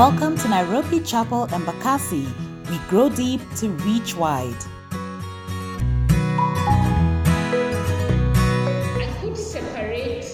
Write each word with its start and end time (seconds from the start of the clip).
Welcome 0.00 0.34
to 0.38 0.48
Nairobi 0.48 1.00
Chapel 1.00 1.46
Embakasi. 1.48 2.24
We 2.70 2.78
grow 2.88 3.10
deep 3.10 3.42
to 3.56 3.68
reach 3.84 4.16
wide. 4.16 4.56
I 8.96 9.14
could 9.20 9.36
separate 9.36 10.24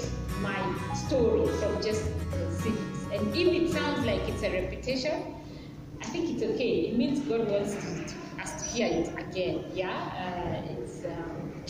my 0.40 0.54
story 0.94 1.48
from 1.58 1.82
just 1.82 2.04
the. 2.62 2.70
And 3.10 3.34
if 3.34 3.48
it 3.48 3.72
sounds 3.72 4.06
like 4.06 4.22
it's 4.28 4.44
a 4.44 4.52
repetition, 4.52 5.34
I 6.00 6.04
think 6.04 6.30
it's 6.30 6.44
okay. 6.44 6.86
It 6.90 6.96
means 6.96 7.18
God 7.26 7.50
wants 7.50 7.74
to, 7.74 7.80
to- 8.06 8.40
us 8.40 8.62
to 8.62 8.68
hear 8.70 8.86
it 8.86 9.08
again. 9.18 9.64
Yeah, 9.74 9.90
uh, 9.90 10.78
it's 10.78 11.04
um, 11.06 11.64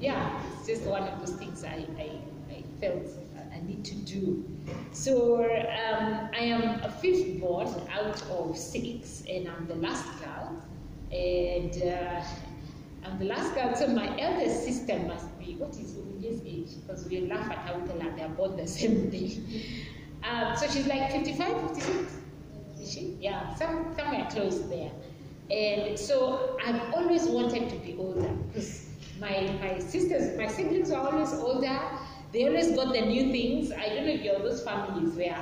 yeah, 0.00 0.42
it's 0.58 0.66
just 0.66 0.82
one 0.82 1.04
of 1.04 1.20
those 1.20 1.36
things 1.36 1.62
I, 1.62 1.86
I, 2.00 2.18
I 2.50 2.64
felt 2.80 3.06
need 3.68 3.84
to 3.84 3.94
do. 3.94 4.44
So 4.92 5.36
um, 5.44 6.30
I 6.34 6.40
am 6.40 6.80
a 6.82 6.90
fifth 6.90 7.40
born 7.40 7.68
out 7.92 8.22
of 8.30 8.56
six, 8.56 9.22
and 9.28 9.48
I'm 9.48 9.66
the 9.66 9.76
last 9.76 10.06
girl. 10.18 10.62
And 11.12 11.82
uh, 11.82 12.22
I'm 13.04 13.18
the 13.18 13.26
last 13.26 13.54
girl, 13.54 13.74
so 13.74 13.86
my 13.88 14.18
eldest 14.18 14.64
sister 14.64 14.98
must 15.00 15.38
be, 15.38 15.54
what 15.56 15.70
is 15.70 15.94
Umije's 15.94 16.42
age? 16.44 16.76
Because 16.80 17.06
we 17.08 17.20
laugh 17.22 17.50
at 17.50 17.76
we 17.80 18.16
they're 18.16 18.28
both 18.28 18.56
the 18.56 18.66
same 18.66 19.08
day. 19.10 19.40
Um, 20.24 20.56
so 20.56 20.66
she's 20.66 20.86
like 20.86 21.12
55, 21.12 21.70
56. 21.74 22.12
Is 22.80 22.92
she? 22.92 23.16
Yeah, 23.20 23.54
some, 23.54 23.94
somewhere 23.96 24.26
close 24.30 24.68
there. 24.68 24.90
And 25.50 25.98
so 25.98 26.58
I've 26.64 26.92
always 26.92 27.24
wanted 27.24 27.70
to 27.70 27.76
be 27.76 27.96
older 27.98 28.28
because 28.52 28.90
my, 29.18 29.56
my 29.62 29.78
sisters, 29.78 30.36
my 30.36 30.46
siblings 30.46 30.90
are 30.90 31.10
always 31.10 31.32
older. 31.32 31.80
They 32.32 32.46
always 32.46 32.72
got 32.76 32.92
the 32.92 33.00
new 33.00 33.32
things. 33.32 33.72
I 33.72 33.88
don't 33.88 34.06
know 34.06 34.12
if 34.12 34.22
you're 34.22 34.38
those 34.38 34.62
families 34.62 35.14
where 35.16 35.38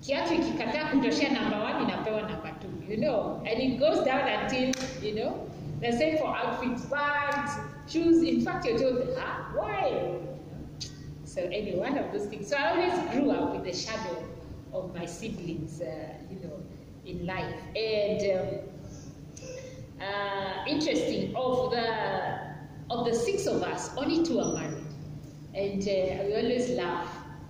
kiatu 0.00 0.34
ikikataa 0.34 0.90
kutoshea 0.90 1.30
number 1.30 1.58
one 1.58 1.82
inapewa 1.84 2.22
number 2.22 2.54
two, 2.60 2.92
you 2.92 2.96
know, 2.96 3.42
and 3.44 3.60
it 3.60 3.78
goes 3.78 4.04
down 4.04 4.28
until, 4.28 4.72
you 5.02 5.14
know, 5.14 5.48
the 5.80 5.92
same 5.92 6.16
for 6.18 6.36
outfits, 6.36 6.82
bags, 6.86 7.50
shoes. 7.88 8.22
In 8.22 8.40
fact, 8.40 8.64
you're 8.66 8.78
told, 8.78 9.08
ah, 9.18 9.52
why? 9.54 10.18
So 11.24 11.40
anyway, 11.42 11.76
one 11.76 11.98
of 11.98 12.12
those 12.12 12.26
things. 12.26 12.48
So 12.48 12.56
I 12.56 12.70
always 12.70 12.94
grew 13.12 13.30
up 13.30 13.52
with 13.54 13.64
the 13.64 13.72
shadow 13.76 14.24
of 14.72 14.94
my 14.94 15.06
siblings, 15.06 15.80
uh, 15.80 16.14
you 16.30 16.38
know, 16.40 16.62
in 17.04 17.26
life. 17.26 17.54
And 17.76 18.20
um, 18.38 19.46
uh, 20.00 20.64
interesting, 20.68 21.34
of 21.36 21.70
the 21.70 21.86
of 22.90 23.04
the 23.04 23.14
six 23.14 23.46
of 23.46 23.62
us, 23.62 23.90
only 23.96 24.24
two 24.24 24.40
are 24.40 24.52
married. 24.52 24.85
And 25.56 25.80
uh, 25.82 26.24
we 26.24 26.34
always 26.36 26.68
laugh. 26.70 27.08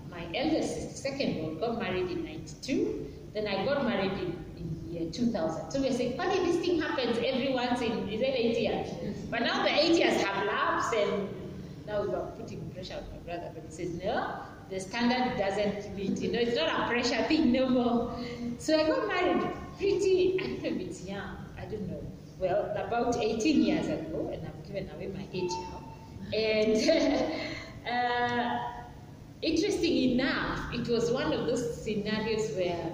My 0.09 0.25
eldest 0.35 0.97
second 0.97 1.43
one, 1.43 1.59
got 1.59 1.81
married 1.81 2.09
in 2.09 2.25
92. 2.25 3.13
Then 3.35 3.49
I 3.49 3.65
got 3.65 3.85
married 3.85 4.13
in, 4.13 4.45
in 4.57 4.93
year 4.93 5.11
2000. 5.11 5.73
So 5.73 5.81
we're 5.81 5.93
saying, 5.93 6.17
funny, 6.17 6.39
this 6.47 6.65
thing 6.65 6.81
happens 6.81 7.19
every 7.19 7.53
once 7.53 7.81
in, 7.81 8.09
is 8.09 8.21
it 8.21 8.35
eight 8.35 8.59
years? 8.61 8.89
But 9.29 9.41
now 9.41 9.65
the 9.65 9.75
eight 9.75 9.99
years 9.99 10.23
have 10.23 10.47
lapsed 10.47 10.95
and 10.95 11.29
now 11.87 12.03
we 12.03 12.15
are 12.15 12.31
putting 12.39 12.71
pressure 12.71 12.95
on 12.95 13.05
my 13.11 13.19
brother. 13.25 13.51
But 13.53 13.65
he 13.65 13.73
says, 13.73 14.01
no, 14.03 14.39
the 14.71 14.79
standard 14.79 15.37
doesn't 15.37 15.95
meet. 15.97 16.19
You 16.21 16.33
know, 16.33 16.39
it's 16.39 16.57
not 16.57 16.69
a 16.69 16.89
pressure 16.89 17.23
thing 17.25 17.51
no 17.51 17.69
more. 17.69 18.19
So 18.59 18.81
I 18.81 18.87
got 18.87 19.09
married 19.09 19.51
pretty, 19.77 20.39
I 20.41 20.47
don't 20.47 20.63
know 20.63 20.69
if 20.71 20.81
it's 20.81 21.05
young, 21.05 21.37
I 21.59 21.65
don't 21.65 21.89
know. 21.91 22.03
Well, 22.39 22.73
about 22.77 23.17
18 23.17 23.63
years 23.63 23.87
ago, 23.87 24.31
and 24.33 24.47
I've 24.47 24.67
given 24.67 24.89
away 24.95 25.09
my 25.09 25.27
age 25.33 25.51
now. 25.51 25.83
And 26.33 26.77
uh, 27.89 28.59
interesting 29.43 30.13
enough, 30.13 30.75
it 30.75 30.89
was 30.89 31.11
one 31.11 31.33
of 31.33 31.47
those 31.47 31.83
scenarios 31.83 32.51
where 32.57 32.91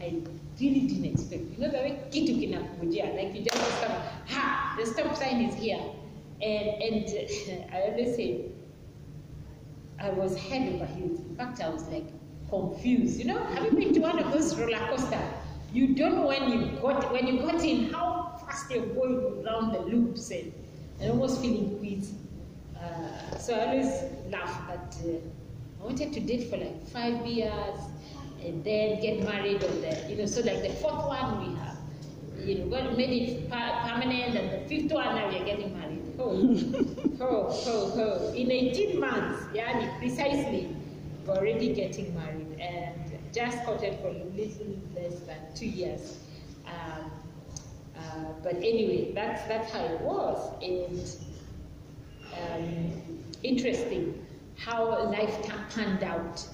I 0.00 0.20
really 0.60 0.80
didn't 0.86 1.04
expect. 1.06 1.42
You 1.52 1.58
know, 1.58 1.70
the 1.70 1.78
way 1.78 1.98
kitu 2.10 2.34
kinakujia, 2.34 3.16
like 3.16 3.34
you 3.34 3.42
just 3.44 3.56
discover, 3.56 4.02
ha, 4.28 4.76
the 4.78 4.86
stop 4.86 5.16
sign 5.16 5.42
is 5.42 5.54
here. 5.54 5.80
And, 6.42 6.82
and 6.82 7.06
I 7.72 7.80
always 7.82 8.16
say, 8.16 8.52
I 9.98 10.10
was 10.10 10.36
head 10.36 10.74
over 10.74 10.86
heels. 10.86 11.20
In 11.20 11.36
fact, 11.36 11.60
I 11.60 11.70
was 11.70 11.84
like 11.88 12.06
confused. 12.50 13.18
You 13.18 13.26
know, 13.26 13.38
have 13.38 13.64
you 13.64 13.72
been 13.72 13.94
to 13.94 14.00
one 14.00 14.18
of 14.18 14.32
those 14.32 14.56
roller 14.58 14.78
coaster? 14.90 15.20
You 15.72 15.94
don't 15.94 16.16
know 16.16 16.26
when 16.26 16.50
you 16.50 16.78
got 16.80 17.10
when 17.12 17.26
you 17.26 17.40
got 17.40 17.62
in 17.64 17.92
how 17.92 18.38
fast 18.44 18.70
you're 18.70 18.86
going 18.86 19.44
around 19.44 19.72
the 19.72 19.80
loops 19.80 20.30
and, 20.30 20.52
and 21.00 21.10
almost 21.10 21.40
feeling 21.40 21.78
queasy. 21.78 22.14
Uh, 22.84 23.38
so 23.38 23.54
I 23.54 23.66
always 23.66 23.92
laugh 24.30 24.68
that 24.68 24.96
uh, 25.04 25.80
I 25.80 25.84
wanted 25.84 26.12
to 26.12 26.20
date 26.20 26.50
for 26.50 26.56
like 26.56 26.86
five 26.88 27.26
years 27.26 27.80
and 28.44 28.62
then 28.64 29.00
get 29.00 29.22
married 29.24 29.64
on 29.64 29.80
the 29.80 30.04
you 30.08 30.16
know 30.16 30.26
so 30.26 30.40
like 30.42 30.62
the 30.62 30.70
fourth 30.82 31.06
one 31.06 31.38
we 31.40 31.54
have 31.60 31.78
you 32.46 32.58
know 32.58 32.66
got 32.66 32.96
made 32.96 33.14
it 33.22 33.50
permanent 33.50 34.36
and 34.36 34.50
the 34.52 34.68
fifth 34.68 34.92
one 34.92 35.14
now 35.14 35.28
we're 35.28 35.44
getting 35.44 35.72
married. 35.78 36.02
Oh, 36.18 36.56
oh, 37.20 37.62
oh, 37.66 37.92
oh. 37.96 38.34
In 38.34 38.50
18 38.50 39.00
months, 39.00 39.44
yeah, 39.52 39.98
precisely, 39.98 40.76
we're 41.26 41.34
already 41.34 41.74
getting 41.74 42.14
married 42.14 42.58
and 42.60 43.18
just 43.32 43.64
courted 43.64 43.98
for 44.00 44.10
little 44.10 44.78
less 44.94 45.18
than 45.20 45.38
two 45.56 45.66
years. 45.66 46.18
Um, 46.66 47.10
uh, 47.96 48.32
but 48.42 48.56
anyway, 48.56 49.12
that's 49.12 49.42
that's 49.48 49.72
how 49.72 49.84
it 49.84 50.00
was. 50.00 50.52
And 50.62 51.33
um, 52.42 52.92
interesting 53.42 54.26
how 54.56 55.04
life 55.10 55.46
panned 55.70 56.02
out. 56.02 56.46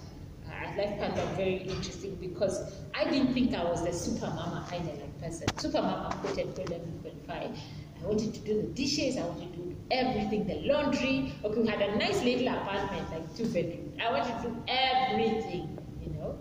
Uh, 0.47 0.77
life 0.77 0.99
panned 0.99 1.19
out 1.19 1.37
very 1.37 1.57
interesting 1.59 2.17
because 2.17 2.75
I 2.95 3.05
didn't 3.05 3.35
think 3.35 3.55
I 3.55 3.65
was 3.65 3.85
the 3.85 3.93
super 3.93 4.27
mama 4.27 4.67
kind 4.69 4.89
of 4.89 4.99
like 4.99 5.21
person. 5.21 5.47
Super 5.59 5.83
mama 5.83 6.15
quoted 6.23 6.55
for 6.55 6.63
11.5. 6.63 7.59
I 8.03 8.07
wanted 8.07 8.33
to 8.35 8.41
do 8.41 8.63
the 8.63 8.69
dishes, 8.69 9.17
I 9.17 9.25
wanted 9.25 9.53
to 9.53 9.59
do 9.59 9.77
everything, 9.91 10.47
the 10.47 10.61
laundry. 10.73 11.35
Okay, 11.45 11.61
we 11.61 11.69
had 11.69 11.83
a 11.83 11.97
nice 11.97 12.23
little 12.25 12.49
apartment, 12.49 13.11
like 13.11 13.37
two 13.37 13.47
bedrooms. 13.47 13.95
I 14.03 14.11
wanted 14.11 14.43
to 14.43 14.49
do 14.49 14.63
everything, 14.69 15.79
you 16.03 16.13
know. 16.15 16.39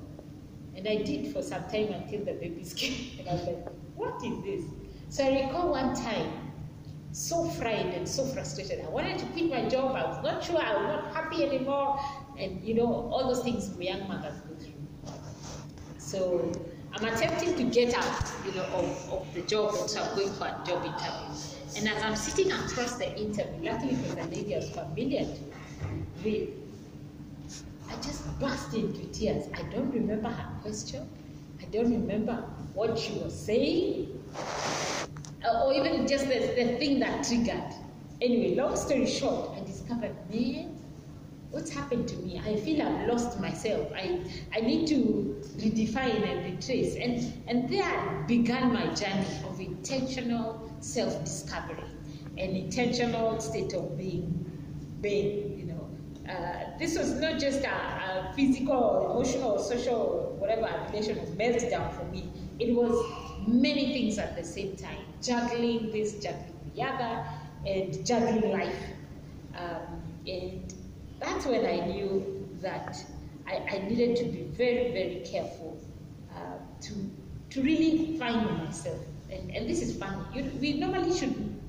And 0.76 0.88
I 0.88 0.98
did 1.04 1.34
for 1.34 1.42
some 1.42 1.64
time 1.64 1.92
until 1.92 2.24
the 2.24 2.34
babies 2.34 2.74
came. 2.78 3.20
And 3.20 3.30
I 3.30 3.34
was 3.34 3.44
like, 3.44 3.66
what 3.96 4.24
is 4.24 4.44
this? 4.44 4.72
So 5.10 5.26
I 5.26 5.42
recall 5.46 5.72
one 5.72 5.94
time, 5.96 6.49
so 7.20 7.44
frightened 7.44 7.94
and 7.94 8.08
so 8.08 8.26
frustrated. 8.26 8.80
I 8.86 8.90
wanted 8.90 9.20
to 9.20 9.26
quit 9.28 9.50
my 9.50 9.68
job. 9.68 9.94
I 9.94 10.06
was 10.06 10.24
not 10.24 10.42
sure 10.42 10.58
I 10.58 10.74
was 10.74 10.88
not 10.88 11.14
happy 11.14 11.44
anymore. 11.44 12.00
And 12.38 12.64
you 12.64 12.76
know, 12.76 13.10
all 13.12 13.28
those 13.28 13.44
things 13.44 13.76
young 13.78 14.08
mothers 14.08 14.40
go 14.48 14.56
through. 14.56 15.14
So 15.98 16.50
I'm 16.94 17.06
attempting 17.06 17.56
to 17.58 17.64
get 17.64 17.94
out, 17.94 18.32
you 18.46 18.54
know, 18.54 18.64
of, 18.64 19.14
of 19.14 19.34
the 19.34 19.42
job 19.42 19.74
so 19.74 20.02
I'm 20.02 20.16
going 20.16 20.32
for 20.32 20.46
a 20.46 20.62
job 20.66 20.86
interview. 20.86 21.36
And 21.76 21.90
as 21.90 22.02
I'm 22.04 22.16
sitting 22.16 22.54
across 22.54 22.96
the 22.96 23.14
interview, 23.20 23.70
luckily 23.70 23.96
was 23.96 24.14
a 24.14 24.24
lady 24.30 24.56
I 24.56 24.60
was 24.60 24.70
familiar 24.70 25.26
to, 25.26 25.40
we, 26.24 26.54
I 27.90 27.96
just 27.98 28.40
burst 28.40 28.74
into 28.74 29.06
tears. 29.08 29.46
I 29.54 29.64
don't 29.64 29.92
remember 29.92 30.30
her 30.30 30.62
question. 30.62 31.08
I 31.62 31.66
don't 31.66 31.92
remember 31.92 32.36
what 32.74 32.98
she 32.98 33.14
was 33.20 33.38
saying, 33.38 34.24
uh, 35.46 35.64
or 35.66 35.74
even 35.74 36.08
just 36.08 36.28
the, 36.28 36.40
the 36.56 36.78
thing 36.78 37.00
that 37.00 37.24
triggered. 37.26 37.74
Anyway, 38.22 38.56
long 38.56 38.76
story 38.76 39.06
short, 39.06 39.52
I 39.58 39.64
discovered, 39.66 40.16
man, 40.30 40.78
what's 41.52 41.72
happened 41.72 42.08
to 42.10 42.16
me? 42.18 42.40
I 42.46 42.56
feel 42.58 42.82
I've 42.82 43.08
lost 43.08 43.40
myself. 43.40 43.92
I, 43.96 44.20
I 44.56 44.60
need 44.60 44.88
to 44.90 45.42
redefine 45.58 46.28
and 46.28 46.54
retrace. 46.56 46.96
And, 46.96 47.34
and 47.48 47.70
there 47.70 48.24
began 48.28 48.74
my 48.74 48.94
journey 48.94 49.26
of 49.48 49.60
intentional 49.60 50.70
self 50.80 51.24
discovery, 51.24 51.84
an 52.38 52.50
intentional 52.56 53.40
state 53.40 53.74
of 53.74 53.98
being, 53.98 54.46
being 55.02 55.58
you 55.58 55.66
know. 55.66 55.90
Uh, 56.32 56.78
this 56.78 56.98
was 56.98 57.14
not 57.14 57.40
just 57.40 57.64
a, 57.64 57.70
a 57.72 58.34
physical, 58.36 59.12
emotional, 59.12 59.58
social, 59.58 60.36
whatever 60.40 60.70
relation 60.92 61.20
was 61.20 61.30
meltdown 61.32 61.92
for 61.94 62.04
me. 62.06 62.30
It 62.60 62.76
was 62.76 62.92
many 63.48 63.94
things 63.94 64.18
at 64.18 64.36
the 64.36 64.44
same 64.44 64.76
time, 64.76 65.04
juggling 65.22 65.92
this, 65.92 66.14
juggling 66.22 66.60
the 66.76 66.84
other, 66.84 67.26
and 67.66 68.06
juggling 68.06 68.52
life. 68.52 68.84
Um, 69.56 70.02
and 70.28 70.74
that's 71.20 71.46
when 71.46 71.66
I 71.66 71.86
knew 71.86 72.48
that 72.62 73.04
I, 73.48 73.56
I 73.56 73.88
needed 73.88 74.16
to 74.18 74.26
be 74.26 74.44
very, 74.44 74.92
very 74.92 75.24
careful 75.26 75.78
uh, 76.36 76.58
to, 76.82 76.94
to 77.52 77.62
really 77.62 78.18
find 78.18 78.46
myself. 78.58 79.00
And, 79.32 79.52
and 79.52 79.70
this 79.70 79.82
is 79.82 79.98
funny. 79.98 80.24
You, 80.34 80.52
we 80.60 80.74
normally 80.74 81.18
should, 81.18 81.60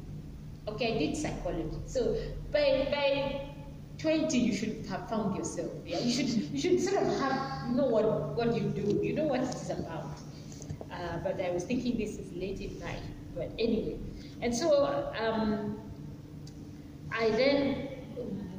okay, 0.68 0.94
I 0.94 0.98
did 0.98 1.16
psychology. 1.16 1.78
So 1.86 2.16
by, 2.52 2.88
by 2.90 3.50
20, 3.98 4.38
you 4.38 4.54
should 4.54 4.86
have 4.88 5.08
found 5.08 5.36
yourself. 5.36 5.70
Yeah? 5.84 5.98
You, 5.98 6.12
should, 6.12 6.28
you 6.28 6.60
should 6.60 6.80
sort 6.80 7.02
of 7.02 7.20
have, 7.20 7.70
know 7.70 7.86
what, 7.86 8.04
what 8.36 8.54
you 8.54 8.62
do, 8.62 9.00
you 9.02 9.14
know 9.14 9.24
what 9.24 9.40
it 9.40 9.54
is 9.54 9.70
about. 9.70 10.06
Uh, 11.00 11.16
but 11.18 11.40
I 11.40 11.50
was 11.50 11.64
thinking 11.64 11.96
this 11.96 12.18
is 12.18 12.32
late 12.34 12.60
in 12.60 12.78
life. 12.80 13.00
But 13.34 13.50
anyway, 13.58 13.98
and 14.42 14.54
so 14.54 15.12
um, 15.18 15.80
I 17.10 17.30
then, 17.30 17.88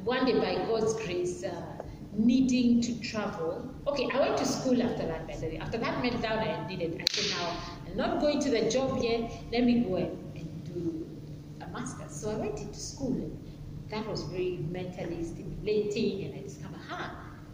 one 0.04 0.24
day 0.24 0.38
by 0.38 0.66
God's 0.66 0.94
grace, 1.04 1.44
uh, 1.44 1.62
needing 2.12 2.80
to 2.82 3.00
travel. 3.00 3.70
Okay, 3.86 4.08
I 4.12 4.20
went 4.20 4.36
to 4.38 4.46
school 4.46 4.82
after 4.82 5.06
that, 5.06 5.26
way. 5.26 5.58
After 5.60 5.78
that 5.78 6.02
meltdown, 6.02 6.38
I 6.38 6.68
did 6.68 6.80
it. 6.80 7.00
I 7.00 7.04
said, 7.12 7.38
now, 7.38 7.56
I'm 7.86 7.96
not 7.96 8.20
going 8.20 8.40
to 8.40 8.50
the 8.50 8.70
job 8.70 9.02
yet. 9.02 9.32
Let 9.52 9.64
me 9.64 9.80
go 9.80 9.96
and, 9.96 10.36
and 10.36 10.64
do 10.64 11.06
a 11.60 11.66
master's. 11.68 12.14
So 12.14 12.30
I 12.30 12.34
went 12.34 12.58
into 12.58 12.78
school. 12.78 13.14
And 13.14 13.38
that 13.90 14.06
was 14.08 14.22
very 14.24 14.58
mentally 14.70 15.24
stimulating. 15.24 16.24
And 16.24 16.34
I 16.38 16.42
discovered, 16.42 16.80
huh, 16.88 17.10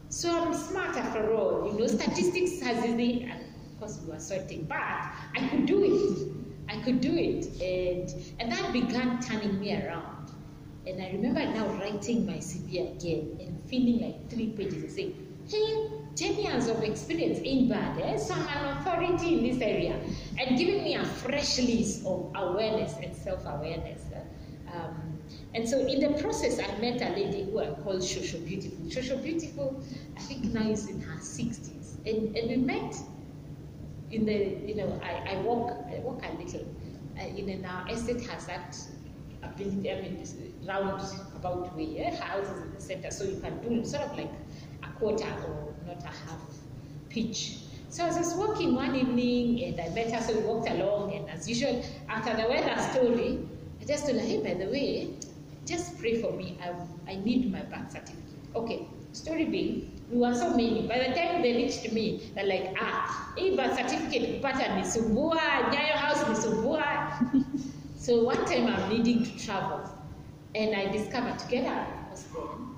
so 0.08 0.46
I'm 0.46 0.54
smart 0.54 0.96
after 0.96 1.34
all. 1.34 1.70
You 1.72 1.78
know, 1.78 1.86
statistics 1.86 2.60
has 2.60 2.82
the, 2.82 3.28
course, 3.78 4.00
we 4.04 4.12
were 4.12 4.20
sorting, 4.20 4.64
but 4.64 4.78
I 4.78 5.48
could 5.50 5.66
do 5.66 5.82
it. 5.84 6.28
I 6.68 6.82
could 6.82 7.00
do 7.00 7.14
it. 7.14 7.46
And, 7.60 8.12
and 8.40 8.52
that 8.52 8.72
began 8.72 9.20
turning 9.20 9.58
me 9.58 9.74
around. 9.74 10.30
And 10.86 11.02
I 11.02 11.10
remember 11.10 11.40
now 11.40 11.66
writing 11.80 12.26
my 12.26 12.38
CV 12.38 12.96
again 12.96 13.36
and 13.40 13.62
feeling 13.68 14.00
like 14.00 14.30
three 14.30 14.48
pages 14.48 14.82
and 14.82 14.92
saying, 14.92 15.28
hey, 15.48 15.90
10 16.16 16.34
years 16.36 16.68
of 16.68 16.82
experience 16.82 17.38
in 17.38 17.68
bad. 17.68 18.00
Eh? 18.00 18.16
So 18.16 18.34
I'm 18.34 18.64
an 18.64 18.78
authority 18.78 19.38
in 19.38 19.50
this 19.50 19.62
area. 19.62 19.98
And 20.38 20.58
giving 20.58 20.82
me 20.84 20.94
a 20.94 21.04
fresh 21.04 21.58
list 21.58 22.04
of 22.06 22.32
awareness 22.34 22.94
and 23.02 23.14
self 23.14 23.44
awareness. 23.46 24.02
Um, 24.74 25.18
and 25.54 25.68
so 25.68 25.78
in 25.86 26.00
the 26.00 26.20
process, 26.20 26.58
I 26.58 26.78
met 26.78 27.00
a 27.00 27.10
lady 27.14 27.44
who 27.44 27.58
I 27.60 27.70
call 27.82 27.96
Shosho 27.96 28.44
Beautiful. 28.46 28.78
Shosho 28.86 29.22
Beautiful, 29.22 29.82
I 30.16 30.20
think 30.20 30.44
now 30.44 30.68
is 30.68 30.88
in 30.88 31.00
her 31.00 31.16
60s. 31.18 31.96
And, 32.06 32.36
and 32.36 32.48
we 32.50 32.56
met 32.56 32.94
in 34.10 34.24
the, 34.24 34.32
you 34.66 34.74
know, 34.76 35.00
I, 35.02 35.34
I 35.34 35.40
walk, 35.42 35.76
I 35.90 35.98
walk 36.00 36.22
a 36.24 36.42
little. 36.42 36.66
Uh, 37.18 37.26
in 37.26 37.64
our 37.64 37.88
estate 37.90 38.26
has 38.28 38.46
that 38.46 38.76
ability, 39.42 39.90
I 39.90 40.00
mean, 40.02 40.18
this 40.18 40.34
roundabout 40.66 41.76
way, 41.76 41.98
eh? 41.98 42.16
houses 42.16 42.62
in 42.62 42.74
the 42.74 42.80
center, 42.80 43.10
so 43.10 43.24
you 43.24 43.40
can 43.40 43.60
do 43.60 43.84
sort 43.84 44.04
of 44.04 44.16
like 44.16 44.30
a 44.82 44.88
quarter 44.98 45.26
or 45.46 45.74
not 45.86 46.02
a 46.04 46.06
half 46.06 46.40
pitch. 47.10 47.58
So 47.90 48.04
I 48.04 48.08
was 48.08 48.16
just 48.16 48.36
walking 48.36 48.74
one 48.74 48.94
evening 48.94 49.64
and 49.64 49.80
I 49.80 49.88
met 49.94 50.12
her, 50.12 50.20
so 50.20 50.38
we 50.38 50.46
walked 50.46 50.68
along, 50.68 51.14
and 51.14 51.28
as 51.30 51.48
usual, 51.48 51.84
after 52.08 52.36
the 52.36 52.48
weather 52.48 52.80
story, 52.92 53.40
I 53.80 53.84
just 53.84 54.06
told 54.06 54.20
her, 54.20 54.26
hey, 54.26 54.42
by 54.42 54.54
the 54.54 54.70
way, 54.70 55.14
just 55.66 55.98
pray 55.98 56.20
for 56.20 56.32
me. 56.32 56.58
I, 56.62 56.72
I 57.10 57.16
need 57.16 57.50
my 57.50 57.62
birth 57.62 57.90
certificate. 57.90 58.24
Okay, 58.54 58.86
story 59.12 59.44
being, 59.44 59.97
we 60.10 60.18
were 60.18 60.34
so 60.34 60.50
many. 60.50 60.86
By 60.86 60.98
the 60.98 61.14
time 61.14 61.42
they 61.42 61.54
reached 61.54 61.92
me, 61.92 62.30
they're 62.34 62.46
like, 62.46 62.74
ah, 62.80 63.32
birth 63.36 63.76
certificate 63.76 64.40
kupata 64.42 64.74
nisumbua, 64.76 65.70
Nyayo 65.70 65.96
house 65.96 66.24
nisumbua. 66.24 67.12
so 67.96 68.24
one 68.24 68.44
time 68.46 68.66
I'm 68.66 68.88
needing 68.88 69.24
to 69.24 69.38
travel, 69.44 69.80
and 70.54 70.74
I 70.74 70.90
discovered 70.90 71.38
together 71.38 71.86
was 72.10 72.24
then, 72.24 72.74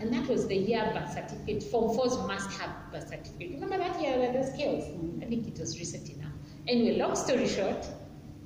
and 0.00 0.12
that 0.12 0.28
was 0.28 0.46
the 0.48 0.56
year 0.56 0.90
birth 0.94 1.12
certificate. 1.12 1.62
Form 1.70 1.94
fours 1.96 2.16
must 2.26 2.50
have 2.60 2.70
birth 2.90 3.08
certificate. 3.08 3.60
Remember 3.60 3.78
that 3.78 4.00
year 4.00 4.18
were 4.18 4.32
those 4.32 4.52
skills? 4.52 4.84
I 5.22 5.26
think 5.26 5.46
it 5.46 5.58
was 5.58 5.78
recent 5.78 6.08
enough. 6.10 6.32
Anyway, 6.66 6.98
long 6.98 7.14
story 7.14 7.46
short, 7.48 7.86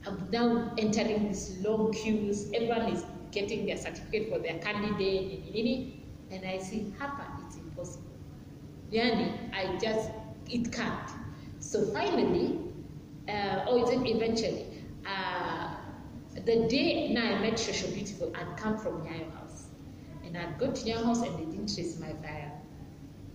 I'm 0.06 0.28
now 0.30 0.74
entering 0.78 1.28
these 1.28 1.58
long 1.64 1.92
queues. 1.92 2.50
Everyone 2.54 2.92
is 2.92 3.04
getting 3.30 3.66
their 3.66 3.76
certificate 3.76 4.30
for 4.30 4.38
their 4.38 4.58
candidate, 4.58 5.42
and 6.30 6.44
I 6.44 6.58
see, 6.58 6.80
impossible. 6.80 7.35
Yani, 8.92 9.32
I 9.52 9.76
just, 9.78 10.10
it 10.48 10.72
can't. 10.72 11.10
So 11.58 11.84
finally, 11.92 12.58
uh, 13.28 13.64
or 13.68 13.80
oh, 13.84 14.04
eventually, 14.06 14.66
uh, 15.06 15.74
the 16.44 16.68
day 16.68 17.12
now 17.12 17.24
I 17.24 17.40
met 17.40 17.54
Shosho 17.54 17.92
Beautiful, 17.92 18.32
I'd 18.36 18.56
come 18.56 18.78
from 18.78 19.02
Nyayo 19.02 19.32
House. 19.34 19.64
And 20.24 20.36
I'd 20.36 20.58
go 20.58 20.70
to 20.70 20.82
Nyayo 20.82 21.04
House 21.04 21.22
and 21.22 21.36
they 21.38 21.44
didn't 21.44 21.74
trace 21.74 21.98
my 21.98 22.12
file. 22.22 22.60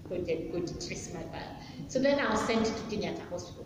Couldn't 0.07 0.51
go 0.51 0.59
to 0.59 0.87
trace 0.87 1.13
my 1.13 1.21
file. 1.23 1.55
So 1.87 1.99
then 1.99 2.19
I 2.19 2.29
was 2.29 2.41
sent 2.45 2.65
to 2.65 2.71
Kenyatta 2.71 3.27
Hospital. 3.29 3.65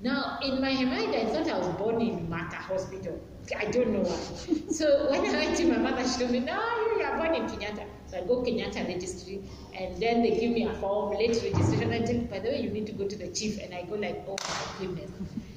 Now, 0.00 0.38
in 0.42 0.60
my 0.60 0.72
mind, 0.84 1.14
I 1.14 1.24
thought 1.26 1.48
I 1.48 1.58
was 1.58 1.68
born 1.76 2.00
in 2.00 2.28
Mater 2.28 2.56
Hospital. 2.56 3.18
I 3.56 3.64
don't 3.66 3.88
know 3.88 4.00
why. 4.00 4.70
so 4.70 5.10
when 5.10 5.24
I 5.24 5.44
went 5.44 5.56
to 5.56 5.66
my 5.66 5.78
mother, 5.78 6.06
she 6.06 6.18
told 6.18 6.30
me, 6.30 6.40
no, 6.40 6.52
you 6.98 7.02
are 7.04 7.16
born 7.16 7.34
in 7.34 7.46
Kenyatta. 7.48 7.86
So 8.14 8.20
I 8.20 8.26
go 8.26 8.42
Kenyatta 8.42 8.86
registry, 8.86 9.42
and 9.76 10.00
then 10.00 10.22
they 10.22 10.38
give 10.38 10.52
me 10.52 10.64
a 10.66 10.72
form, 10.74 11.14
late 11.16 11.34
registration. 11.42 11.92
I 11.92 11.98
tell, 11.98 12.20
by 12.26 12.38
the 12.38 12.50
way, 12.50 12.60
you 12.60 12.70
need 12.70 12.86
to 12.86 12.92
go 12.92 13.08
to 13.08 13.16
the 13.16 13.26
chief. 13.26 13.60
And 13.60 13.74
I 13.74 13.82
go 13.82 13.96
like, 13.96 14.24
oh 14.28 14.36
my 14.40 14.86
goodness. 14.86 15.10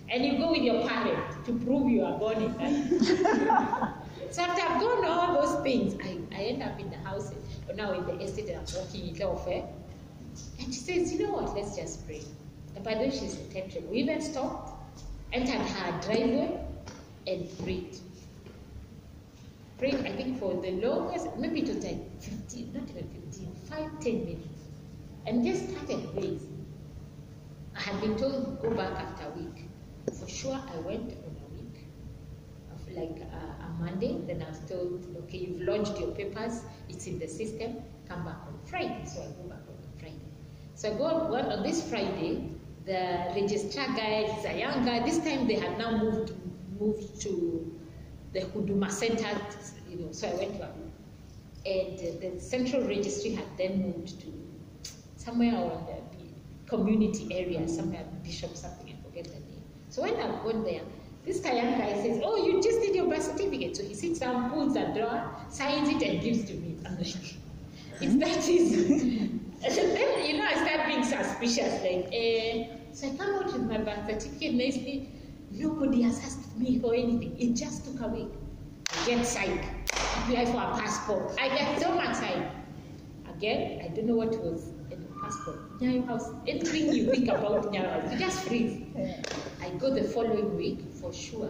And 0.09 0.25
you 0.25 0.39
go 0.39 0.51
with 0.51 0.63
your 0.63 0.87
parent 0.87 1.45
to 1.45 1.53
prove 1.59 1.91
you 1.91 2.03
are 2.03 2.17
born 2.17 2.41
in 2.41 2.57
that. 2.57 3.93
so 4.31 4.41
after 4.41 4.61
I've 4.63 4.81
gone 4.81 5.05
all 5.05 5.39
those 5.39 5.61
things, 5.61 6.01
I, 6.01 6.17
I 6.35 6.45
end 6.45 6.63
up 6.63 6.79
in 6.79 6.89
the 6.89 6.97
house, 6.97 7.31
or 7.69 7.75
now 7.75 7.91
in 7.91 8.03
the 8.07 8.23
estate, 8.23 8.49
I'm 8.49 8.65
walking 8.75 9.09
in 9.09 9.15
Leofe. 9.15 9.67
And 10.59 10.73
she 10.73 10.79
says, 10.79 11.13
you 11.13 11.27
know 11.27 11.33
what, 11.33 11.55
let's 11.55 11.75
just 11.75 12.07
pray. 12.07 12.23
And 12.75 12.83
by 12.83 12.95
the 12.95 13.01
way, 13.01 13.11
she's 13.11 13.35
attention. 13.35 13.87
We 13.87 13.97
even 13.97 14.19
stopped, 14.19 14.71
entered 15.31 15.61
her 15.61 16.01
driveway, 16.01 16.59
and 17.27 17.59
prayed. 17.63 17.99
Prayed, 19.77 19.95
I 19.95 20.11
think, 20.15 20.39
for 20.39 20.59
the 20.61 20.71
longest, 20.71 21.27
maybe 21.37 21.61
it 21.61 21.67
was 21.67 21.83
like 21.83 22.21
15, 22.21 22.73
not 22.73 22.89
even 22.89 23.07
15, 23.09 23.55
5, 23.69 23.99
10 23.99 24.25
minutes. 24.25 24.61
And 25.27 25.45
just 25.45 25.69
started 25.69 26.13
praying. 26.13 26.39
I 27.75 27.81
had 27.81 28.01
been 28.01 28.17
told 28.17 28.59
go 28.61 28.71
back 28.71 28.91
after 28.93 29.27
a 29.27 29.37
week. 29.37 29.65
For 30.19 30.27
sure, 30.27 30.55
I 30.55 30.77
went 30.79 31.11
on 31.11 31.35
a 31.45 31.53
week, 31.53 31.85
like 32.95 33.21
uh, 33.31 33.65
a 33.65 33.69
Monday. 33.79 34.19
Then 34.25 34.41
I 34.41 34.49
was 34.49 34.59
told, 34.67 35.05
okay, 35.23 35.37
you've 35.37 35.61
lodged 35.61 35.99
your 35.99 36.09
papers, 36.11 36.61
it's 36.89 37.05
in 37.05 37.19
the 37.19 37.27
system, 37.27 37.77
come 38.09 38.25
back 38.25 38.37
on 38.47 38.59
Friday. 38.65 39.03
So 39.05 39.21
I 39.21 39.27
go 39.41 39.49
back 39.49 39.59
on 39.67 39.99
Friday. 39.99 40.25
So 40.73 40.91
I 40.91 40.97
go 40.97 41.03
on, 41.05 41.51
on 41.51 41.63
this 41.63 41.87
Friday, 41.87 42.49
the 42.85 43.31
registrar 43.35 43.87
guy, 43.87 44.23
he's 44.23 44.45
a 44.45 44.57
young 44.57 44.85
guy. 44.85 45.05
This 45.05 45.19
time 45.19 45.47
they 45.47 45.55
had 45.55 45.77
now 45.77 45.97
moved 45.97 46.33
moved 46.79 47.21
to 47.21 47.76
the 48.37 48.45
Huduma 48.45 48.91
Center, 48.91 49.29
you 49.89 49.97
know, 49.97 50.11
so 50.11 50.27
I 50.27 50.35
went 50.35 50.57
to 50.57 50.63
a, 50.63 50.69
and 51.65 51.99
uh, 51.99 52.19
the 52.21 52.39
central 52.39 52.83
registry 52.87 53.31
had 53.31 53.45
then 53.57 53.81
moved 53.81 54.21
to 54.21 54.27
somewhere 55.15 55.53
around 55.55 55.87
the 55.87 56.69
community 56.69 57.27
area, 57.31 57.67
somewhere 57.67 58.05
Bishop 58.23 58.55
something, 58.55 58.93
I 58.93 59.09
forget 59.09 59.25
the 59.25 59.39
name. 59.39 59.63
So 59.89 60.03
when 60.03 60.15
I've 60.15 60.43
gone 60.43 60.63
there, 60.63 60.81
this 61.25 61.43
young 61.43 61.79
guy 61.79 61.93
says, 62.03 62.21
oh, 62.23 62.45
you 62.45 62.61
just 62.61 62.79
did 62.79 62.95
your 62.95 63.07
birth 63.07 63.23
certificate. 63.23 63.75
So 63.75 63.83
he 63.83 63.95
sits 63.95 64.19
down, 64.19 64.51
pulls 64.51 64.75
a 64.75 64.93
drawer, 64.93 65.29
signs 65.49 65.89
it, 65.89 66.01
and 66.07 66.21
gives 66.21 66.45
to 66.45 66.53
me. 66.53 66.77
I'm 66.85 66.95
like, 66.97 67.07
if 68.01 68.19
that 68.19 68.47
is... 68.47 68.91
and 69.01 69.41
then, 69.63 70.25
you 70.25 70.37
know, 70.37 70.45
I 70.45 70.53
start 70.53 70.87
being 70.87 71.03
suspicious, 71.03 71.81
like, 71.81 72.09
eh. 72.13 72.67
So 72.93 73.07
I 73.07 73.17
come 73.17 73.35
out 73.35 73.51
with 73.51 73.63
my 73.63 73.77
birth 73.79 74.05
certificate 74.07 74.53
nicely. 74.53 75.09
Nobody 75.51 76.01
has 76.03 76.19
asked 76.19 76.57
me 76.57 76.79
for 76.79 76.93
anything. 76.93 77.35
It 77.39 77.53
just 77.55 77.85
took 77.85 78.01
a 78.01 78.07
week. 78.07 78.29
I 78.91 79.05
get 79.05 79.25
signed. 79.25 79.61
Apply 79.91 80.45
for 80.45 80.57
a 80.57 80.81
passport. 80.81 81.35
I 81.39 81.49
get 81.49 81.79
so 81.81 81.93
much 81.95 82.17
time. 82.17 82.49
Again, 83.29 83.81
I 83.83 83.87
don't 83.89 84.07
know 84.07 84.15
what 84.15 84.31
was 84.43 84.69
in 84.91 85.01
the 85.01 85.19
passport. 85.21 85.79
Nyayo 85.79 86.05
House, 86.07 86.29
anything 86.47 86.93
you 86.93 87.11
think 87.11 87.27
about 87.29 87.71
Nyayo 87.71 88.01
House, 88.01 88.11
you 88.11 88.19
just 88.19 88.43
freeze. 88.43 88.81
I 89.61 89.69
go 89.71 89.93
the 89.93 90.03
following 90.03 90.57
week 90.57 90.79
for 90.99 91.13
sure. 91.13 91.49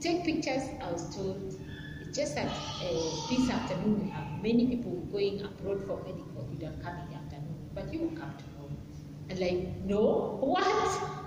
Take 0.00 0.24
pictures, 0.24 0.62
I 0.82 0.92
was 0.92 1.14
told. 1.14 1.58
It's 2.00 2.16
just 2.18 2.34
that 2.34 2.46
uh, 2.46 3.28
this 3.30 3.48
afternoon 3.48 4.04
we 4.04 4.10
have 4.10 4.42
many 4.42 4.66
people 4.66 4.92
going 5.12 5.40
abroad 5.42 5.84
for 5.86 5.96
medical. 5.98 6.48
You 6.52 6.58
don't 6.58 6.82
come 6.82 6.96
in 6.98 7.08
the 7.10 7.16
afternoon, 7.16 7.54
but 7.74 7.92
you 7.92 8.00
will 8.00 8.16
come 8.16 8.34
tomorrow. 8.36 8.70
And 9.30 9.38
like, 9.38 9.68
no, 9.84 10.38
what? 10.40 11.21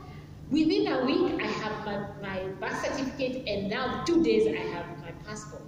Within 0.50 0.88
a 0.88 1.06
week, 1.06 1.42
I 1.42 1.48
have 1.48 1.86
my, 1.86 2.08
my 2.22 2.48
birth 2.60 2.80
certificate, 2.86 3.48
and 3.48 3.70
now 3.70 4.04
two 4.06 4.24
days 4.24 4.48
I 4.48 4.62
have 4.76 4.98
my 5.00 5.12
passport. 5.26 5.64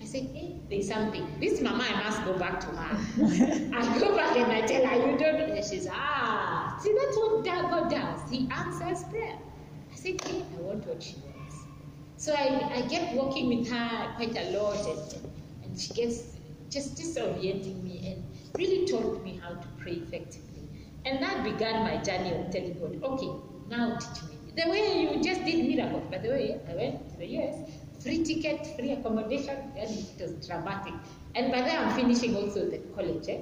I 0.00 0.04
said, 0.04 0.22
hey, 0.32 0.60
there's 0.68 0.88
something. 0.88 1.38
This 1.40 1.60
mama, 1.60 1.84
I 1.84 2.02
must 2.02 2.24
go 2.24 2.36
back 2.36 2.60
to 2.60 2.66
her. 2.66 2.96
I 3.76 3.98
go 4.00 4.16
back 4.16 4.36
and 4.36 4.50
I 4.50 4.62
tell 4.66 4.84
her, 4.86 4.96
you 4.96 5.18
don't 5.18 5.38
know. 5.38 5.54
And 5.54 5.64
she's, 5.64 5.86
ah, 5.90 6.78
see, 6.82 6.94
that's 6.98 7.16
what 7.16 7.44
God 7.44 7.90
does. 7.90 8.30
He 8.30 8.48
answers 8.50 9.04
prayer. 9.08 9.38
I 9.92 9.96
said, 9.96 10.14
hey, 10.24 10.46
I 10.56 10.60
want 10.60 10.86
what 10.86 11.02
she 11.02 11.16
wants. 11.24 11.66
So 12.16 12.34
I, 12.34 12.72
I 12.74 12.82
get 12.88 13.14
working 13.14 13.48
with 13.56 13.70
her 13.70 14.12
quite 14.16 14.36
a 14.36 14.58
lot, 14.58 14.84
and, 14.86 15.32
and 15.64 15.78
she 15.78 15.94
gets 15.94 16.36
just 16.70 16.96
disorienting 16.96 17.82
me 17.82 18.12
and 18.12 18.24
really 18.56 18.86
taught 18.86 19.22
me 19.22 19.40
how 19.42 19.50
to 19.54 19.68
pray 19.78 19.92
effectively. 19.94 20.47
And 21.08 21.22
that 21.22 21.42
began 21.42 21.84
my 21.84 21.96
journey 22.02 22.32
of 22.34 22.50
telling 22.50 22.78
God, 22.78 23.02
okay, 23.02 23.30
now 23.70 23.96
teach 23.96 24.22
me. 24.24 24.36
The 24.62 24.68
way 24.70 25.00
you 25.00 25.22
just 25.22 25.42
did 25.42 25.66
miracles. 25.66 26.02
By 26.10 26.18
the 26.18 26.28
way, 26.28 26.60
I 26.68 26.74
went 26.74 27.08
to 27.10 27.16
the 27.16 27.26
US, 27.38 27.56
free 28.02 28.22
ticket, 28.24 28.66
free 28.76 28.90
accommodation, 28.92 29.56
and 29.78 29.88
it 29.88 30.20
was 30.20 30.46
dramatic. 30.46 30.92
And 31.34 31.50
by 31.50 31.62
then 31.62 31.82
I'm 31.82 31.96
finishing 31.96 32.36
also 32.36 32.68
the 32.68 32.78
college. 32.94 33.26
Eh? 33.26 33.38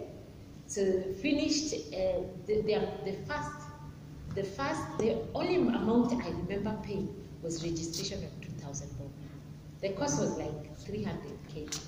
So 0.69 1.03
finished 1.21 1.75
uh, 1.75 2.23
the, 2.47 2.63
the, 2.63 2.89
the 3.05 3.17
first, 3.27 3.59
the 4.37 4.45
first, 4.45 4.99
the 4.99 5.19
only 5.35 5.57
amount 5.57 6.13
I 6.25 6.29
remember 6.29 6.79
paying 6.85 7.09
was 7.43 7.65
registration 7.65 8.23
of 8.23 8.31
2,000 8.43 8.89
The 9.81 9.89
cost 9.91 10.21
was 10.21 10.39
like 10.39 10.79
300k. 10.85 11.81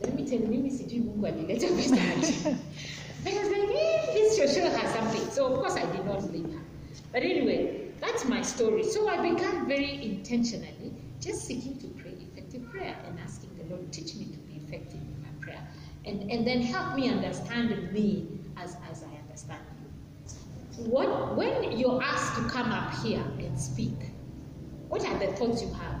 let 0.00 0.14
me 0.14 0.24
tell 0.26 0.38
you, 0.38 0.46
mimi 0.46 0.70
sijui 0.70 1.00
Mungu 1.00 1.26
alileta 1.26 1.66
pesa 1.68 1.96
I 3.26 3.38
was 3.38 3.48
like, 3.48 3.76
eh, 3.76 4.12
this 4.12 4.36
sure 4.54 4.70
has 4.70 4.94
something. 4.94 5.30
So 5.30 5.46
of 5.46 5.58
course 5.58 5.74
I 5.74 5.84
did 5.92 6.04
not 6.04 6.22
leave 6.32 6.52
her. 6.52 6.60
But 7.12 7.22
anyway, 7.22 7.90
that's 8.00 8.24
my 8.24 8.42
story. 8.42 8.84
So 8.84 9.08
I 9.08 9.16
began 9.20 9.66
very 9.66 10.04
intentionally 10.04 10.94
just 11.20 11.44
seeking 11.44 11.78
to 11.78 11.88
pray 12.00 12.12
effective 12.32 12.70
prayer 12.70 12.96
and 13.06 13.18
asking 13.20 13.56
the 13.56 13.64
Lord, 13.74 13.92
teach 13.92 14.14
me 14.14 14.26
to 14.26 14.38
be 14.38 14.62
effective 14.64 15.00
in 15.00 15.22
my 15.22 15.44
prayer. 15.44 15.66
And, 16.04 16.30
and 16.30 16.46
then 16.46 16.62
help 16.62 16.94
me 16.94 17.08
understand 17.08 17.92
me 17.92 18.28
as, 18.56 18.76
as 18.90 19.02
I 19.02 19.16
understand 19.22 19.62
you. 19.80 20.84
What, 20.84 21.36
when 21.36 21.76
you're 21.78 22.02
asked 22.02 22.36
to 22.36 22.48
come 22.48 22.70
up 22.70 22.94
here 23.02 23.24
and 23.38 23.58
speak, 23.58 23.94
what 24.88 25.04
are 25.04 25.18
the 25.18 25.28
thoughts 25.32 25.62
you 25.62 25.72
have? 25.72 26.00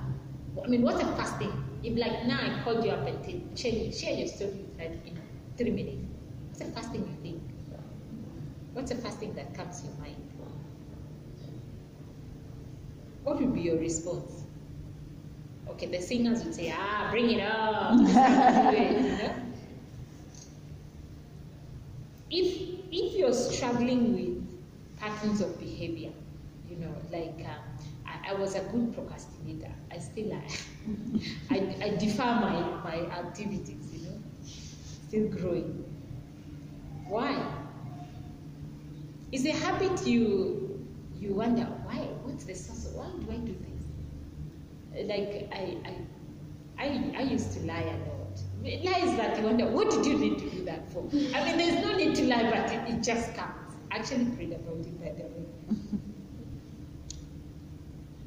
I 0.62 0.68
mean, 0.68 0.82
what's 0.82 1.02
the 1.02 1.10
first 1.16 1.36
thing? 1.38 1.52
If 1.82 1.98
like 1.98 2.24
now 2.26 2.38
I 2.40 2.62
called 2.62 2.84
you 2.84 2.90
up 2.90 3.06
and 3.06 3.22
tell, 3.24 3.40
share, 3.56 3.92
share 3.92 4.14
your 4.14 4.28
story 4.28 4.64
like 4.78 4.92
in 5.06 5.18
three 5.56 5.70
minutes, 5.70 6.05
what's 6.56 6.70
the 6.70 6.80
first 6.80 6.90
thing 6.92 7.02
you 7.06 7.16
think? 7.22 7.42
What's 8.72 8.90
the 8.90 8.96
first 8.96 9.18
thing 9.18 9.34
that 9.34 9.54
comes 9.54 9.80
to 9.82 9.88
your 9.88 9.96
mind? 9.96 10.16
What 13.24 13.40
would 13.40 13.54
be 13.54 13.62
your 13.62 13.76
response? 13.78 14.42
Okay, 15.68 15.86
the 15.86 16.00
singers 16.00 16.44
would 16.44 16.54
say, 16.54 16.72
ah, 16.74 17.08
bring 17.10 17.26
it 17.26 17.32
you 17.32 17.38
know? 17.38 19.34
If 22.30 22.80
if 22.90 23.16
you're 23.16 23.32
struggling 23.34 24.14
with 24.14 24.98
patterns 24.98 25.40
of 25.42 25.58
behavior, 25.60 26.12
you 26.68 26.76
know, 26.76 26.94
like 27.12 27.44
um, 27.46 27.60
I, 28.06 28.30
I 28.30 28.34
was 28.34 28.54
a 28.56 28.60
good 28.60 28.94
procrastinator. 28.94 29.72
I 29.92 29.98
still 29.98 30.32
am. 30.32 31.20
I, 31.50 31.76
I 31.84 31.88
defer 31.96 32.24
my, 32.24 32.60
my 32.82 32.96
activities, 33.12 33.92
you 33.92 34.08
know, 34.08 34.18
still 34.42 35.28
growing. 35.28 35.85
Why? 37.08 37.52
It's 39.32 39.44
a 39.44 39.52
habit 39.52 40.06
you 40.06 40.84
you 41.18 41.34
wonder 41.34 41.64
why. 41.84 41.98
What's 42.24 42.44
the 42.44 42.54
source? 42.54 42.86
Of, 42.86 42.94
why 42.94 43.06
do 43.06 43.32
I 43.32 43.36
do 43.36 43.56
this? 43.66 45.06
Like 45.06 45.48
I 45.52 45.76
I 45.84 45.94
I, 46.78 47.12
I 47.16 47.22
used 47.22 47.52
to 47.54 47.60
lie 47.60 47.80
a 47.80 47.96
lot. 48.08 48.40
Lies 48.62 49.16
that 49.16 49.38
you 49.38 49.44
wonder 49.44 49.66
what 49.66 49.90
did 49.90 50.04
you 50.04 50.18
need 50.18 50.38
to 50.38 50.50
do 50.50 50.64
that 50.64 50.90
for? 50.92 51.04
I 51.34 51.44
mean, 51.44 51.56
there's 51.56 51.84
no 51.84 51.96
need 51.96 52.14
to 52.16 52.24
lie, 52.24 52.50
but 52.50 52.70
it, 52.72 52.94
it 52.94 53.02
just 53.02 53.34
comes. 53.34 53.74
I 53.90 53.96
actually 53.98 54.26
prayed 54.26 54.52
about 54.52 54.78
it 54.80 55.00
the 55.00 55.10
other 55.10 55.24
way. 55.24 55.46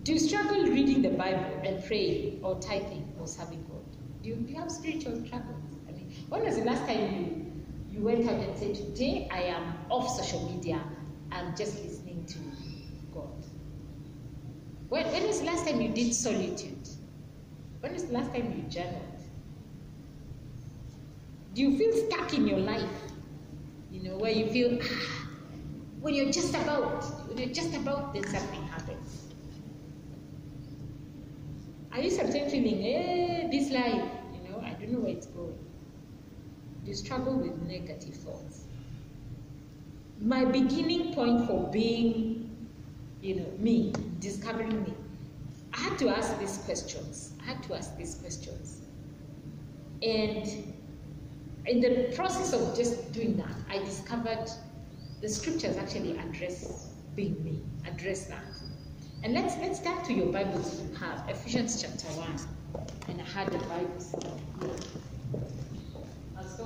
Do 0.03 0.13
you 0.13 0.19
struggle 0.19 0.63
reading 0.63 1.01
the 1.01 1.09
Bible 1.09 1.61
and 1.63 1.83
praying 1.85 2.39
or 2.41 2.59
tithing 2.59 3.13
or 3.19 3.27
serving 3.27 3.63
God? 3.69 3.83
Do 4.23 4.29
you, 4.29 4.35
do 4.35 4.51
you 4.51 4.57
have 4.57 4.71
spiritual 4.71 5.23
struggles? 5.25 5.61
I 5.87 5.91
mean, 5.91 6.11
when 6.29 6.43
was 6.43 6.55
the 6.55 6.63
last 6.63 6.87
time 6.87 6.99
you 6.99 7.48
you 7.99 8.05
went 8.05 8.29
out 8.29 8.39
and 8.39 8.57
said, 8.57 8.75
Today 8.75 9.27
I 9.29 9.41
am 9.43 9.73
off 9.89 10.09
social 10.09 10.49
media, 10.49 10.81
I'm 11.31 11.55
just 11.55 11.83
listening 11.83 12.25
to 12.27 12.37
God? 13.13 13.45
When, 14.87 15.05
when 15.07 15.27
was 15.27 15.39
the 15.39 15.45
last 15.45 15.67
time 15.67 15.81
you 15.81 15.89
did 15.89 16.13
solitude? 16.13 16.87
When 17.81 17.93
was 17.93 18.05
the 18.05 18.13
last 18.13 18.33
time 18.33 18.53
you 18.55 18.63
journaled? 18.69 19.03
Do 21.53 21.61
you 21.61 21.77
feel 21.77 21.91
stuck 22.07 22.33
in 22.33 22.47
your 22.47 22.59
life? 22.59 23.11
You 23.91 24.03
know, 24.03 24.17
where 24.17 24.31
you 24.31 24.47
feel, 24.47 24.79
ah, 24.81 25.27
when 25.99 26.13
you're 26.13 26.31
just 26.31 26.53
about, 26.55 27.03
when 27.27 27.37
you're 27.37 27.53
just 27.53 27.75
about, 27.75 28.13
then 28.13 28.23
something 28.23 28.63
happens. 28.67 29.25
Are 31.91 31.99
you 31.99 32.11
sometimes 32.11 32.51
feeling, 32.51 32.85
eh, 32.85 33.47
this 33.51 33.71
life, 33.71 34.09
you 34.33 34.49
know, 34.49 34.61
I 34.61 34.71
don't 34.79 34.91
know 34.91 34.99
where 34.99 35.11
it's 35.11 35.25
going? 35.25 35.38
You 36.89 36.95
struggle 36.95 37.35
with 37.35 37.55
negative 37.67 38.15
thoughts? 38.15 38.63
My 40.19 40.43
beginning 40.43 41.13
point 41.13 41.45
for 41.45 41.69
being, 41.71 42.67
you 43.21 43.35
know, 43.35 43.45
me, 43.59 43.93
discovering 44.17 44.81
me, 44.81 44.95
I 45.71 45.81
had 45.81 45.99
to 45.99 46.09
ask 46.09 46.39
these 46.39 46.57
questions. 46.65 47.33
I 47.43 47.53
had 47.53 47.61
to 47.65 47.75
ask 47.75 47.95
these 47.95 48.15
questions. 48.15 48.81
And 50.01 50.73
in 51.67 51.79
the 51.79 52.11
process 52.15 52.53
of 52.53 52.75
just 52.75 53.11
doing 53.11 53.37
that, 53.37 53.53
I 53.69 53.77
discovered 53.85 54.49
the 55.21 55.29
scriptures 55.29 55.77
actually 55.77 56.17
address 56.17 56.89
being 57.15 57.43
me, 57.43 57.61
address 57.85 58.25
that. 58.25 58.41
And 59.23 59.35
let's 59.35 59.55
let's 59.57 59.77
start 59.77 60.05
to 60.05 60.13
your 60.13 60.33
Bibles 60.33 60.81
you 60.81 60.95
have 60.95 61.29
Ephesians 61.29 61.79
chapter 61.79 62.07
one. 62.17 62.35
And 63.07 63.21
I 63.21 63.25
had 63.25 63.51
the 63.51 63.59
Bibles 63.59 64.15
here. 64.59 65.08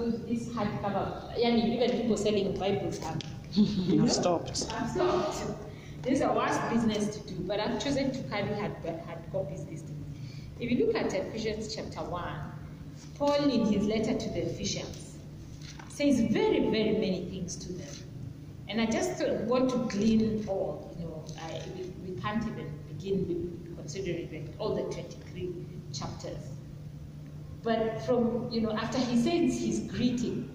So 0.04 0.10
this 0.28 0.50
hardcover, 0.50 1.32
yani 1.42 1.76
even 1.76 2.02
people 2.02 2.18
selling 2.18 2.58
Bibles 2.60 2.98
have 3.00 3.22
You've 3.54 4.12
stopped. 4.12 4.66
I've 4.76 4.90
stopped. 4.90 5.46
This 6.02 6.16
is 6.16 6.22
a 6.22 6.34
worst 6.34 6.60
business 6.70 7.16
to 7.16 7.20
do, 7.30 7.36
but 7.48 7.62
I've 7.62 7.82
chosen 7.82 8.12
to 8.12 8.22
carry 8.24 8.54
hard, 8.60 8.76
hard 9.06 9.20
copies 9.32 9.64
this 9.64 9.82
time. 9.84 10.04
If 10.60 10.70
you 10.70 10.86
look 10.86 10.96
at 10.98 11.14
Ephesians 11.14 11.74
chapter 11.74 12.02
1, 12.02 12.34
Paul 13.18 13.50
in 13.50 13.72
his 13.72 13.86
letter 13.86 14.14
to 14.14 14.30
the 14.32 14.42
Ephesians 14.42 15.16
says 15.88 16.20
very, 16.20 16.60
very 16.60 16.98
many 17.00 17.24
things 17.30 17.56
to 17.56 17.72
them. 17.72 17.96
And 18.68 18.82
I 18.82 18.88
just 18.88 19.26
want 19.46 19.70
to 19.70 19.78
glean 19.98 20.44
all, 20.50 20.94
you 21.00 21.06
know, 21.06 21.24
I, 21.44 21.62
we, 21.78 22.12
we 22.12 22.20
can't 22.20 22.46
even 22.46 22.78
begin 22.90 23.26
with 23.30 23.78
considering 23.78 24.54
all 24.60 24.76
the 24.76 24.82
23 24.82 25.54
chapters. 25.94 26.53
But 27.64 28.02
from, 28.06 28.50
you 28.52 28.62
know, 28.62 28.74
after 28.74 28.98
he 28.98 29.18
sends 29.18 29.58
his 29.64 29.80
greeting, 29.92 30.50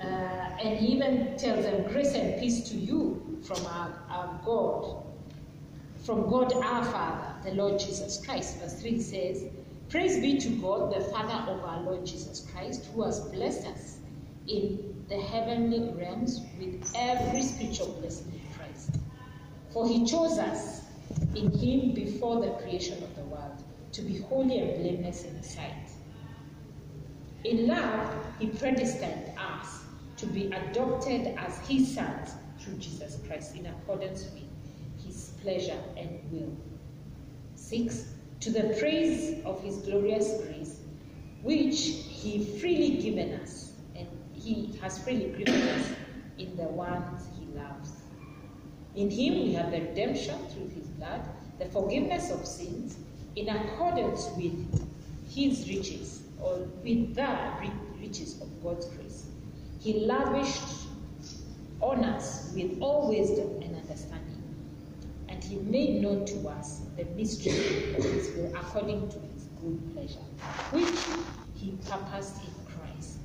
uh, 0.00 0.04
and 0.04 0.78
he 0.78 0.88
even 0.88 1.36
tells 1.36 1.64
them, 1.64 1.90
Grace 1.90 2.14
and 2.14 2.38
peace 2.38 2.68
to 2.68 2.76
you 2.76 3.40
from 3.42 3.64
our, 3.66 3.98
our 4.10 4.40
God, 4.44 5.04
from 6.04 6.28
God 6.28 6.52
our 6.52 6.84
Father, 6.84 7.34
the 7.44 7.54
Lord 7.56 7.78
Jesus 7.78 8.24
Christ. 8.24 8.58
Verse 8.58 8.80
3 8.80 9.00
says, 9.00 9.44
Praise 9.88 10.20
be 10.20 10.38
to 10.38 10.50
God, 10.50 10.94
the 10.94 11.00
Father 11.00 11.50
of 11.50 11.64
our 11.64 11.80
Lord 11.80 12.04
Jesus 12.04 12.46
Christ, 12.52 12.86
who 12.94 13.02
has 13.04 13.20
blessed 13.20 13.66
us 13.66 13.98
in 14.46 15.04
the 15.08 15.18
heavenly 15.18 15.92
realms 15.94 16.42
with 16.58 16.90
every 16.94 17.42
spiritual 17.42 17.96
blessing 18.00 18.32
in 18.34 18.54
Christ. 18.56 18.90
For 19.72 19.88
he 19.88 20.04
chose 20.04 20.38
us 20.38 20.82
in 21.34 21.50
him 21.50 21.94
before 21.94 22.40
the 22.40 22.50
creation 22.62 23.02
of 23.02 23.14
the 23.16 23.22
world 23.22 23.64
to 23.92 24.02
be 24.02 24.18
holy 24.18 24.58
and 24.58 24.80
blameless 24.80 25.24
in 25.24 25.34
his 25.36 25.50
sight. 25.50 25.87
In 27.44 27.68
love, 27.68 28.26
he 28.38 28.48
predestined 28.48 29.32
us 29.38 29.84
to 30.16 30.26
be 30.26 30.46
adopted 30.52 31.34
as 31.38 31.58
his 31.68 31.94
sons 31.94 32.34
through 32.58 32.74
Jesus 32.78 33.20
Christ 33.26 33.54
in 33.56 33.66
accordance 33.66 34.24
with 34.34 34.42
his 35.04 35.30
pleasure 35.42 35.80
and 35.96 36.18
will. 36.32 36.56
Six, 37.54 38.14
to 38.40 38.50
the 38.50 38.76
praise 38.80 39.44
of 39.44 39.62
his 39.62 39.78
glorious 39.78 40.42
grace, 40.42 40.80
which 41.42 41.80
he 42.08 42.44
freely 42.58 43.00
given 43.02 43.32
us, 43.40 43.72
and 43.94 44.08
he 44.34 44.76
has 44.80 44.98
freely 44.98 45.30
given 45.38 45.60
us 45.68 45.90
in 46.38 46.56
the 46.56 46.64
ones 46.64 47.28
he 47.38 47.46
loves. 47.56 47.92
In 48.96 49.10
him 49.10 49.34
we 49.34 49.52
have 49.54 49.70
the 49.70 49.80
redemption 49.80 50.36
through 50.48 50.68
his 50.70 50.88
blood, 50.88 51.22
the 51.58 51.66
forgiveness 51.66 52.30
of 52.30 52.44
sins, 52.44 52.98
in 53.36 53.48
accordance 53.48 54.28
with 54.36 54.88
his 55.30 55.68
riches, 55.68 56.22
or 56.40 56.58
with 56.82 57.14
the 57.14 57.70
riches 58.00 58.40
of 58.40 58.62
God's 58.62 58.86
grace. 58.86 59.26
He 59.80 60.00
lavished 60.00 60.86
on 61.80 62.04
us 62.04 62.52
with 62.54 62.80
all 62.80 63.08
wisdom 63.08 63.62
and 63.62 63.76
understanding, 63.76 64.42
and 65.28 65.42
he 65.42 65.56
made 65.56 66.02
known 66.02 66.26
to 66.26 66.48
us 66.48 66.80
the 66.96 67.04
mystery 67.16 67.94
of 67.94 68.04
his 68.04 68.34
will 68.36 68.54
according 68.56 69.08
to 69.08 69.18
his 69.32 69.48
good 69.62 69.92
pleasure, 69.92 70.26
which 70.72 70.98
he 71.54 71.76
purposed 71.88 72.36
in 72.44 72.52
Christ. 72.66 73.18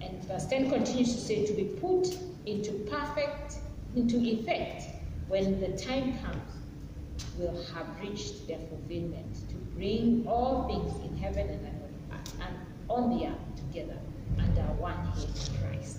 And 0.00 0.24
verse 0.24 0.46
10 0.46 0.70
continues 0.70 1.14
to 1.14 1.20
say, 1.20 1.46
to 1.46 1.52
be 1.52 1.64
put 1.64 2.18
into 2.46 2.72
perfect, 2.90 3.56
into 3.94 4.18
effect 4.18 4.84
when 5.28 5.60
the 5.60 5.68
time 5.76 6.18
comes, 6.18 6.52
will 7.38 7.62
have 7.74 7.86
reached 8.00 8.46
their 8.46 8.58
fulfillment, 8.58 9.36
bring 9.74 10.24
all 10.26 10.66
things 10.68 10.92
in 11.04 11.16
heaven 11.16 11.48
and 11.48 11.82
and 12.40 12.56
on 12.88 13.10
the 13.10 13.26
earth 13.26 13.56
together 13.56 13.98
under 14.38 14.62
one 14.80 14.96
head, 15.06 15.28
Christ. 15.60 15.98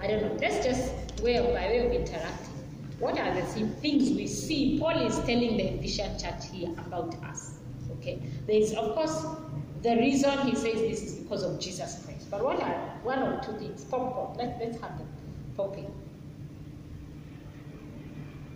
I 0.00 0.06
don't 0.06 0.22
know. 0.22 0.36
Let's 0.40 0.64
just 0.64 1.22
way 1.22 1.36
of, 1.36 1.46
by 1.54 1.66
way 1.66 1.86
of 1.86 1.92
interacting. 1.92 2.52
What 2.98 3.18
are 3.18 3.34
the 3.34 3.42
things 3.42 4.10
we 4.10 4.26
see? 4.26 4.78
Paul 4.78 4.98
is 5.06 5.16
telling 5.20 5.56
the 5.56 5.74
Ephesian 5.74 6.18
church 6.18 6.50
here 6.52 6.70
about 6.86 7.14
us. 7.24 7.58
Okay. 7.98 8.20
There 8.46 8.56
is, 8.56 8.74
of 8.74 8.94
course, 8.94 9.26
the 9.82 9.96
reason 9.96 10.38
he 10.46 10.54
says 10.54 10.80
this 10.80 11.02
is 11.02 11.14
because 11.14 11.42
of 11.42 11.60
Jesus 11.60 12.04
Christ. 12.04 12.30
But 12.30 12.44
what 12.44 12.62
are 12.62 12.74
one 13.02 13.18
or 13.18 13.40
two 13.42 13.52
things? 13.58 13.84
Pop, 13.84 14.14
pop. 14.14 14.36
Let, 14.36 14.58
let's 14.60 14.80
have 14.80 14.96
them 14.98 15.08
popping. 15.56 15.92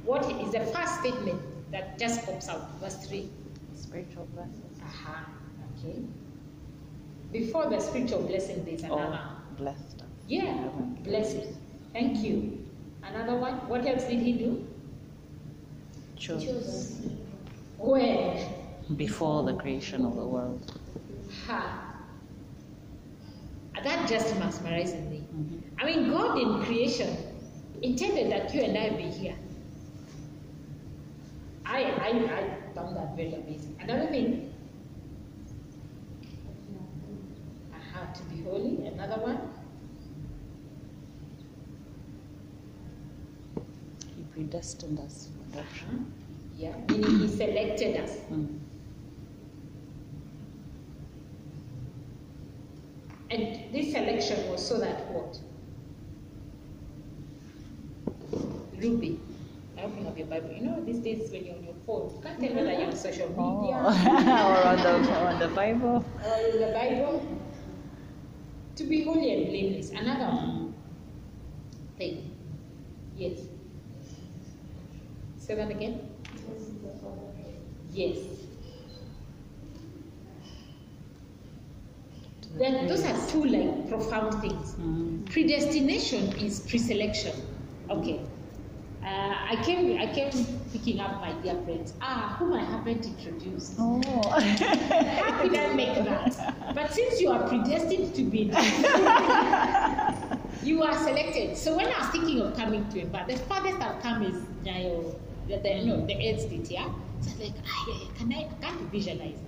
What 0.04 0.24
is 0.40 0.52
the 0.52 0.60
first 0.66 1.00
statement 1.00 1.42
that 1.72 1.98
just 1.98 2.24
pops 2.24 2.48
out? 2.48 2.70
Verse 2.80 2.96
3. 3.06 3.28
Spiritual 3.86 4.26
blessings. 4.34 4.80
Aha. 4.82 5.26
Okay. 5.78 6.00
Before 7.32 7.66
the 7.70 7.80
spiritual 7.80 8.22
blessing, 8.22 8.64
there's 8.64 8.84
Oh, 8.84 8.96
another. 8.98 9.20
blessed. 9.58 10.02
Yeah, 10.28 10.68
blessing. 11.04 11.56
Thank 11.92 12.18
you. 12.18 12.64
Another 13.02 13.36
one. 13.36 13.54
What 13.68 13.86
else 13.86 14.04
did 14.04 14.20
he 14.20 14.32
do? 14.32 14.66
Chose 16.16 16.96
Where? 17.78 18.48
before 18.96 19.42
the 19.44 19.54
creation 19.54 20.04
of 20.04 20.16
the 20.16 20.24
world. 20.24 20.72
Ha. 21.46 21.82
That 23.84 24.08
just 24.08 24.34
mesmerizes 24.36 25.08
me. 25.10 25.22
Mhm. 25.32 25.60
I 25.78 25.84
mean, 25.84 26.08
God 26.10 26.38
in 26.38 26.62
creation 26.64 27.16
intended 27.82 28.32
that 28.32 28.52
you 28.54 28.62
and 28.62 28.76
I 28.76 28.90
be 28.90 29.02
here. 29.04 29.36
I, 31.64 31.82
I, 31.84 32.08
I 32.38 32.55
that 32.94 33.16
very 33.16 33.34
amazing. 33.34 33.76
Another 33.80 34.06
thing, 34.08 34.52
I 37.72 37.98
have 37.98 38.12
to 38.14 38.22
be 38.24 38.42
holy. 38.42 38.86
Another 38.86 39.20
one, 39.22 39.38
He 44.16 44.22
predestined 44.32 44.98
us 45.00 45.28
for 45.52 45.58
adoption. 45.58 46.12
yeah, 46.56 46.74
meaning 46.88 47.18
He 47.20 47.28
selected 47.28 47.96
us. 48.02 48.16
Mm. 48.30 48.58
And 53.30 53.72
this 53.74 53.92
selection 53.92 54.48
was 54.50 54.66
so 54.66 54.78
that 54.78 55.10
what? 55.10 55.38
Ruby. 58.78 59.18
Your 60.16 60.26
Bible. 60.26 60.50
You 60.52 60.62
know, 60.62 60.84
these 60.84 60.98
days 61.00 61.30
when 61.30 61.44
you're 61.44 61.56
on 61.56 61.64
your 61.64 61.74
phone, 61.86 62.10
you 62.14 62.20
can't 62.22 62.40
tell 62.40 62.54
whether 62.54 62.72
you're 62.72 62.86
on 62.86 62.96
social 62.96 63.34
Oh. 63.38 63.60
media 63.60 63.76
or 63.76 64.66
on 64.66 64.76
the, 64.82 65.12
on 65.12 65.38
the 65.38 65.48
Bible. 65.48 66.04
or 66.24 66.38
in 66.50 66.60
the 66.60 66.72
Bible. 66.72 67.38
To 68.76 68.84
be 68.84 69.04
holy 69.04 69.32
and 69.32 69.46
blameless. 69.48 69.90
Another 69.90 70.72
thing. 71.98 72.30
Yes. 73.16 73.40
Say 75.38 75.54
that 75.54 75.70
again. 75.70 76.00
Yes. 77.92 78.18
Then 82.58 82.86
those 82.86 83.04
are 83.04 83.28
two 83.28 83.44
like 83.44 83.88
profound 83.88 84.40
things. 84.40 84.74
Mm. 84.76 85.30
Predestination 85.30 86.32
is 86.38 86.60
pre-selection. 86.60 87.32
Okay. 87.90 88.20
Uh, 89.06 89.34
I 89.52 89.62
came 89.62 90.00
I 90.00 90.06
came 90.12 90.30
picking 90.72 90.98
up 90.98 91.20
my 91.20 91.32
dear 91.40 91.54
friends. 91.62 91.94
Ah, 92.02 92.34
whom 92.40 92.52
I 92.54 92.64
haven't 92.64 93.06
introduced. 93.06 93.76
Oh. 93.78 94.00
How 94.30 95.42
could 95.42 95.56
I 95.56 95.74
make 95.74 95.94
that? 96.02 96.74
But 96.74 96.92
since 96.92 97.20
you 97.20 97.30
are 97.30 97.46
predestined 97.46 98.16
to 98.16 98.24
be 98.24 98.50
you 100.64 100.82
are 100.82 100.96
selected. 100.98 101.56
So 101.56 101.76
when 101.76 101.86
I 101.86 102.00
was 102.00 102.08
thinking 102.10 102.40
of 102.40 102.56
coming 102.56 102.88
to 102.88 102.98
him, 102.98 103.10
but 103.12 103.28
the 103.28 103.36
farthest 103.36 103.80
I've 103.80 104.02
come 104.02 104.24
is 104.24 104.42
Nyayo, 104.64 105.14
the, 105.46 105.60
the, 105.62 105.84
no, 105.84 106.04
the 106.04 106.14
eighth 106.14 106.40
state, 106.40 106.68
yeah? 106.68 106.88
So 107.20 107.30
I 107.30 107.34
was 107.34 107.40
like, 107.40 107.54
ah, 107.64 107.84
yeah, 107.86 108.08
can 108.18 108.32
I, 108.32 108.48
I 108.50 108.54
can't 108.60 108.90
visualize. 108.90 109.38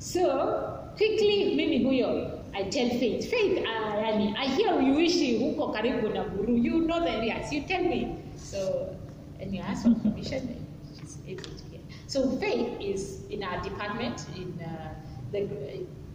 So 0.00 0.90
quickly, 0.96 1.54
mimi 1.54 1.84
huyo, 1.84 2.42
I 2.52 2.64
tell 2.64 2.88
Faith, 2.88 3.30
Faith, 3.30 3.58
uh, 3.58 4.02
yani, 4.02 4.34
I 4.36 4.46
hear 4.46 4.80
you 4.82 4.94
uishi 4.94 5.38
huko 5.38 5.72
karibu 5.72 6.08
na 6.12 6.24
Buru, 6.24 6.56
you 6.56 6.80
know 6.86 7.04
the 7.04 7.10
areas, 7.10 7.52
you 7.52 7.62
tell 7.68 7.82
me. 7.84 8.25
So, 8.36 8.96
and 9.40 9.54
you 9.54 9.60
ask 9.60 9.82
for 9.82 9.94
permission, 9.94 10.48
and 10.48 10.66
she's 10.98 11.18
able 11.26 11.44
to 11.44 11.64
get. 11.70 11.80
So 12.06 12.36
Faith 12.38 12.80
is 12.80 13.22
in 13.30 13.42
our 13.42 13.62
department, 13.62 14.24
in 14.36 14.58
uh, 14.62 14.94
the, 15.32 15.48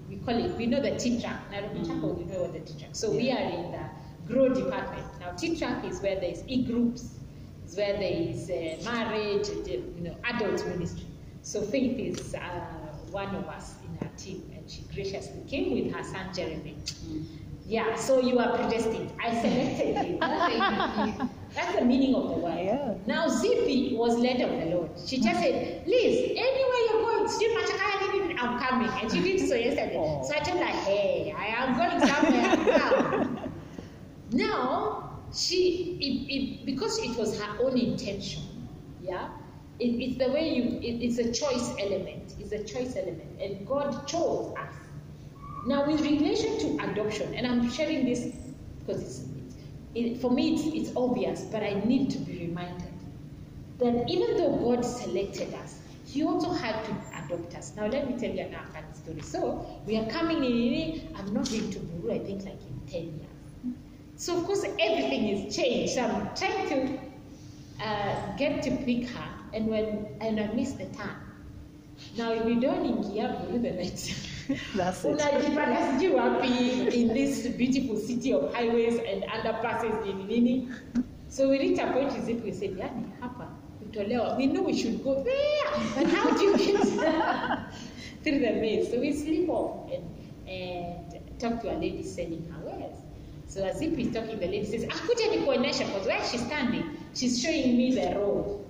we 0.09 0.15
call 0.17 0.37
it, 0.43 0.55
we 0.57 0.65
know 0.65 0.81
the 0.81 0.97
T-track, 0.97 1.51
Nairobi 1.51 1.81
Chapel, 1.85 2.13
we 2.13 2.25
know 2.25 2.43
what 2.43 2.53
the 2.53 2.59
T-track. 2.59 2.91
So 2.93 3.11
we 3.11 3.31
are 3.31 3.39
in 3.39 3.71
the 3.71 3.83
grow 4.27 4.49
department. 4.49 5.05
Now 5.19 5.31
T-track 5.31 5.85
is 5.85 6.01
where 6.01 6.15
there 6.19 6.31
is 6.31 6.43
e-groups, 6.47 7.19
is 7.65 7.75
where 7.75 7.93
there 7.93 8.11
is 8.11 8.49
uh, 8.49 8.89
marriage, 8.89 9.49
uh, 9.49 9.71
you 9.71 10.01
know, 10.01 10.15
adult 10.23 10.65
ministry. 10.67 11.05
So 11.41 11.61
Faith 11.61 11.97
is 11.99 12.35
uh, 12.35 12.39
one 13.11 13.35
of 13.35 13.45
us 13.47 13.75
in 13.83 14.07
our 14.07 14.13
team, 14.15 14.49
and 14.55 14.69
she 14.69 14.83
graciously 14.93 15.43
came 15.47 15.73
with 15.73 15.93
her 15.93 16.03
son 16.03 16.33
Jeremy. 16.33 16.77
Yeah, 17.65 17.95
so 17.95 18.21
you 18.21 18.39
are 18.39 18.55
predestined. 18.57 19.11
I 19.21 19.41
selected 19.41 20.07
you. 21.19 21.29
That's 21.53 21.75
the- 21.75 21.85
meaning 21.85 22.15
of 22.15 22.29
the 22.29 22.35
word. 22.35 22.59
Yeah. 22.59 22.93
Now 23.05 23.27
Zippy 23.27 23.95
was 23.95 24.17
led 24.17 24.41
of 24.41 24.51
the 24.51 24.75
Lord. 24.75 24.91
She 25.05 25.17
just 25.17 25.39
said, 25.39 25.83
Liz, 25.85 26.31
anywhere 26.31 26.81
you're 26.87 27.01
going, 27.01 27.27
still 27.27 27.51
I'm 28.41 28.59
coming. 28.59 28.89
And 28.89 29.11
she 29.11 29.21
did 29.21 29.47
so 29.47 29.55
yesterday. 29.55 29.95
Oh. 29.97 30.23
So 30.27 30.35
I 30.35 30.39
told 30.39 30.59
her, 30.59 30.65
hey, 30.65 31.33
I 31.37 31.45
am 31.47 31.77
going 31.77 32.07
somewhere. 32.07 32.77
Come. 32.79 33.37
Now, 34.33 35.19
she, 35.33 35.97
it, 35.99 36.33
it, 36.33 36.65
because 36.65 36.97
it 36.99 37.17
was 37.17 37.37
her 37.37 37.61
own 37.61 37.77
intention, 37.77 38.43
yeah, 39.01 39.27
it, 39.77 39.87
it's 39.87 40.17
the 40.19 40.31
way 40.31 40.55
you, 40.55 40.79
it, 40.79 41.03
it's 41.03 41.17
a 41.17 41.33
choice 41.33 41.75
element. 41.77 42.35
It's 42.39 42.53
a 42.53 42.63
choice 42.63 42.95
element. 42.95 43.41
And 43.41 43.67
God 43.67 44.07
chose 44.07 44.55
us. 44.57 44.73
Now, 45.67 45.85
with 45.85 45.99
relation 45.99 46.59
to 46.59 46.85
adoption, 46.91 47.33
and 47.33 47.45
I'm 47.45 47.69
sharing 47.69 48.05
this 48.05 48.33
because 48.79 49.01
it's, 49.01 49.25
it, 49.95 50.17
for 50.21 50.31
me 50.31 50.53
it's, 50.53 50.89
it's 50.89 50.95
obvious, 50.95 51.41
but 51.41 51.63
I 51.63 51.73
need 51.85 52.09
to 52.11 52.17
be 52.19 52.47
reminded 52.47 52.91
that 53.79 54.09
even 54.09 54.37
though 54.37 54.55
God 54.57 54.85
selected 54.85 55.53
us, 55.55 55.79
He 56.05 56.23
also 56.23 56.51
had 56.51 56.83
to 56.85 56.91
adopt 57.23 57.55
us. 57.55 57.73
Now, 57.75 57.87
let 57.87 58.09
me 58.09 58.19
tell 58.19 58.29
you 58.29 58.41
another 58.41 58.65
funny 58.73 58.93
story. 58.93 59.21
So, 59.21 59.65
we 59.85 59.97
are 59.97 60.09
coming 60.09 60.43
in, 60.43 61.15
I'm 61.15 61.33
not 61.33 61.49
going 61.49 61.71
to 61.71 61.79
Buru, 61.79 62.13
I 62.13 62.19
think 62.19 62.43
like 62.45 62.59
in 62.61 62.91
10 62.91 63.01
years. 63.01 63.75
So, 64.17 64.37
of 64.37 64.45
course, 64.45 64.63
everything 64.63 65.27
is 65.29 65.55
changed. 65.55 65.97
I'm 65.97 66.29
trying 66.35 66.69
to 66.69 66.99
uh, 67.83 68.35
get 68.37 68.61
to 68.63 68.71
pick 68.85 69.09
her, 69.09 69.29
and 69.53 69.67
when 69.67 70.07
and 70.21 70.39
I 70.39 70.47
miss 70.53 70.73
the 70.73 70.85
time. 70.85 71.17
Now, 72.17 72.31
if 72.33 72.45
you 72.45 72.59
don't 72.59 72.85
ingia 72.85 73.41
Buru 73.41 73.59
the 73.59 73.71
next 73.71 74.11
That's 74.75 75.05
unajipata 75.05 76.15
wapi 76.15 76.47
in 76.93 77.13
this 77.13 77.47
beautiful 77.47 77.97
city 77.97 78.33
of 78.33 78.53
highways 78.53 78.99
and 78.99 79.23
underpasses 79.23 80.05
nini 80.05 80.23
nini. 80.23 80.67
So 81.29 81.49
we 81.49 81.59
reached 81.59 81.81
a 81.81 81.91
point 81.93 82.13
with 82.13 82.29
it 82.29 82.43
we 82.43 82.51
said 82.51 82.77
yani 82.77 83.05
hapa 83.19 83.47
kutolewa. 83.79 84.37
We 84.37 84.47
know 84.47 84.63
we 84.63 84.73
should 84.73 85.03
go 85.03 85.23
there. 85.23 85.71
But 85.95 86.07
how 86.13 86.31
do 86.37 86.43
you 86.43 86.57
get 86.57 86.81
through 88.23 88.39
the 88.39 88.51
maze? 88.61 88.91
So 88.91 88.99
we 88.99 89.13
sleep 89.13 89.49
off 89.49 89.91
and, 89.91 90.03
and 90.47 91.39
talk 91.39 91.61
to 91.61 91.71
a 91.71 91.77
lady 91.77 92.03
selling 92.03 92.45
her 92.51 92.65
wares. 92.65 92.97
So 93.47 93.63
as 93.65 93.81
if 93.81 93.97
he's 93.97 94.13
talking 94.13 94.39
the 94.39 94.47
lady 94.47 94.65
says 94.65 94.85
akuja 94.85 95.27
nikuonyesha 95.31 95.85
because 95.85 96.07
where 96.07 96.23
she's 96.23 96.45
standing 96.45 96.83
she's 97.13 97.41
showing 97.41 97.75
me 97.77 97.95
the 97.95 98.15
road 98.15 98.63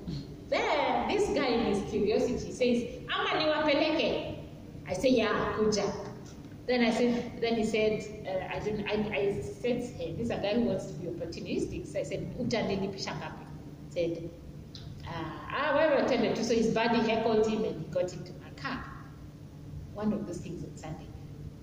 there 0.50 1.06
this 1.08 1.30
guy 1.30 1.48
in 1.48 1.66
his 1.66 1.84
curiosity 1.92 2.52
says 2.52 2.84
ama 3.08 3.44
niwapeleke 3.44 4.41
I 4.92 4.94
said, 4.94 5.12
yeah, 5.12 5.54
kuja. 5.58 5.90
Then 6.68 6.84
I 6.84 6.92
said, 6.92 7.40
then 7.42 7.56
he 7.56 7.64
said, 7.64 8.04
uh, 8.28 8.54
I 8.54 8.60
don't, 8.60 8.86
I, 8.86 9.16
I 9.16 9.42
said, 9.42 9.84
hey, 9.98 10.16
this 10.18 10.26
is 10.26 10.32
a 10.32 10.36
guy 10.36 10.54
who 10.56 10.64
wants 10.64 10.86
to 10.88 10.94
be 10.94 11.08
opportunistic. 11.08 11.88
So 11.88 12.00
I 12.00 12.04
said, 12.04 12.38
utanilipisha 12.38 13.16
ngapi? 13.16 13.46
Said, 13.90 14.30
uh, 15.08 15.12
ah, 15.50 15.78
wewe 15.78 16.04
attended 16.04 16.36
to. 16.36 16.44
So 16.44 16.54
his 16.54 16.74
buddy 16.74 17.00
heckled 17.10 17.48
him 17.48 17.64
and 17.64 17.86
he 17.86 17.86
got 17.90 18.12
into 18.12 18.34
my 18.44 18.50
car. 18.62 18.84
One 19.94 20.12
of 20.12 20.28
those 20.28 20.40
things 20.40 20.62
on 20.66 20.76
Sunday. 20.76 21.08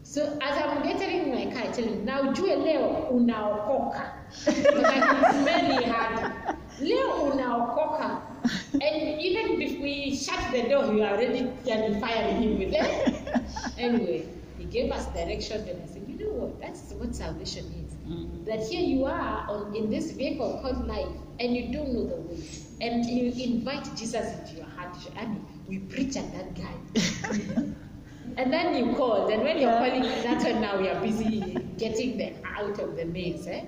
So 0.04 0.38
as 0.40 0.56
I'm 0.56 0.82
getting 0.82 1.24
in 1.24 1.34
my 1.34 1.52
car, 1.52 1.68
I 1.68 1.72
tell 1.72 1.84
him, 1.84 2.06
now 2.06 2.22
ujue 2.22 2.56
leo 2.56 3.10
unaokoka. 3.12 4.08
Because 4.46 4.84
I 4.84 5.00
can 5.00 5.42
smell 5.42 5.78
he 5.78 5.84
had. 5.84 6.56
Leo 6.80 7.30
unaokoka. 7.30 8.22
And 8.74 9.20
even 9.20 9.60
if 9.60 9.80
we 9.80 10.16
shut 10.16 10.52
the 10.52 10.68
door, 10.68 10.90
we 10.92 11.02
are 11.02 11.14
already 11.14 11.50
firing 12.00 12.42
him 12.42 12.58
with 12.58 12.72
it. 12.72 13.42
anyway, 13.78 14.28
he 14.56 14.64
gave 14.64 14.90
us 14.92 15.06
direction 15.12 15.66
and 15.68 15.82
I 15.82 15.86
said, 15.86 16.04
you 16.06 16.18
know 16.18 16.32
what? 16.34 16.60
That's 16.60 16.92
what 16.92 17.14
salvation 17.14 17.64
is. 17.84 17.94
Mm. 18.06 18.44
That 18.46 18.60
here 18.66 18.80
you 18.80 19.04
are 19.06 19.46
on, 19.48 19.74
in 19.74 19.90
this 19.90 20.12
vehicle 20.12 20.60
called 20.62 20.86
life 20.86 21.08
and 21.40 21.54
you 21.56 21.72
don't 21.72 21.92
know 21.92 22.06
the 22.06 22.16
way. 22.16 22.42
And 22.80 23.04
you 23.04 23.32
invite 23.44 23.84
Jesus 23.96 24.38
into 24.38 24.56
your 24.56 24.66
heart. 24.66 24.96
And 25.16 25.44
we 25.66 25.78
preach 25.80 26.16
at 26.16 26.32
that 26.32 26.54
guy. 26.54 26.74
and 28.36 28.52
then 28.52 28.76
you 28.76 28.94
called, 28.94 29.30
and 29.30 29.42
when 29.42 29.58
you're 29.58 29.70
Yeah. 29.70 29.78
calling, 29.88 30.02
that's 30.22 30.44
when 30.44 30.60
now 30.60 30.80
we 30.80 30.88
are 30.88 31.00
busy 31.00 31.66
getting 31.76 32.16
them 32.18 32.34
out 32.58 32.78
of 32.78 32.96
the 32.96 33.04
maze. 33.04 33.46
Eh? 33.46 33.64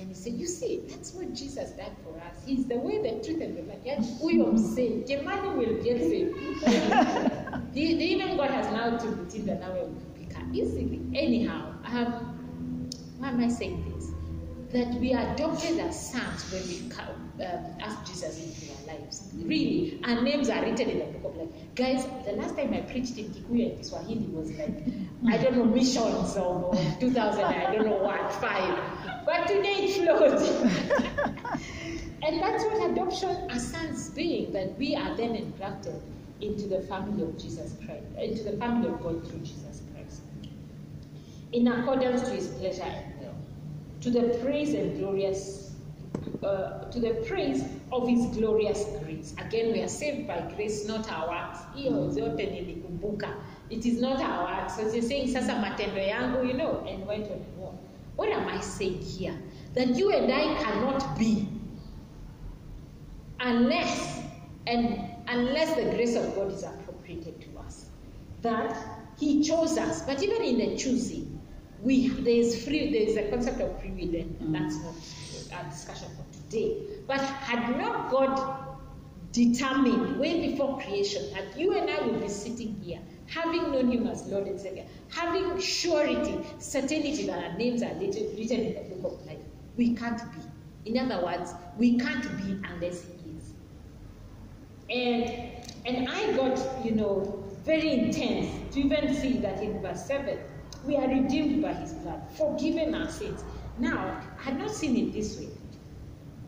And 0.00 0.08
he 0.08 0.14
said, 0.14 0.32
You 0.32 0.46
see, 0.46 0.82
that's 0.88 1.12
what 1.12 1.34
Jesus 1.34 1.70
done 1.72 1.94
for 2.02 2.16
us. 2.18 2.42
He's 2.46 2.66
the 2.66 2.76
way, 2.76 3.02
the 3.02 3.22
truth, 3.22 3.42
and 3.42 3.56
the 3.56 3.62
life. 3.62 3.80
Yet 3.84 3.98
huyo 4.20 4.52
msee, 4.52 5.04
Jemani 5.06 5.56
will 5.56 5.82
get 5.82 5.98
saved. 6.00 6.34
the, 7.74 7.94
the 7.94 8.04
even 8.04 8.36
God 8.36 8.50
has 8.50 8.66
now 8.72 8.96
to 8.96 9.06
Butinda 9.08 9.60
now 9.60 9.72
will 9.72 9.94
pick 10.18 10.32
her 10.32 10.46
easily. 10.52 11.00
Anyhow, 11.14 11.74
um, 11.84 12.88
why 13.18 13.28
am 13.28 13.40
I 13.40 13.48
saying 13.48 13.92
this? 13.94 14.10
that 14.72 14.88
we 15.00 15.12
are 15.12 15.34
adopted 15.34 15.78
as 15.80 16.12
sons 16.12 16.52
when 16.52 16.62
we 16.68 17.44
um, 17.44 17.64
ask 17.80 18.06
Jesus 18.06 18.38
into 18.38 18.72
our 18.72 18.96
lives. 18.96 19.28
Really, 19.34 20.00
our 20.04 20.22
names 20.22 20.48
are 20.48 20.62
written 20.62 20.88
in 20.88 20.98
the 21.00 21.04
book 21.06 21.32
of 21.32 21.36
life. 21.38 21.48
Guys, 21.74 22.06
the 22.24 22.32
last 22.32 22.56
time 22.56 22.72
I 22.72 22.82
preached 22.82 23.18
in 23.18 23.26
Kikuyu 23.30 23.70
and 23.70 23.78
Kiswahili 23.78 24.26
was 24.26 24.52
like, 24.52 24.84
I 25.28 25.38
don't 25.38 25.56
know, 25.56 25.64
missions 25.64 26.36
of 26.36 27.00
2000, 27.00 27.44
I 27.44 27.74
don't 27.74 27.86
know 27.86 27.96
what, 27.96 28.32
five. 28.34 28.78
But 29.30 29.46
today 29.46 29.84
it 29.84 29.92
flows. 30.02 30.42
and 32.24 32.42
that's 32.42 32.64
what 32.64 32.90
adoption 32.90 33.30
as 33.48 33.64
sons 33.70 34.10
being, 34.10 34.52
that 34.52 34.76
we 34.76 34.96
are 34.96 35.16
then 35.16 35.36
engrafted 35.36 36.02
into 36.40 36.66
the 36.66 36.82
family 36.82 37.22
of 37.22 37.38
Jesus 37.38 37.76
Christ, 37.86 38.02
into 38.18 38.42
the 38.42 38.56
family 38.56 38.88
of 38.88 39.00
God 39.00 39.24
through 39.28 39.38
Jesus 39.38 39.82
Christ. 39.94 40.22
In 41.52 41.68
accordance 41.68 42.22
to 42.22 42.30
his 42.30 42.48
pleasure 42.48 42.82
and 42.82 43.20
will, 43.20 43.36
to 44.00 44.10
the 44.10 44.36
praise 44.42 44.74
and 44.74 44.98
glorious, 44.98 45.76
uh, 46.42 46.86
to 46.90 46.98
the 46.98 47.24
praise 47.28 47.62
of 47.92 48.08
his 48.08 48.26
glorious 48.36 48.84
grace. 49.00 49.32
Again, 49.38 49.72
we 49.72 49.80
are 49.80 49.88
saved 49.88 50.26
by 50.26 50.40
grace, 50.56 50.88
not 50.88 51.08
our 51.12 51.28
works. 51.28 51.60
It 53.70 53.86
is 53.86 54.00
not 54.00 54.20
our 54.20 54.44
works. 54.44 54.74
So 54.74 54.92
you're 54.92 55.02
saying, 55.02 55.28
sasa 55.28 55.52
matendo 55.52 56.04
yangu, 56.04 56.48
you 56.48 56.54
know, 56.54 56.84
and 56.88 57.06
went 57.06 57.26
on 57.26 57.34
and 57.34 57.62
on. 57.62 57.79
What 58.20 58.32
am 58.32 58.48
I 58.48 58.60
saying 58.60 59.00
here? 59.00 59.34
That 59.72 59.96
you 59.96 60.12
and 60.12 60.30
I 60.30 60.62
cannot 60.62 61.18
be 61.18 61.48
unless 63.40 64.22
and 64.66 65.00
unless 65.26 65.74
the 65.74 65.84
grace 65.96 66.16
of 66.16 66.34
God 66.34 66.52
is 66.52 66.62
appropriated 66.62 67.40
to 67.40 67.58
us. 67.60 67.86
That 68.42 68.76
He 69.18 69.42
chose 69.42 69.78
us, 69.78 70.02
but 70.02 70.22
even 70.22 70.42
in 70.42 70.58
the 70.58 70.76
choosing, 70.76 71.40
we 71.82 72.08
there 72.08 72.34
is 72.34 72.62
free 72.62 72.92
there 72.92 73.08
is 73.08 73.16
a 73.16 73.30
concept 73.30 73.58
of 73.62 73.80
free 73.80 73.92
will, 73.92 74.14
and 74.14 74.38
mm. 74.38 74.52
that's 74.52 74.76
not 74.84 75.58
our 75.58 75.70
discussion 75.70 76.08
for 76.14 76.26
today. 76.36 76.76
But 77.06 77.22
had 77.22 77.74
not 77.78 78.10
God 78.10 78.76
determined 79.32 80.20
way 80.20 80.50
before 80.50 80.78
creation 80.78 81.32
that 81.32 81.58
you 81.58 81.72
and 81.72 81.88
I 81.88 82.02
will 82.02 82.20
be 82.20 82.28
sitting 82.28 82.78
here, 82.84 83.00
having 83.30 83.72
known 83.72 83.90
Him 83.90 84.06
as 84.06 84.26
Lord 84.26 84.46
and 84.46 84.60
Savior, 84.60 84.84
having 85.08 85.58
surety, 85.58 86.38
certainty 86.58 87.26
that 87.26 87.52
our 87.52 87.58
names 87.58 87.82
are 87.82 87.94
written 87.94 88.60
in 88.60 88.90
the 88.90 88.96
book 88.96 89.20
of 89.20 89.26
life, 89.26 89.38
we 89.76 89.94
can't 89.94 90.20
be. 90.32 90.90
In 90.90 90.98
other 90.98 91.24
words, 91.24 91.54
we 91.78 91.98
can't 91.98 92.24
be 92.38 92.60
unless 92.68 93.04
He 93.04 93.30
is. 93.36 93.54
And 94.90 95.60
and 95.86 96.08
I 96.08 96.36
got, 96.36 96.84
you 96.84 96.92
know, 96.92 97.44
very 97.64 97.92
intense 97.92 98.74
to 98.74 98.80
even 98.80 99.14
see 99.14 99.38
that 99.38 99.62
in 99.62 99.80
verse 99.80 100.04
7, 100.06 100.38
we 100.86 100.96
are 100.96 101.08
redeemed 101.08 101.62
by 101.62 101.72
his 101.72 101.92
blood, 101.92 102.22
forgiven 102.36 102.94
our 102.94 103.08
sins. 103.08 103.42
Now, 103.78 103.98
I 103.98 104.42
had 104.42 104.58
not 104.58 104.70
seen 104.70 104.96
it 104.96 105.12
this 105.12 105.38
way. 105.38 105.48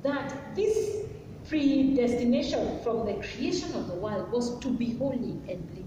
That 0.03 0.55
this 0.55 1.07
predestination 1.49 2.81
from 2.83 3.07
the 3.07 3.15
creation 3.15 3.73
of 3.75 3.89
the 3.89 3.95
world 3.95 4.31
was 4.33 4.59
to 4.61 4.69
be 4.69 4.97
holy 4.97 5.33
and 5.49 5.71
blameless. 5.71 5.82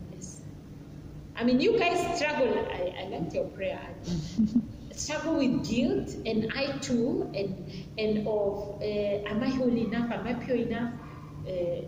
I 1.38 1.44
mean, 1.44 1.60
you 1.60 1.78
guys 1.78 2.18
struggle. 2.18 2.54
I, 2.72 2.96
I 3.02 3.08
liked 3.10 3.34
your 3.34 3.46
prayer. 3.46 3.82
struggle 4.92 5.36
with 5.36 5.68
guilt, 5.68 6.16
and 6.26 6.52
I 6.56 6.78
too, 6.80 7.30
and 7.36 7.70
and 7.98 8.28
of 8.28 8.82
uh, 8.82 9.30
am 9.30 9.44
I 9.44 9.50
holy 9.50 9.82
enough? 9.86 10.12
Am 10.12 10.26
I 10.26 10.34
pure 10.34 10.58
enough? 10.58 10.94
Uh, 11.48 11.82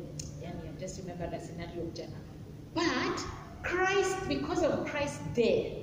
just 0.80 1.00
remember 1.00 1.30
the 1.30 1.44
scenario 1.44 1.82
of 1.82 1.94
Jonah. 1.94 2.10
But 2.74 3.26
Christ, 3.64 4.28
because 4.28 4.64
of 4.64 4.86
Christ's 4.88 5.20
death, 5.36 5.74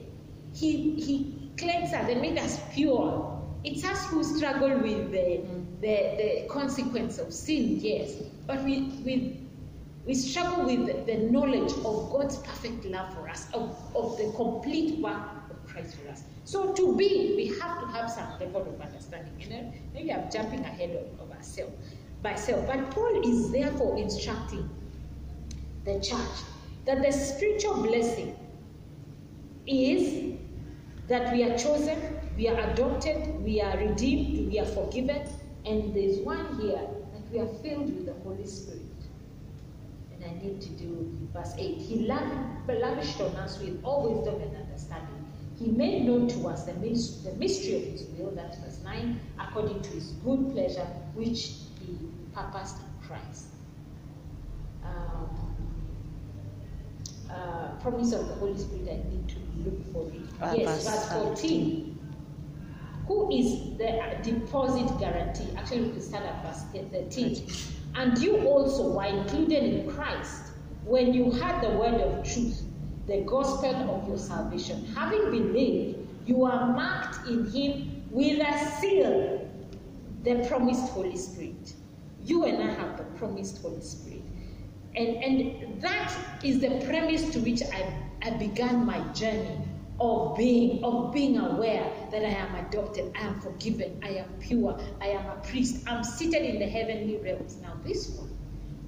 he, 0.54 0.94
he 0.94 1.50
cleansed 1.58 1.94
us 1.94 2.08
and 2.08 2.20
made 2.20 2.38
us 2.38 2.60
pure. 2.72 3.30
It's 3.64 3.84
us 3.84 4.06
who 4.06 4.22
struggle 4.22 4.78
with 4.78 5.10
the, 5.10 5.42
the, 5.80 6.16
the 6.16 6.46
consequence 6.48 7.18
of 7.18 7.32
sin, 7.32 7.80
yes. 7.80 8.14
But 8.46 8.62
we, 8.62 8.82
we, 9.04 9.40
we 10.06 10.14
struggle 10.14 10.66
with 10.66 11.06
the 11.06 11.16
knowledge 11.30 11.72
of 11.72 12.12
God's 12.12 12.36
perfect 12.38 12.84
love 12.84 13.14
for 13.14 13.28
us, 13.28 13.46
of, 13.54 13.76
of 13.94 14.18
the 14.18 14.32
complete 14.36 14.98
work 14.98 15.22
of 15.50 15.66
Christ 15.66 15.96
for 15.96 16.10
us. 16.10 16.24
So 16.44 16.74
to 16.74 16.96
be, 16.96 17.32
we 17.36 17.58
have 17.58 17.80
to 17.80 17.86
have 17.86 18.10
some 18.10 18.28
level 18.38 18.62
of 18.62 18.80
understanding. 18.80 19.32
You 19.40 19.48
know, 19.48 19.72
maybe 19.94 20.12
I'm 20.12 20.30
jumping 20.30 20.60
ahead 20.60 20.90
of, 20.90 21.20
of 21.20 21.34
ourselves, 21.34 21.72
myself. 22.22 22.66
But 22.66 22.90
Paul 22.90 23.22
is 23.26 23.50
therefore 23.50 23.96
instructing 23.96 24.68
the 25.84 26.00
church 26.00 26.44
that 26.84 27.02
the 27.02 27.10
spiritual 27.10 27.82
blessing 27.82 28.36
is 29.66 30.34
that 31.08 31.32
we 31.32 31.44
are 31.44 31.56
chosen, 31.56 31.98
we 32.36 32.48
are 32.48 32.58
adopted, 32.70 33.42
we 33.42 33.60
are 33.60 33.76
redeemed, 33.78 34.52
we 34.52 34.58
are 34.58 34.66
forgiven, 34.66 35.26
and 35.64 35.94
there's 35.94 36.18
one 36.18 36.60
here 36.60 36.86
that 37.12 37.30
we 37.32 37.38
are 37.38 37.48
filled 37.62 37.94
with 37.94 38.06
the 38.06 38.14
Holy 38.22 38.46
Spirit. 38.46 38.83
And 40.24 40.40
I 40.40 40.42
need 40.42 40.60
to 40.62 40.68
do 40.70 41.28
verse 41.32 41.54
8. 41.58 41.78
He 41.78 42.06
lavished 42.06 43.20
on 43.20 43.36
us 43.36 43.58
with 43.58 43.80
all 43.84 44.10
wisdom 44.10 44.40
and 44.40 44.56
understanding. 44.56 45.32
He 45.58 45.70
made 45.70 46.04
known 46.04 46.28
to 46.28 46.48
us 46.48 46.64
the, 46.64 46.72
the 46.72 47.36
mystery 47.36 47.76
of 47.76 47.82
his 47.84 48.06
will, 48.16 48.30
that 48.32 48.56
verse 48.62 48.80
9, 48.82 49.20
according 49.38 49.82
to 49.82 49.90
his 49.90 50.12
good 50.24 50.52
pleasure, 50.52 50.86
which 51.14 51.52
he 51.80 51.98
purposed 52.32 52.76
in 52.78 53.08
Christ. 53.08 53.46
Um, 54.84 55.54
uh, 57.30 57.68
promise 57.80 58.12
of 58.12 58.28
the 58.28 58.34
Holy 58.34 58.58
Spirit, 58.58 58.88
I 58.90 59.10
need 59.10 59.28
to 59.28 59.36
look 59.64 59.92
for 59.92 60.10
it. 60.12 60.22
Uh, 60.40 60.54
yes, 60.56 60.88
verse 60.88 61.22
14. 61.22 61.90
Who 63.06 63.30
is 63.30 63.76
the 63.76 64.16
deposit 64.22 64.98
guarantee? 64.98 65.48
Actually, 65.56 65.82
we 65.82 65.90
can 65.90 66.00
start 66.00 66.24
at 66.24 66.42
verse 66.44 66.62
13. 66.72 67.46
And 67.94 68.18
you 68.18 68.46
also 68.48 68.92
were 68.92 69.04
included 69.04 69.62
in 69.62 69.90
Christ 69.90 70.52
when 70.84 71.14
you 71.14 71.30
heard 71.30 71.62
the 71.62 71.76
word 71.76 72.00
of 72.00 72.24
truth, 72.24 72.62
the 73.06 73.22
gospel 73.22 73.74
of 73.94 74.08
your 74.08 74.18
salvation. 74.18 74.84
Having 74.94 75.30
believed, 75.30 75.98
you 76.26 76.44
are 76.44 76.72
marked 76.72 77.28
in 77.28 77.50
Him 77.50 78.02
with 78.10 78.40
a 78.40 78.70
seal, 78.80 79.48
the 80.22 80.46
promised 80.48 80.92
Holy 80.92 81.16
Spirit. 81.16 81.74
You 82.24 82.44
and 82.44 82.62
I 82.62 82.74
have 82.74 82.96
the 82.96 83.04
promised 83.18 83.62
Holy 83.62 83.80
Spirit. 83.80 84.22
And, 84.96 85.08
and 85.22 85.82
that 85.82 86.14
is 86.42 86.60
the 86.60 86.84
premise 86.86 87.30
to 87.30 87.40
which 87.40 87.62
I, 87.62 87.92
I 88.22 88.30
began 88.30 88.86
my 88.86 89.00
journey 89.12 89.58
of 90.00 90.36
being 90.36 90.82
of 90.82 91.12
being 91.12 91.38
aware 91.38 91.90
that 92.10 92.24
I 92.24 92.30
am 92.30 92.54
adopted, 92.66 93.12
I 93.14 93.20
am 93.20 93.40
forgiven, 93.40 94.00
I 94.02 94.08
am 94.10 94.28
pure, 94.40 94.78
I 95.00 95.08
am 95.08 95.26
a 95.26 95.36
priest, 95.42 95.84
I'm 95.86 96.02
seated 96.02 96.42
in 96.42 96.58
the 96.58 96.66
heavenly 96.66 97.18
realms. 97.18 97.56
Now 97.62 97.78
this 97.84 98.10
one 98.10 98.36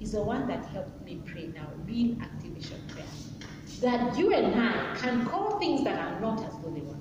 is 0.01 0.11
the 0.11 0.21
one 0.21 0.47
that 0.47 0.65
helped 0.65 1.01
me 1.05 1.21
pray 1.25 1.47
now, 1.55 1.67
real 1.85 2.21
activation 2.21 2.81
prayer. 2.89 3.05
That 3.81 4.17
you 4.17 4.33
and 4.33 4.59
I 4.59 4.95
can 4.97 5.25
call 5.25 5.59
things 5.59 5.83
that 5.83 5.97
are 5.97 6.19
not 6.19 6.43
as 6.43 6.53
though 6.59 6.71
they 6.71 6.81
were. 6.81 6.95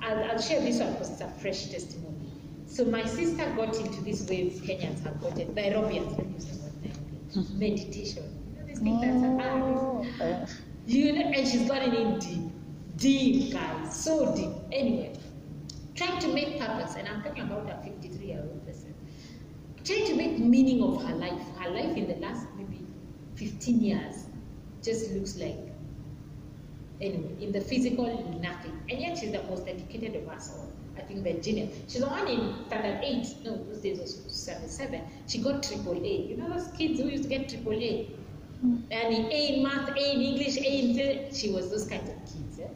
I'll, 0.00 0.24
I'll 0.32 0.40
share 0.40 0.60
this 0.60 0.80
one 0.80 0.92
because 0.92 1.10
it's 1.10 1.20
a 1.20 1.28
fresh 1.28 1.66
testimony. 1.68 2.32
So 2.66 2.84
my 2.84 3.04
sister 3.04 3.48
got 3.56 3.76
into 3.76 4.02
this 4.02 4.28
way 4.28 4.50
Kenyans 4.50 5.02
have 5.04 5.20
gotten, 5.20 5.54
Nairobians, 5.54 6.16
let 6.16 6.26
me 6.26 6.34
use 6.34 6.46
the 6.46 6.56
word 6.56 7.50
meditation. 7.58 8.24
You 8.46 8.60
know, 8.60 8.66
this 8.66 8.80
thing 8.80 9.00
that's 9.00 9.22
ah, 9.40 10.02
this, 10.18 10.60
you 10.98 11.12
know, 11.12 11.22
and 11.22 11.48
she's 11.48 11.68
gotten 11.68 11.94
in 11.94 12.18
deep, 12.18 12.50
deep, 12.96 13.52
guys, 13.52 13.94
so 14.04 14.34
deep. 14.34 14.50
Anyway, 14.72 15.16
trying 15.94 16.20
to 16.20 16.28
make 16.28 16.58
purpose, 16.58 16.94
and 16.96 17.08
I'm 17.08 17.22
talking 17.22 17.44
about 17.44 17.68
a 17.70 17.82
53 17.82 18.26
year 18.26 18.40
old 18.40 18.66
person, 18.66 18.94
trying 19.84 20.06
to 20.06 20.14
make 20.14 20.38
meaning 20.38 20.82
of 20.82 21.02
her 21.04 21.14
life. 21.14 21.40
Her 21.58 21.70
life 21.70 21.96
in 21.96 22.08
the 22.08 22.16
last 22.16 22.46
maybe 22.56 22.86
15 23.36 23.80
years 23.80 24.26
just 24.82 25.10
looks 25.12 25.36
like, 25.36 25.58
anyway, 27.00 27.36
in 27.40 27.52
the 27.52 27.60
physical, 27.60 28.38
nothing. 28.40 28.78
And 28.90 29.00
yet 29.00 29.18
she's 29.18 29.32
the 29.32 29.42
most 29.44 29.66
educated 29.66 30.16
of 30.16 30.28
us 30.28 30.52
all. 30.56 30.72
I 30.96 31.00
think 31.00 31.22
Virginia. 31.22 31.68
She's 31.88 32.02
the 32.02 32.06
one 32.06 32.28
in 32.28 32.54
standard 32.66 33.00
8, 33.02 33.26
no, 33.44 33.64
those 33.64 33.80
days 33.80 33.98
was 33.98 34.22
7, 34.28 34.68
7. 34.68 35.00
She 35.26 35.38
got 35.38 35.62
triple 35.62 35.94
A. 35.94 36.16
You 36.28 36.36
know 36.36 36.50
those 36.50 36.68
kids 36.72 37.00
who 37.00 37.08
used 37.08 37.22
to 37.22 37.28
get 37.30 37.48
triple 37.48 37.72
A? 37.72 38.10
And 38.62 39.14
in 39.14 39.26
A 39.26 39.54
in 39.54 39.62
math, 39.62 39.88
A 39.90 40.12
in 40.14 40.20
English, 40.20 40.56
A 40.56 40.80
in 40.80 41.34
she 41.34 41.50
was 41.50 41.70
those 41.70 41.86
kind 41.86 42.02
of 42.02 42.14
kids. 42.24 42.60
Eh? 42.60 42.68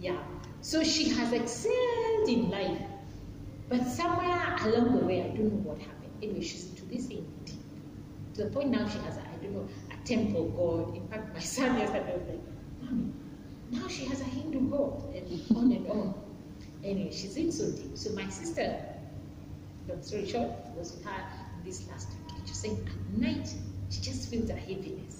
Yeah. 0.00 0.16
So 0.62 0.82
she 0.82 1.10
has 1.10 1.32
excelled 1.32 2.28
in 2.28 2.50
life. 2.50 2.80
But 3.68 3.86
somewhere 3.86 4.56
along 4.62 4.98
the 4.98 5.04
way, 5.04 5.22
I 5.22 5.28
don't 5.28 5.52
know 5.52 5.70
what 5.70 5.78
happened. 5.78 6.12
Anyway, 6.22 6.40
she's 6.40 6.70
into 6.70 6.86
this 6.86 7.08
in 7.08 7.26
deep. 7.44 7.60
To 8.34 8.44
the 8.44 8.50
point 8.50 8.70
now 8.70 8.88
she 8.88 8.98
has, 9.00 9.18
I 9.18 9.42
don't 9.42 9.52
know, 9.52 9.68
a 9.90 10.06
temple 10.06 10.48
god. 10.48 10.96
In 10.96 11.06
fact, 11.08 11.34
my 11.34 11.40
son 11.54 11.78
yesterday 11.78 12.14
was 12.16 12.28
like, 12.28 12.40
Mommy, 12.82 13.12
now 13.70 13.86
she 13.88 14.06
has 14.06 14.20
a 14.22 14.24
Hindu 14.24 14.60
god, 14.70 15.14
and 15.14 15.56
on 15.56 15.72
and 15.72 15.86
on. 15.88 16.14
Anyway, 16.82 17.10
she's 17.12 17.36
in 17.36 17.52
so 17.52 17.70
deep. 17.70 17.98
So 17.98 18.12
my 18.12 18.28
sister, 18.30 18.78
long 19.88 20.02
story 20.02 20.26
short, 20.26 20.50
was 20.76 20.92
with 20.92 21.04
her 21.04 21.22
this 21.64 21.86
last 21.88 22.08
week. 22.08 22.36
She 22.46 22.50
was 22.50 22.58
saying 22.58 22.88
at 22.88 23.18
night, 23.18 23.52
she 23.90 24.00
just 24.00 24.30
feels 24.30 24.48
a 24.48 24.54
heaviness. 24.54 25.17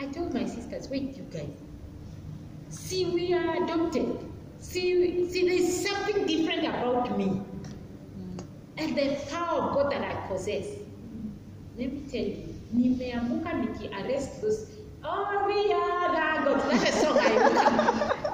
I 0.00 0.06
told 0.06 0.34
my 0.34 0.46
sisters, 0.46 0.88
wait, 0.88 1.16
you 1.16 1.24
guys. 1.32 1.48
See, 2.68 3.06
we 3.06 3.32
are 3.34 3.62
adopted. 3.62 4.18
See, 4.58 5.28
see, 5.30 5.48
there's 5.48 5.88
something 5.88 6.26
different 6.26 6.64
about 6.66 7.16
me. 7.18 7.42
And 8.78 8.96
the 8.96 9.16
power 9.30 9.62
of 9.62 9.74
God 9.74 9.92
that 9.92 10.02
I 10.02 10.26
possess. 10.28 10.66
Let 11.78 11.92
me 11.92 12.02
tell 12.10 12.20
you, 12.20 12.54
nimeamuka 12.74 13.52
niki 13.52 13.90
arrest 13.92 14.40
those. 14.40 14.66
Oh, 15.04 15.44
we 15.46 15.72
are 15.72 16.12
gods. 16.44 16.64
That's 16.64 16.96
a 16.96 17.00
song 17.00 17.18
I. 17.18 18.24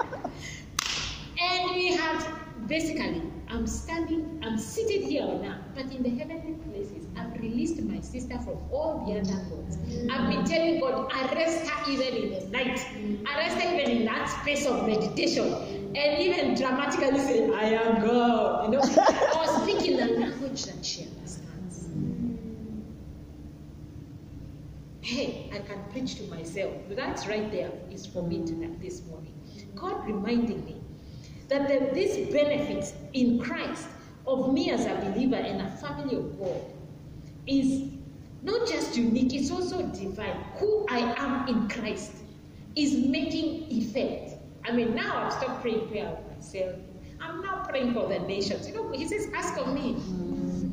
And 1.41 1.75
we 1.75 1.95
have 1.97 2.39
basically, 2.67 3.23
I'm 3.49 3.67
standing, 3.67 4.41
I'm 4.45 4.59
seated 4.59 5.03
here 5.09 5.27
now, 5.27 5.59
but 5.75 5.85
in 5.93 6.03
the 6.03 6.11
heavenly 6.11 6.55
places, 6.71 7.07
I've 7.17 7.33
released 7.41 7.81
my 7.83 7.98
sister 8.11 8.39
from 8.39 8.59
all 8.73 9.05
the 9.07 9.21
other 9.21 9.41
gods. 9.51 9.79
I've 10.11 10.29
been 10.31 10.45
telling 10.45 10.81
God, 10.81 11.13
arrest 11.13 11.69
her 11.69 11.91
even 11.91 12.15
in 12.23 12.31
the 12.31 12.49
night, 12.49 12.81
arrest 13.27 13.57
her 13.59 13.75
even 13.75 13.91
in 13.99 14.05
that 14.07 14.29
space 14.41 14.67
of 14.67 14.87
meditation, 14.87 15.47
and 15.95 16.23
even 16.23 16.55
dramatically 16.55 17.19
say, 17.19 17.51
I 17.53 17.65
am 17.65 18.07
God. 18.07 18.65
You 18.65 18.79
know, 18.79 18.83
I 19.07 19.37
or 19.37 19.63
speaking 19.63 19.97
the 19.99 20.07
language 20.07 20.65
that 20.65 20.85
she 20.85 21.05
understands. 21.05 21.89
Hey, 25.03 25.51
I 25.53 25.59
can 25.59 25.83
preach 25.91 26.17
to 26.17 26.23
myself. 26.25 26.73
That's 26.91 27.27
right 27.27 27.51
there 27.51 27.71
is 27.91 28.07
for 28.07 28.23
me 28.23 28.45
tonight, 28.45 28.81
this 28.81 29.05
morning. 29.07 29.35
God 29.75 30.07
reminding 30.07 30.65
me 30.65 30.81
that 31.49 31.69
the, 31.69 31.95
these 31.95 32.33
benefits 32.33 32.95
in 33.13 33.39
Christ 33.39 33.87
of 34.27 34.53
me 34.53 34.71
as 34.71 34.85
a 34.87 34.95
believer 34.97 35.37
and 35.37 35.63
a 35.63 35.71
family 35.77 36.17
of 36.17 36.39
God 36.39 36.61
is 37.47 37.98
not 38.43 38.69
just 38.69 38.97
unique, 38.97 39.35
it's 39.35 39.51
also 39.51 39.83
divine. 39.89 40.45
Who 40.59 40.87
I 40.89 40.99
am 41.19 41.49
in 41.49 41.69
Christ 41.69 42.13
is 42.77 42.95
making 42.95 43.71
effect. 43.71 44.35
I 44.65 44.73
mean, 44.73 44.95
now 44.95 45.25
I've 45.25 45.33
stopped 45.33 45.63
praying 45.63 45.89
prayer 45.89 46.07
of 46.07 46.37
myself. 46.37 46.77
I'm 47.21 47.43
now 47.43 47.65
praying 47.69 47.95
for 47.95 48.07
the 48.09 48.21
nations. 48.21 48.69
You 48.69 48.75
know, 48.75 48.93
he 48.93 49.07
says, 49.09 49.29
ask 49.35 49.57
of 49.59 49.75
me. 49.75 49.97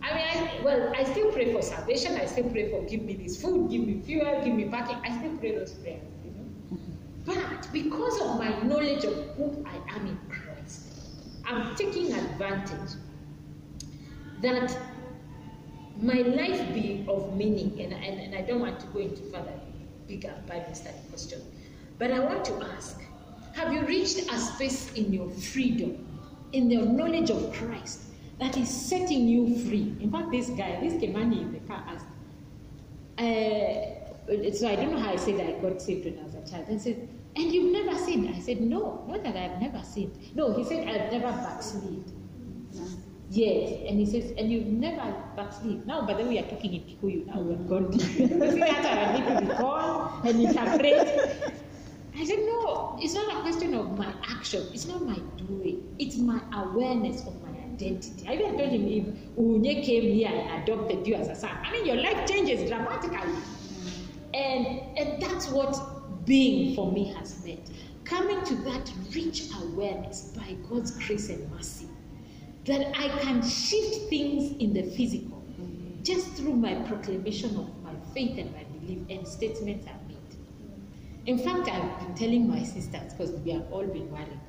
I 0.03 0.13
mean, 0.13 0.25
I, 0.27 0.61
well, 0.63 0.93
I 0.95 1.03
still 1.03 1.31
pray 1.31 1.51
for 1.51 1.61
salvation. 1.61 2.15
I 2.15 2.25
still 2.25 2.49
pray 2.49 2.69
for 2.69 2.83
give 2.83 3.01
me 3.01 3.15
this 3.15 3.41
food, 3.41 3.71
give 3.71 3.81
me 3.81 4.01
fuel, 4.01 4.41
give 4.43 4.53
me 4.53 4.65
parking. 4.65 4.97
I 5.03 5.17
still 5.17 5.35
pray 5.37 5.55
those 5.57 5.71
prayers, 5.73 6.03
you 6.23 6.31
know. 6.31 6.79
But 7.25 7.71
because 7.73 8.21
of 8.21 8.37
my 8.37 8.49
knowledge 8.61 9.03
of 9.05 9.13
who 9.35 9.65
I 9.65 9.95
am 9.95 10.05
in 10.05 10.19
Christ, 10.29 10.83
I'm 11.45 11.75
taking 11.75 12.13
advantage 12.13 12.91
that 14.41 14.77
my 16.01 16.21
life 16.21 16.73
be 16.73 17.05
of 17.07 17.35
meaning, 17.35 17.79
and, 17.79 17.93
and, 17.93 18.19
and 18.19 18.35
I 18.35 18.41
don't 18.41 18.59
want 18.59 18.79
to 18.81 18.87
go 18.87 18.99
into 18.99 19.21
further 19.23 19.53
bigger 20.07 20.33
Bible 20.47 20.73
study 20.73 20.97
question, 21.09 21.41
but 21.97 22.11
I 22.11 22.19
want 22.19 22.45
to 22.45 22.53
ask, 22.75 23.01
have 23.53 23.71
you 23.71 23.81
reached 23.81 24.17
a 24.17 24.37
space 24.37 24.93
in 24.93 25.13
your 25.13 25.29
freedom, 25.29 26.05
in 26.51 26.69
your 26.69 26.85
knowledge 26.85 27.29
of 27.29 27.53
Christ, 27.53 28.01
that 28.39 28.57
is 28.57 28.69
setting 28.69 29.27
you 29.27 29.57
free? 29.65 29.95
In 30.01 30.11
fact, 30.11 30.31
this 30.31 30.49
guy, 30.49 30.79
this 30.81 30.93
Kemani 30.93 31.41
in 31.41 31.53
the 31.53 31.59
car 31.59 31.83
asked, 31.87 32.05
uh, 33.17 34.53
so 34.53 34.67
I 34.67 34.75
don't 34.75 34.91
know 34.91 34.99
how 34.99 35.13
I 35.13 35.15
said 35.15 35.39
I 35.39 35.59
got 35.61 35.81
saved 35.81 36.05
when 36.05 36.19
I 36.19 36.23
was 36.23 36.35
a 36.35 36.51
child. 36.51 36.67
And 36.67 36.81
said, 36.81 37.07
and 37.37 37.51
you've 37.51 37.71
never 37.71 37.97
sinned? 37.97 38.33
I 38.35 38.39
said, 38.39 38.61
no, 38.61 39.05
not 39.07 39.23
that 39.23 39.35
I've 39.35 39.61
never 39.61 39.81
sinned. 39.83 40.17
No, 40.35 40.53
he 40.53 40.63
said, 40.63 40.87
I've 40.87 41.11
never 41.11 41.31
backslid. 41.31 42.11
Yes, 43.35 43.81
and 43.89 43.99
he 43.99 44.05
says, 44.05 44.31
and 44.37 44.49
you've 44.49 44.67
never 44.67 45.13
backslid. 45.35 45.85
Now, 45.85 46.07
by 46.07 46.13
the 46.13 46.23
way, 46.23 46.29
we 46.29 46.39
are 46.39 46.47
talking 46.47 46.73
in 46.73 46.81
Kikuyu 46.83 47.25
now, 47.27 47.43
gone 47.67 47.91
deep. 47.91 48.01
See 48.01 48.27
that 48.27 48.85
I 48.85 49.41
be 49.41 49.47
called 49.53 50.25
and 50.25 50.41
interpret. 50.41 51.53
I 52.15 52.23
said, 52.23 52.39
no, 52.39 52.97
it's 53.01 53.13
not 53.13 53.35
a 53.35 53.41
question 53.41 53.73
of 53.73 53.97
my 53.97 54.13
action, 54.29 54.65
it's 54.73 54.87
not 54.87 55.01
my 55.05 55.19
doing, 55.35 55.83
it's 55.99 56.15
my 56.15 56.39
awareness 56.53 57.27
of 57.27 57.33
my 57.43 57.49
identity. 57.49 58.25
I 58.25 58.35
even 58.35 58.57
told 58.57 58.69
him 58.69 58.87
if 58.87 59.05
Unye 59.35 59.83
came 59.83 60.13
here 60.13 60.29
and 60.29 60.63
adopted 60.63 61.05
you 61.05 61.15
as 61.15 61.27
a 61.27 61.35
son, 61.35 61.51
I 61.61 61.73
mean, 61.73 61.85
your 61.85 61.97
life 61.97 62.25
changes 62.25 62.69
dramatically. 62.69 63.35
And, 64.33 64.65
and 64.97 65.21
that's 65.21 65.49
what 65.49 66.25
being 66.25 66.73
for 66.73 66.89
me 66.89 67.13
has 67.15 67.43
meant. 67.43 67.69
Coming 68.05 68.45
to 68.45 68.55
that 68.63 68.89
rich 69.13 69.49
awareness 69.61 70.31
by 70.37 70.55
God's 70.69 70.91
grace 71.05 71.27
and 71.27 71.51
mercy 71.51 71.89
that 72.65 72.97
I 72.97 73.09
can 73.19 73.41
shift 73.41 74.09
things 74.09 74.55
in 74.59 74.73
the 74.73 74.83
physical 74.83 75.43
just 76.03 76.33
through 76.33 76.55
my 76.55 76.75
proclamation 76.83 77.55
of 77.57 77.67
my 77.83 77.93
faith 78.13 78.37
and 78.37 78.51
my 78.53 78.63
belief 78.63 78.99
and 79.09 79.27
statements 79.27 79.87
I've 79.87 80.07
made. 80.07 80.17
In 81.25 81.39
fact, 81.39 81.67
I've 81.67 81.99
been 81.99 82.15
telling 82.15 82.47
my 82.47 82.61
sisters, 82.61 83.13
because 83.13 83.31
we 83.41 83.51
have 83.51 83.71
all 83.71 83.85
been 83.85 84.11
worried, 84.11 84.39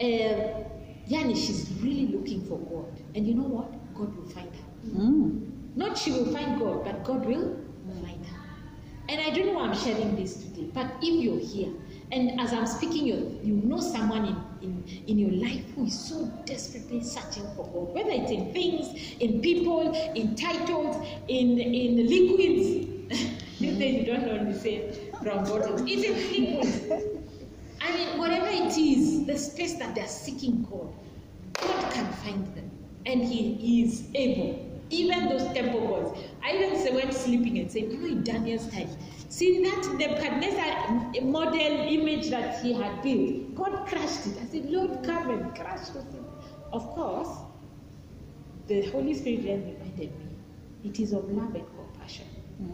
uh, 0.00 0.64
Yani, 1.08 1.34
she's 1.34 1.68
really 1.82 2.06
looking 2.06 2.46
for 2.46 2.58
God. 2.58 3.02
And 3.16 3.26
you 3.26 3.34
know 3.34 3.42
what? 3.42 3.72
God 3.94 4.16
will 4.16 4.28
find 4.30 4.48
her. 4.48 5.00
Mm. 5.00 5.76
Not 5.76 5.98
she 5.98 6.12
will 6.12 6.32
find 6.32 6.60
God, 6.60 6.84
but 6.84 7.02
God 7.02 7.26
will 7.26 7.56
find 8.02 8.24
her. 8.26 8.40
And 9.08 9.20
I 9.20 9.30
don't 9.30 9.46
know 9.46 9.54
why 9.54 9.66
I'm 9.66 9.76
sharing 9.76 10.14
this 10.14 10.36
today, 10.36 10.70
but 10.72 10.86
if 11.02 11.22
you're 11.22 11.40
here, 11.40 11.72
and 12.12 12.40
as 12.40 12.52
I'm 12.52 12.66
speaking, 12.66 13.06
you, 13.06 13.40
you 13.42 13.54
know 13.54 13.80
someone 13.80 14.26
in, 14.26 14.36
in, 14.62 14.84
in 15.06 15.18
your 15.18 15.32
life 15.32 15.64
who 15.74 15.86
is 15.86 15.98
so 15.98 16.26
desperately 16.46 17.02
searching 17.02 17.44
for 17.56 17.64
God, 17.66 17.94
whether 17.94 18.10
it's 18.10 18.30
in 18.30 18.52
things, 18.52 19.14
in 19.20 19.40
people, 19.40 19.92
in 20.14 20.34
titles, 20.36 20.96
in, 21.28 21.58
in 21.58 22.06
liquids. 22.06 22.88
These 23.60 23.78
days 23.78 24.00
you 24.00 24.12
don't 24.12 24.28
only 24.28 24.58
say 24.58 25.10
from 25.22 25.44
bottles, 25.44 25.80
in 25.82 26.00
liquids. 26.00 26.92
I 27.80 27.96
mean, 27.96 28.18
whatever 28.18 28.46
it 28.48 28.76
is, 28.76 29.26
the 29.26 29.36
space 29.36 29.74
that 29.74 29.94
they're 29.94 30.06
seeking 30.06 30.66
God, 30.70 30.92
God 31.54 31.92
can 31.92 32.12
find 32.24 32.46
them. 32.54 32.70
And 33.06 33.22
He 33.24 33.82
is 33.82 34.08
able. 34.14 34.68
Even 34.90 35.28
those 35.28 35.42
temple 35.54 35.88
gods. 35.88 36.20
I 36.44 36.56
even 36.56 36.94
went 36.94 37.14
sleeping 37.14 37.58
and 37.58 37.70
said, 37.70 37.84
you 37.84 37.98
know, 37.98 38.06
in 38.06 38.22
Daniel's 38.22 38.66
time, 38.68 38.88
see 39.32 39.62
that 39.64 39.94
Nebuchadnezzar 39.94 41.22
model 41.22 41.76
image 41.98 42.28
that 42.28 42.62
he 42.62 42.74
had 42.74 43.02
built, 43.02 43.54
God 43.54 43.86
crashed 43.86 44.26
it. 44.26 44.36
I 44.42 44.46
said, 44.46 44.70
Lord, 44.70 45.02
come 45.02 45.30
and 45.30 45.54
crash 45.54 45.88
it. 45.88 46.04
Of 46.70 46.86
course, 46.90 47.38
the 48.66 48.82
Holy 48.90 49.14
Spirit 49.14 49.44
then 49.44 49.64
reminded 49.64 50.18
me, 50.18 50.26
it 50.84 51.00
is 51.00 51.14
of 51.14 51.30
love 51.30 51.54
and 51.54 51.66
compassion. 51.76 52.26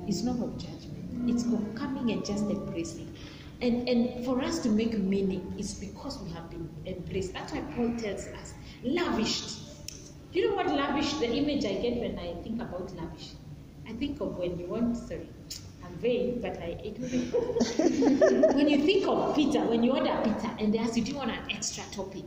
It's 0.08 0.22
not 0.22 0.40
of 0.40 0.58
judgment. 0.58 1.30
It's 1.30 1.44
of 1.44 1.74
coming 1.76 2.10
and 2.10 2.24
just 2.24 2.44
embracing. 2.44 3.14
And, 3.60 3.88
and 3.88 4.24
for 4.24 4.40
us 4.40 4.58
to 4.60 4.68
make 4.68 4.98
meaning, 4.98 5.54
it's 5.58 5.74
because 5.74 6.18
we 6.18 6.30
have 6.32 6.50
been 6.50 6.68
embraced. 6.86 7.34
That's 7.34 7.52
why 7.52 7.60
Paul 7.76 7.96
tells 7.96 8.26
us, 8.26 8.54
lavished. 8.82 9.60
Do 10.32 10.40
you 10.40 10.50
know 10.50 10.56
what 10.56 10.66
lavish, 10.66 11.12
the 11.14 11.30
image 11.32 11.64
I 11.64 11.74
get 11.74 11.98
when 11.98 12.18
I 12.18 12.34
think 12.42 12.60
about 12.60 12.94
lavish? 12.96 13.30
I 13.88 13.92
think 13.92 14.20
of 14.20 14.36
when 14.36 14.58
you 14.58 14.66
want, 14.66 14.96
sorry, 14.96 15.28
I'm 15.88 15.96
vain, 15.98 16.40
but 16.40 16.56
I 16.58 16.76
ate 16.82 16.98
When 18.54 18.68
you 18.68 18.78
think 18.84 19.06
of 19.06 19.34
pizza, 19.34 19.60
when 19.60 19.82
you 19.82 19.92
order 19.92 20.18
pizza 20.24 20.50
and 20.58 20.72
they 20.72 20.78
ask 20.78 20.96
you, 20.96 21.04
do 21.04 21.12
you 21.12 21.18
want 21.18 21.30
an 21.30 21.38
extra 21.50 21.84
topping? 21.92 22.24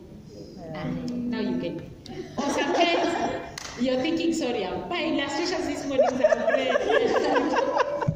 And 0.74 1.30
now 1.30 1.40
you 1.40 1.56
get 1.58 1.76
me. 1.76 1.90
Or 2.36 2.48
sometimes 2.50 3.40
you're 3.80 4.00
thinking, 4.00 4.32
sorry, 4.32 4.64
I'm 4.66 4.88
buying 4.88 5.18
illustrations 5.18 5.66
this 5.66 5.86
morning, 5.86 6.06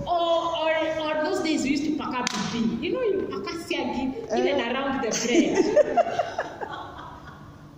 or, 0.07 0.57
or, 0.57 0.73
or 1.01 1.25
those 1.25 1.43
days 1.43 1.63
we 1.63 1.71
used 1.71 1.85
to 1.85 1.97
pack 1.97 2.15
up 2.19 2.29
the 2.31 2.37
You 2.81 2.93
know, 2.93 3.03
you 3.03 3.23
pack 3.31 3.47
a 3.55 3.59
siagi 3.59 4.15
even 4.39 4.61
uh-huh. 4.61 4.73
around 4.73 5.03
the 5.03 5.11
bread. 5.27 5.55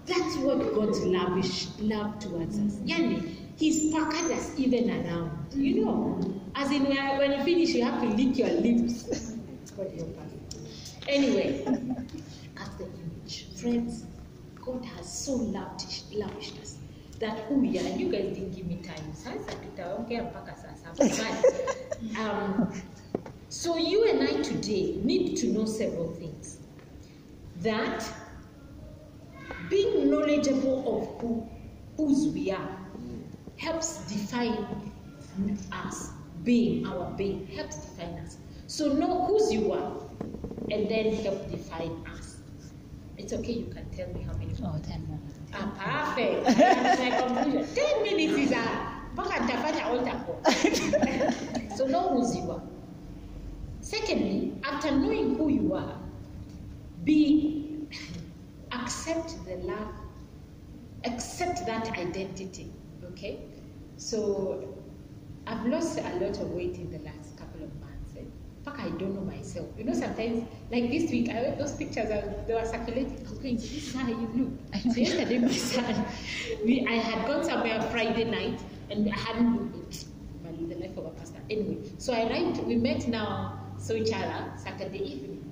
That's 0.06 0.36
what 0.36 0.58
God's 0.74 1.00
lavish 1.04 1.66
love 1.80 2.18
towards 2.18 2.58
us. 2.58 2.78
Yani, 2.84 3.22
He's 3.58 3.92
packed 3.92 4.30
us 4.30 4.56
even 4.56 4.88
around. 4.88 5.52
You 5.52 5.84
know, 5.84 6.20
as 6.54 6.70
in 6.70 6.84
when, 6.84 7.32
you 7.32 7.42
finish, 7.44 7.70
you 7.70 7.84
have 7.84 8.00
to 8.02 8.08
lick 8.08 8.38
your 8.38 8.50
lips. 8.50 9.34
Anyway, 11.08 11.64
at 11.64 12.78
the 12.78 12.84
image, 12.84 13.46
friends, 13.56 14.04
God 14.64 14.84
has 14.84 15.10
so 15.10 15.34
lavished, 15.34 16.12
lavished 16.14 16.60
us 16.60 16.76
that 17.18 17.38
who 17.46 17.54
we 17.54 17.78
are. 17.78 17.96
You 17.96 18.12
guys 18.12 18.36
didn't 18.36 18.54
give 18.54 18.66
me 18.66 18.76
time. 18.82 19.12
Um, 22.18 22.72
so 23.48 23.76
you 23.76 24.08
and 24.08 24.22
I 24.22 24.42
today 24.42 25.00
need 25.02 25.36
to 25.38 25.48
know 25.48 25.64
several 25.64 26.12
things. 26.14 26.58
That 27.62 28.04
being 29.68 30.10
knowledgeable 30.10 31.00
of 31.00 31.20
who, 31.20 31.48
whose 31.96 32.32
we 32.32 32.52
are 32.52 32.77
helps 33.58 34.06
define 34.06 34.92
us, 35.72 36.10
being, 36.44 36.86
our 36.86 37.10
being, 37.16 37.46
helps 37.48 37.76
define 37.76 38.18
us. 38.20 38.38
So 38.66 38.92
know 38.94 39.26
whose 39.26 39.52
you 39.52 39.72
are 39.72 39.92
and 40.70 40.88
then 40.88 41.14
help 41.16 41.50
define 41.50 42.04
us. 42.16 42.36
It's 43.16 43.32
okay, 43.32 43.52
you 43.52 43.66
can 43.66 43.90
tell 43.90 44.08
me 44.14 44.22
how 44.22 44.32
many. 44.34 44.54
Oh, 44.62 44.78
10 44.80 45.06
more. 45.08 45.18
Ah, 45.52 46.14
perfect. 46.14 46.56
That's 46.58 47.00
my 47.00 47.10
conclusion. 47.10 47.74
10 47.74 48.02
minutes 48.04 48.38
is 48.38 48.52
a 48.52 48.64
mpaka 49.14 49.40
nitafanya 49.40 49.84
altar 49.90 50.16
call. 50.24 50.40
so 51.76 51.86
know 51.86 52.10
whose 52.14 52.36
you 52.36 52.50
are. 52.50 52.62
Secondly, 53.80 54.52
after 54.62 54.90
knowing 54.92 55.34
who 55.34 55.48
you 55.48 55.74
are, 55.74 55.98
be 57.04 57.88
accept 58.70 59.44
the 59.46 59.56
love, 59.56 59.94
accept 61.04 61.66
that 61.66 61.88
identity. 61.98 62.77
Okay? 63.18 63.40
So 63.96 64.76
I've 65.46 65.66
lost 65.66 65.98
a 65.98 66.02
lot 66.02 66.38
of 66.38 66.50
weight 66.52 66.76
in 66.76 66.90
the 66.92 66.98
last 66.98 67.36
couple 67.36 67.64
of 67.64 67.80
months. 67.80 68.14
Eh? 68.16 68.20
In 68.20 68.64
fact, 68.64 68.78
I 68.78 68.90
don't 68.90 69.14
know 69.14 69.22
myself. 69.22 69.66
You 69.76 69.84
know, 69.84 69.92
sometimes, 69.92 70.46
like 70.70 70.88
this 70.88 71.10
week, 71.10 71.28
I 71.30 71.42
went 71.42 71.58
those 71.58 71.72
pictures 71.72 72.08
they 72.08 72.54
were 72.54 72.64
circulating. 72.64 73.18
I 73.26 73.30
was 73.30 73.38
going, 73.38 73.56
this 73.56 73.72
is 73.72 73.94
how 73.94 74.06
you 74.06 74.30
look. 74.34 74.92
So 74.94 75.00
yesterday, 75.00 75.38
my 75.38 75.50
son, 75.50 76.04
we, 76.64 76.86
I 76.86 76.92
had 76.92 77.26
gone 77.26 77.42
somewhere 77.44 77.82
Friday 77.90 78.24
night, 78.24 78.60
and 78.90 79.12
I 79.12 79.16
hadn't 79.16 79.76
looked. 79.76 80.04
The 80.68 80.74
life 80.74 80.98
of 80.98 81.06
a 81.06 81.10
pastor. 81.10 81.38
Anyway, 81.50 81.88
so 81.98 82.12
I 82.12 82.26
arrived. 82.28 82.58
We 82.64 82.74
met 82.74 83.06
now, 83.06 83.60
other 83.78 84.52
Saturday 84.56 84.98
evening, 84.98 85.48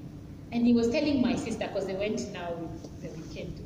and 0.51 0.67
he 0.67 0.73
was 0.73 0.91
telling 0.91 1.23
my 1.23 1.37
sister 1.37 1.69
because 1.69 1.87
they 1.87 1.95
went 1.95 2.33
now 2.33 2.55
with 2.55 3.03
the 3.03 3.09
weekend 3.11 3.57
to 3.57 3.63
Pastor 3.63 3.66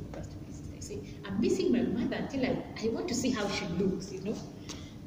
say, 0.91 0.99
I'm 1.25 1.39
missing 1.39 1.71
my 1.71 1.81
mother 1.81 2.17
until 2.17 2.45
I, 2.45 2.63
I 2.83 2.89
want 2.89 3.07
to 3.09 3.15
see 3.15 3.29
how 3.29 3.47
she 3.49 3.65
looks, 3.65 4.11
you 4.11 4.21
know. 4.21 4.35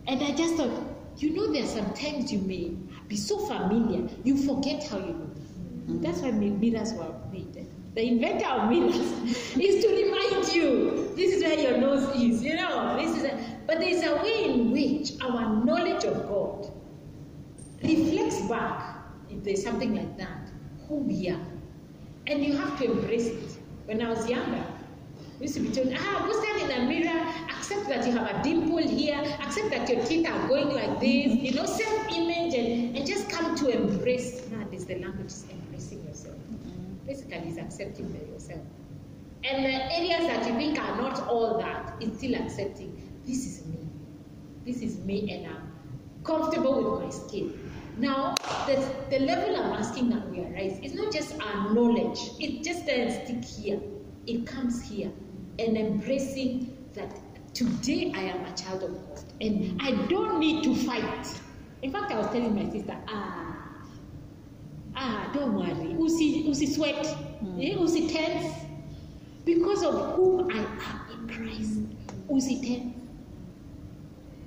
And 0.07 0.23
I 0.23 0.33
just 0.33 0.57
thought, 0.57 0.83
you 1.19 1.31
know, 1.31 1.53
there 1.53 1.65
are 1.65 1.67
some 1.67 1.93
times 1.95 2.33
you 2.33 2.39
may 2.41 2.73
be 3.09 3.17
so 3.17 3.39
familiar, 3.39 4.09
you 4.25 4.37
forget 4.37 4.87
how 4.89 4.99
you 4.99 5.13
look. 5.13 5.35
Mm-hmm. 5.35 6.03
That's 6.03 6.21
why 6.21 6.31
mirrors 6.31 6.93
were 6.95 7.15
made. 7.33 7.67
The 7.95 8.09
inventor 8.09 8.47
of 8.47 8.71
mirrors 8.71 8.97
is 9.57 9.85
to 9.85 9.89
remind 9.89 10.53
you 10.55 11.13
this 11.17 11.35
is 11.35 11.43
where 11.43 11.59
your 11.59 11.79
nose 11.79 12.09
is, 12.17 12.43
you 12.43 12.57
know. 12.57 12.97
This 12.97 13.17
is 13.17 13.25
a, 13.25 13.59
but 13.67 13.79
there 13.79 13.89
is 13.89 14.03
a 14.03 14.17
way 14.17 14.45
in 14.45 14.73
which 14.73 15.13
our 15.23 15.65
knowledge 15.65 16.05
of 16.05 16.29
God 16.29 16.73
reflects 17.83 18.41
back, 18.49 18.97
if 19.31 19.45
there's 19.45 19.63
something 19.63 19.95
like 19.95 20.17
that, 20.19 20.51
who 20.89 20.97
we 20.97 21.29
are. 21.29 21.47
And 22.27 22.45
you 22.45 22.57
have 22.57 22.79
to 22.79 22.91
embrace 22.91 23.27
it. 23.27 23.59
When 23.85 24.01
I 24.01 24.09
was 24.09 24.29
younger, 24.29 24.65
used 25.45 25.55
to 25.57 25.61
be 25.61 25.71
told, 25.71 25.93
ah, 25.95 26.25
go 26.27 26.33
stand 26.43 26.63
in 26.63 26.69
the 26.69 26.87
mirror, 26.89 27.21
accept 27.51 27.87
that 27.89 28.07
you 28.07 28.13
have 28.13 28.35
a 28.35 28.43
dimple 28.43 28.79
here, 28.79 29.21
accept 29.41 29.69
that 29.71 29.89
your 29.89 30.03
teeth 30.07 30.27
are 30.27 30.49
going 30.49 30.71
like 30.75 30.99
this, 31.01 31.35
you 31.37 31.53
know, 31.53 31.67
self-image, 31.67 32.55
and, 32.55 32.97
and 32.97 33.07
just 33.07 33.29
come 33.29 33.55
to 33.55 33.69
embrace. 33.69 34.41
That 34.53 34.73
is 34.73 34.87
the 34.87 34.95
language, 35.01 35.27
is 35.27 35.45
embracing 35.51 36.03
yourself. 36.07 36.37
Mm-hmm. 36.37 37.07
Basically, 37.07 37.49
it's 37.51 37.59
accepting 37.59 38.09
yourself. 38.33 38.61
And 39.45 39.65
the 39.67 39.75
areas 39.99 40.27
that 40.29 40.47
you 40.49 40.55
think 40.55 40.79
are 40.79 40.97
not 40.97 41.29
all 41.29 41.59
that, 41.59 41.95
it's 42.01 42.17
still 42.17 42.35
accepting. 42.37 42.91
This 43.27 43.47
is 43.47 43.67
me. 43.67 43.79
This 44.65 44.81
is 44.81 44.99
me, 45.01 45.31
and 45.31 45.47
I'm 45.47 45.73
comfortable 46.25 46.83
with 46.83 47.05
my 47.05 47.11
skin. 47.11 47.53
Now, 47.99 48.35
the, 48.67 48.83
the 49.11 49.19
level 49.19 49.55
I'm 49.57 49.75
asking 49.75 50.09
that 50.09 50.27
we 50.31 50.41
arise 50.41 50.81
is 50.83 50.95
not 50.95 51.13
just 51.13 51.39
our 51.39 51.75
knowledge, 51.75 52.19
it 52.41 52.65
just 52.65 52.87
doesn't 52.87 53.27
stick 53.27 53.45
here. 53.45 53.81
It 54.27 54.47
comes 54.47 54.83
here. 54.83 55.13
And 55.59 55.77
embracing 55.77 56.77
that 56.95 57.15
today 57.55 58.13
I 58.15 58.23
am 58.23 58.45
a 58.45 58.57
child 58.57 58.83
of 58.83 58.91
God. 59.09 59.25
And 59.41 59.81
I 59.81 59.93
don't 60.07 60.39
need 60.39 60.65
to 60.65 60.75
fight. 60.75 61.41
In 61.83 61.93
fact, 61.93 62.11
I 62.13 62.19
was 62.19 62.27
telling 62.29 62.55
my 62.55 62.71
sister, 62.71 62.97
ah, 63.09 63.57
ah, 64.97 65.31
don't 65.35 65.55
worry. 65.55 65.93
Usi, 65.93 66.43
usi 66.47 66.67
sweat. 66.67 67.05
Mm. 67.43 67.63
Eh, 67.63 67.79
usi 67.79 68.09
tense. 68.09 68.55
Because 69.45 69.83
of 69.85 70.17
whom 70.17 70.51
I 70.51 70.59
am 70.59 71.29
in 71.29 71.29
Christ. 71.29 71.81
Usi 72.31 72.61
tense. 72.61 72.97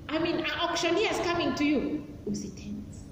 I 0.08 0.18
mean, 0.18 0.38
an 0.38 0.50
auctioneer 0.60 1.10
is 1.10 1.18
coming 1.20 1.54
to 1.54 1.64
you. 1.64 2.06
Usi 2.26 2.50
tense. 2.50 3.04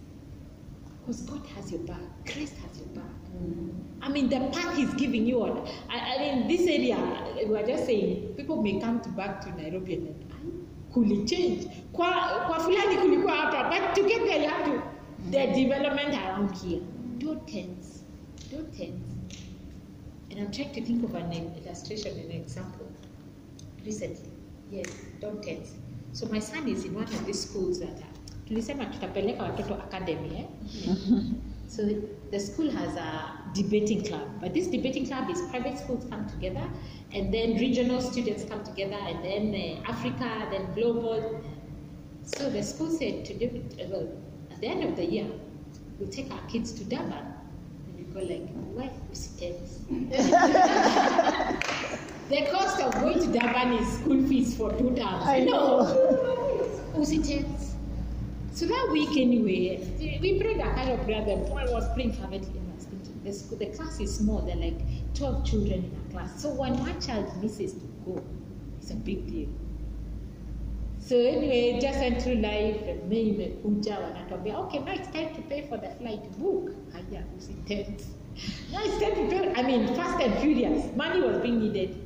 Because 0.99 1.23
God 1.23 1.47
has 1.55 1.71
your 1.71 1.81
back. 1.83 2.01
Christ 2.25 2.55
has 2.57 2.79
your 2.79 2.89
back. 2.89 3.05
Mm. 3.39 3.86
I 4.07 4.09
mean, 4.09 4.29
the 4.29 4.39
park 4.53 4.79
is 4.79 4.95
giving 4.95 5.27
you. 5.27 5.43
On, 5.43 5.67
I, 5.91 6.15
I 6.15 6.19
mean, 6.19 6.49
this 6.49 6.61
area, 6.63 6.97
we 7.45 7.59
are 7.59 7.67
just 7.67 7.87
saying, 7.87 8.35
people 8.37 8.63
may 8.63 8.79
come 8.81 9.01
to 9.01 9.09
back 9.11 9.41
to 9.43 9.51
Nairobi 9.61 9.95
and 9.95 10.07
then, 10.07 10.67
kuli 10.95 11.27
change. 11.27 11.67
Kwa, 11.93 12.07
kwa 12.47 12.61
fulani 12.61 12.97
kulikuwa 12.97 13.33
hapa, 13.37 13.69
but 13.71 13.95
to 13.95 14.09
get 14.09 14.25
there, 14.27 14.43
you 14.43 14.49
have 14.49 14.65
to, 14.65 14.83
the 15.31 15.47
development 15.47 16.15
around 16.15 16.55
here. 16.57 16.81
Don't 17.19 17.47
tense. 17.49 18.05
Don't 18.53 18.73
tense. 18.77 19.03
And 20.31 20.41
I'm 20.41 20.53
trying 20.53 20.73
to 20.75 20.81
think 20.83 21.03
of 21.03 21.15
an 21.17 21.33
illustration, 21.33 22.17
an 22.17 22.31
example. 22.31 22.87
Recently, 23.85 24.31
yes, 24.71 24.87
don't 25.21 25.43
tense. 25.43 25.73
So 26.13 26.27
my 26.27 26.39
son 26.39 26.69
is 26.69 26.85
in 26.85 26.95
one 26.95 27.05
of 27.05 27.27
these 27.27 27.49
schools 27.49 27.81
that 27.81 28.03
tulisema 28.49 28.87
tutapeleka 28.87 29.43
watoto 29.43 29.75
academy 29.75 30.37
eh? 30.39 30.47
so 31.69 31.83
the 32.31 32.41
school 32.41 32.71
has 32.71 32.97
a 32.97 33.33
debating 33.57 34.05
club. 34.05 34.29
But 34.41 34.55
this 34.55 34.67
debating 34.67 35.07
club 35.07 35.31
is 35.31 35.41
private 35.51 35.79
schools 35.79 36.07
come 36.11 36.29
together 36.29 36.69
and 37.13 37.33
then 37.33 37.55
regional 37.57 38.01
students 38.01 38.45
come 38.45 38.65
together 38.65 38.97
and 38.97 39.25
then 39.25 39.55
uh, 39.55 39.91
africa 39.91 40.49
then 40.51 40.73
global. 40.75 41.43
So 42.23 42.51
the 42.51 42.63
school 42.63 42.91
said 42.91 43.25
to 43.27 43.35
do 43.35 43.63
well, 43.91 44.09
at 44.51 44.61
the 44.61 44.67
end 44.67 44.85
of 44.85 44.97
the 44.97 45.05
year 45.05 45.27
we'll 45.99 46.11
take 46.11 46.31
our 46.33 46.47
kids 46.49 46.73
to 46.73 46.85
durban. 46.85 47.25
And 47.87 47.99
you 47.99 48.05
go 48.13 48.21
like 48.21 48.49
why 48.75 48.91
the 52.29 52.47
cost 52.53 52.81
of 52.83 52.93
going 53.01 53.21
to 53.21 53.27
durban 53.27 53.73
is 53.75 53.99
school 53.99 54.23
fees 54.29 54.57
for 54.57 54.71
two 54.73 54.95
terms 54.95 55.25
I 55.25 55.41
know. 55.41 55.85
Usitens. 56.95 57.73
So 58.53 58.67
that 58.67 58.89
week 58.91 59.11
anyway, 59.19 59.87
we 59.99 60.41
prayed 60.41 60.59
a 60.61 60.75
kind 60.75 60.91
of 60.91 61.05
prayer. 61.05 61.25
The 61.25 61.37
boy 61.49 61.65
was 61.71 61.87
praying 61.95 62.13
fervently 62.15 62.59
and 62.59 62.73
I 62.73 62.75
was 62.75 62.85
thinking, 62.85 63.16
the, 63.27 63.33
school, 63.33 63.59
the 63.59 63.67
class 63.67 64.01
is 64.01 64.17
small. 64.17 64.41
There 64.43 64.57
are 64.57 64.61
like 64.61 64.81
12 65.15 65.45
children 65.45 65.85
in 65.85 66.01
a 66.07 66.13
class. 66.13 66.41
So 66.41 66.51
when 66.51 66.79
one 66.79 67.01
child 67.01 67.31
misses 67.43 67.75
to 67.75 67.87
go, 68.05 68.25
it's 68.79 68.91
a 68.91 68.95
big 68.95 69.27
deal. 69.27 69.49
So 70.99 71.17
anyway, 71.17 71.79
just 71.81 71.99
went 72.01 72.23
through 72.23 72.37
life 72.37 72.81
and 72.83 73.09
me 73.09 73.31
imekuja 73.31 73.99
wanatuambia, 73.99 74.59
okay, 74.59 74.79
now 74.79 74.93
it's 74.93 75.09
time 75.09 75.35
to 75.35 75.43
pay 75.43 75.67
for 75.69 75.79
the 75.79 75.91
flight 75.99 76.39
book. 76.39 76.73
Haya, 76.93 77.23
usitense. 77.37 78.07
Now 78.73 78.81
it's 78.85 78.99
time 79.01 79.15
to 79.15 79.29
pay. 79.31 79.53
I 79.55 79.63
mean, 79.63 79.87
fast 79.95 80.23
and 80.23 80.35
furious. 80.41 80.95
Money 80.97 81.21
was 81.21 81.39
being 81.39 81.59
needed. 81.61 81.97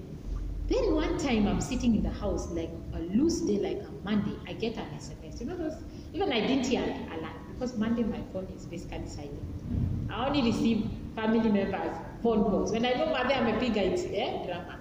Then 0.69 0.95
one 0.95 1.19
time 1.19 1.49
I'm 1.49 1.61
sitting 1.61 1.97
in 1.97 2.03
the 2.03 2.11
house, 2.11 2.49
like 2.51 2.71
a 2.95 3.01
loose 3.01 3.41
day, 3.41 3.59
like 3.59 3.83
a 3.83 3.91
Monday, 4.05 4.37
I 4.47 4.53
get 4.53 4.77
an 4.77 4.87
SMS. 4.97 5.41
You 5.41 5.47
know 5.47 5.57
those? 5.57 5.83
Even 6.13 6.33
I 6.33 6.47
didn't 6.47 6.67
hear 6.67 6.83
an 6.83 7.11
alert 7.13 7.41
because 7.55 7.77
Monday 7.77 8.05
my 8.05 8.21
phone 8.33 8.47
is 8.57 8.67
basically 8.67 9.09
silent. 9.09 10.11
I 10.11 10.27
only 10.29 10.43
receive 10.43 10.89
family 11.15 11.51
members' 11.51 11.97
phone 12.23 12.45
calls. 12.45 12.73
When 12.73 12.85
I 12.85 12.93
know 12.95 13.15
a 13.15 13.59
big 13.59 13.77
it's 13.77 14.05
eh, 14.05 14.47
drama. 14.47 14.79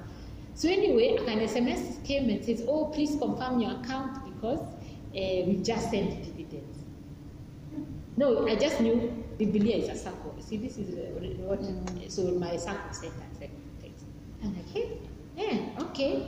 So 0.54 0.68
anyway, 0.68 1.18
an 1.28 1.40
SMS 1.40 2.04
came 2.04 2.30
and 2.30 2.44
says, 2.44 2.64
oh, 2.68 2.86
please 2.86 3.16
confirm 3.18 3.62
your 3.62 3.72
account 3.80 4.26
because 4.26 4.60
uh, 4.60 5.46
we 5.48 5.60
just 5.64 5.90
sent 5.90 6.24
dividends. 6.24 6.80
No, 8.18 8.48
I 8.48 8.56
just 8.56 8.82
knew 8.82 9.24
Biblia 9.38 9.78
is 9.78 9.90
a 9.90 9.96
circle. 9.96 10.36
See, 10.40 10.58
this 10.58 10.78
is 10.78 10.98
uh, 10.98 11.12
what, 11.48 11.64
so 12.12 12.24
my 12.32 12.58
circle 12.58 12.92
sent 12.92 13.14
that. 13.20 13.50
I'm 14.44 14.56
like, 14.56 14.70
hey, 14.70 14.98
yeah, 15.36 15.60
okay. 15.80 16.28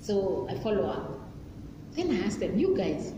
So 0.00 0.46
I 0.50 0.58
follow 0.58 0.86
up. 0.86 1.20
Then 1.92 2.10
I 2.10 2.26
asked 2.26 2.40
them, 2.40 2.58
you 2.58 2.76
guys, 2.76 3.12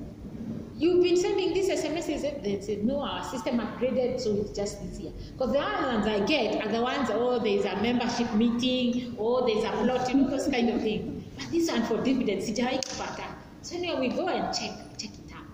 you've 0.78 1.02
been 1.02 1.16
sending 1.16 1.54
these 1.54 1.68
SMSs. 1.70 2.24
Eh, 2.24 2.38
they 2.42 2.60
said, 2.60 2.84
no, 2.84 3.00
our 3.00 3.24
system 3.24 3.58
upgraded, 3.58 4.20
so 4.20 4.34
it's 4.36 4.50
just 4.50 4.82
this 4.82 5.00
year. 5.00 5.12
Because 5.32 5.52
the 5.52 5.60
other 5.60 5.96
ones 5.96 6.06
I 6.06 6.20
get 6.26 6.64
are 6.64 6.70
the 6.70 6.80
ones, 6.82 7.08
oh, 7.12 7.38
there's 7.38 7.64
a 7.64 7.76
membership 7.82 8.32
meeting, 8.34 9.16
oh, 9.18 9.46
there's 9.46 9.64
a 9.64 9.70
plot, 9.70 10.08
you 10.08 10.20
know, 10.20 10.30
those 10.30 10.48
kind 10.48 10.68
of 10.70 10.80
things. 10.82 11.24
But 11.36 11.50
this 11.50 11.70
one 11.70 11.82
for 11.84 12.02
dividends, 12.02 12.48
sijawahi 12.48 12.80
kupata. 12.84 13.24
So 13.62 13.76
anyway, 13.76 14.08
we 14.08 14.08
go 14.08 14.28
and 14.28 14.54
check, 14.54 14.70
check 14.98 15.10
it 15.10 15.32
out. 15.34 15.46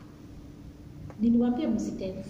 Niliwaambia 1.20 1.68
msitense. 1.68 2.26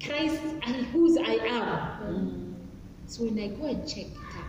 Christ, 0.04 0.40
I, 0.62 0.72
whose 0.92 1.18
I 1.18 1.34
am. 1.48 2.56
So 3.06 3.24
when 3.24 3.38
I 3.38 3.48
go 3.48 3.66
and 3.66 3.86
check 3.86 4.06
it 4.06 4.16
out, 4.36 4.44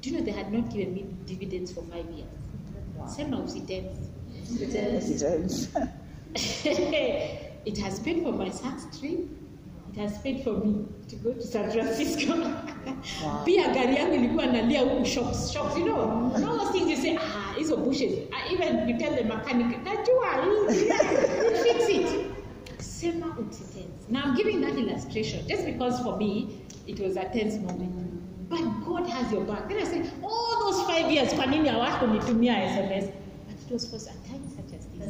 do 0.00 0.10
you 0.10 0.18
know 0.18 0.24
they 0.24 0.32
had 0.32 0.52
not 0.52 0.70
given 0.70 0.94
me 0.94 1.06
dividends 1.26 1.72
for 1.72 1.82
five 1.82 2.06
years? 2.10 2.28
Sema 3.06 3.36
usitense. 4.50 4.94
Residents. 4.94 5.68
it 7.66 7.78
has 7.78 8.00
paid 8.00 8.22
for 8.22 8.32
my 8.32 8.50
son's 8.50 8.98
trip. 8.98 9.20
It 9.92 10.00
has 10.00 10.18
paid 10.18 10.42
for 10.42 10.54
me 10.54 10.86
to 11.08 11.16
go 11.16 11.32
to 11.32 11.42
San 11.42 11.70
Francisco. 11.70 12.34
wow. 12.36 13.42
Pia 13.46 13.68
gari 13.68 13.96
yangu 13.96 14.14
ilikuwa 14.14 14.46
nalia 14.46 14.80
huku 14.80 15.04
shops, 15.04 15.52
shops, 15.52 15.76
you 15.78 15.84
know. 15.84 16.32
All 16.34 16.58
those 16.58 16.72
things 16.72 16.90
you 16.90 16.96
say, 16.96 17.16
ah, 17.16 17.54
hizo 17.58 17.76
bushes. 17.76 18.12
I 18.32 18.52
even 18.54 18.88
you 18.88 18.98
tell 18.98 19.14
the 19.16 19.24
mechanic, 19.24 19.84
najua, 19.84 20.72
fix 21.62 21.88
it. 21.88 22.26
Sema 22.78 23.26
usitense. 23.26 24.08
Now 24.10 24.22
I'm 24.24 24.34
giving 24.36 24.60
that 24.60 24.76
illustration 24.78 25.46
just 25.48 25.64
because 25.64 26.00
for 26.02 26.16
me 26.16 26.60
it 26.86 27.00
was 27.00 27.16
a 27.16 27.24
tense 27.24 27.58
moment. 27.58 28.48
But 28.48 28.62
God 28.84 29.06
has 29.08 29.32
your 29.32 29.44
back. 29.44 29.68
Then 29.68 29.78
I 29.78 29.84
say, 29.84 30.02
all 30.22 30.58
those 30.60 30.82
five 30.86 31.10
years, 31.10 31.34
kwa 31.34 31.46
nini 31.46 31.68
hawakunitumia 31.68 32.54
SMS? 32.70 33.04
But 33.68 33.76
mm-hmm. 33.76 33.86
it 33.86 33.92
was 33.92 34.06
for 34.06 34.10
a 34.10 34.28
time 34.28 34.44
such 34.56 34.78
as 34.78 34.86
this. 34.86 35.08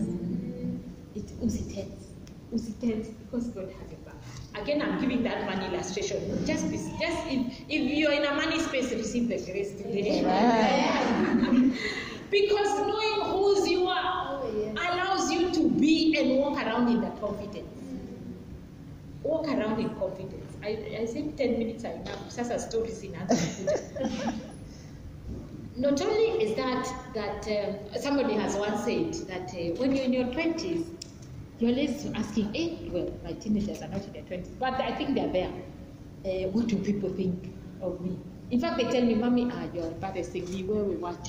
It 1.15 1.27
usitense. 1.41 2.05
usitense 2.53 3.13
because 3.19 3.49
God 3.49 3.73
has 3.81 3.93
a 3.93 3.97
back. 4.05 4.15
Again, 4.55 4.83
I'm 4.83 5.01
giving 5.01 5.23
that 5.25 5.45
money 5.47 5.67
illustration. 5.75 6.47
Just, 6.47 6.71
be, 6.71 6.77
just 6.77 7.27
if, 7.27 7.61
if 7.69 7.99
you're 7.99 8.13
in 8.13 8.25
a 8.25 8.35
money 8.35 8.61
space, 8.61 8.93
receive 8.93 9.29
the 9.29 9.39
grace 9.51 9.73
today. 9.73 10.23
because 12.31 12.79
knowing 12.81 13.31
whose 13.31 13.69
you 13.69 13.87
are 13.89 14.41
oh, 14.43 14.73
allows 14.73 15.33
you 15.33 15.51
to 15.53 15.69
be 15.71 16.17
and 16.19 16.39
walk 16.39 16.57
around 16.59 16.89
in 16.89 17.01
that 17.01 17.21
confidence. 17.21 17.69
Walk 19.23 19.49
around 19.49 19.81
in 19.81 19.89
confidence. 19.97 20.57
I, 20.63 21.01
I 21.01 21.07
think 21.07 21.37
10 21.37 21.59
minutes 21.59 21.85
are 21.85 21.93
enough. 21.93 22.31
Sasa 22.31 22.59
stories 22.59 23.03
in 23.03 23.15
Not 25.77 26.01
only 26.01 26.45
is 26.45 26.55
that 26.57 26.87
that 27.15 27.47
um, 27.49 28.01
somebody 28.01 28.35
has 28.35 28.55
once 28.55 28.85
said 28.85 29.13
that 29.29 29.53
uh, 29.53 29.75
when 29.81 29.95
you're 29.95 30.05
in 30.05 30.13
your 30.13 30.27
20s, 30.27 30.87
you're 31.59 31.71
always 31.71 32.07
asking, 32.15 32.55
eh, 32.55 32.89
well, 32.93 33.13
my 33.25 33.33
teenagers 33.33 33.83
are 33.83 33.89
not 33.89 34.05
in 34.05 34.13
their 34.13 34.23
20s, 34.23 34.57
but 34.59 34.75
I 34.75 34.95
think 34.95 35.15
they're 35.17 35.33
there. 35.33 35.53
Uh, 36.25 36.49
what 36.51 36.69
do 36.69 36.77
people 36.79 37.11
think 37.11 37.53
of 37.83 38.01
me? 38.01 38.17
In 38.53 38.61
fact, 38.61 38.77
they 38.77 38.85
tell 38.85 39.03
me, 39.03 39.15
Mommy, 39.17 39.51
ah, 39.53 39.65
you're 39.75 39.87
embarrassing 39.87 40.49
me 40.51 40.63
where 40.63 40.85
we 40.85 40.95
watch 40.97 41.29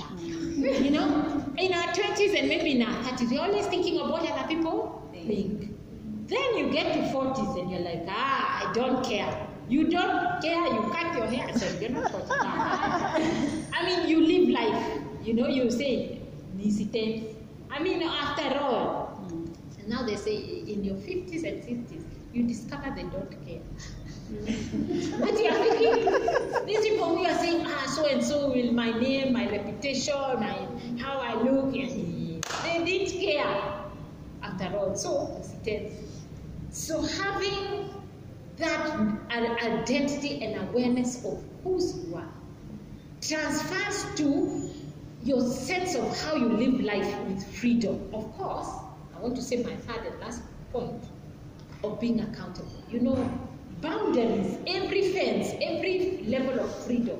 You 0.58 0.92
know, 0.92 1.44
in 1.58 1.74
our 1.74 1.88
20s 1.94 2.38
and 2.38 2.48
maybe 2.48 2.80
in 2.80 2.84
our 2.84 3.04
30s, 3.04 3.32
you're 3.32 3.42
always 3.42 3.66
thinking 3.68 4.00
of 4.00 4.12
what 4.12 4.30
other 4.30 4.48
people 4.48 5.10
think. 5.12 5.72
Then 6.28 6.58
you 6.58 6.72
get 6.72 6.94
to 6.94 7.00
40s 7.16 7.60
and 7.60 7.72
you're 7.72 7.80
like, 7.82 8.06
ah, 8.10 8.70
I 8.70 8.74
don't 8.74 9.04
care. 9.04 9.48
You 9.68 9.90
don't 9.90 10.42
care, 10.42 10.68
you 10.68 10.92
cut 10.92 11.16
your 11.18 11.26
hair. 11.28 11.58
So 11.58 11.66
you're 11.80 11.90
not 11.90 12.12
40. 12.12 12.26
I 12.30 13.82
mean, 13.86 14.08
you 14.08 14.26
live 14.26 14.50
life. 14.50 15.02
You 15.24 15.34
know, 15.34 15.48
you 15.48 15.72
say, 15.72 16.22
I 17.72 17.80
mean, 17.80 18.04
after 18.04 18.60
all, 18.60 19.20
and 19.80 19.88
now 19.88 20.04
they 20.04 20.16
say 20.16 20.36
in 20.36 20.84
your 20.84 20.96
50s 20.96 21.44
and 21.44 21.64
60s, 21.64 22.04
you 22.34 22.44
discover 22.44 22.94
they 22.96 23.04
don't 23.04 23.32
care. 23.46 23.62
but 25.20 25.40
you 25.40 25.50
are 25.50 25.64
thinking, 25.64 26.66
these 26.66 26.82
people 26.82 27.18
who 27.18 27.26
are 27.26 27.38
saying, 27.38 27.66
ah, 27.66 27.86
so 27.88 28.06
and 28.06 28.24
so 28.24 28.50
will 28.50 28.72
my 28.72 28.92
name, 28.92 29.34
my 29.34 29.50
reputation, 29.50 30.16
my 30.16 30.68
how 31.00 31.20
I 31.20 31.34
look, 31.42 31.72
they 31.74 32.84
didn't 32.86 33.20
care 33.20 33.84
after 34.44 34.78
all. 34.78 34.96
So, 34.96 35.42
so 36.72 37.02
having 37.02 37.95
that 38.58 39.00
identity 39.32 40.44
and 40.44 40.70
awareness 40.70 41.24
of 41.26 41.44
whose 41.64 42.06
you 42.06 42.16
are 42.16 42.30
transfers 43.22 44.06
to 44.16 44.70
your 45.24 45.42
sense 45.42 45.96
of 45.96 46.18
how 46.22 46.36
you 46.36 46.48
live 46.48 46.80
life 46.82 47.20
with 47.24 47.44
freedom. 47.56 48.10
Of 48.14 48.32
course, 48.38 48.68
I 49.16 49.20
want 49.20 49.36
to 49.36 49.42
say 49.42 49.64
my 49.64 49.76
third 49.76 50.06
and 50.06 50.20
last 50.20 50.44
point 50.72 51.04
of 51.84 52.00
being 52.00 52.20
accountable. 52.22 52.84
You 52.90 53.00
know, 53.00 53.40
boundaries, 53.82 54.58
every 54.68 55.12
fence, 55.12 55.54
every 55.62 56.24
level 56.28 56.60
of 56.60 56.86
freedom 56.86 57.20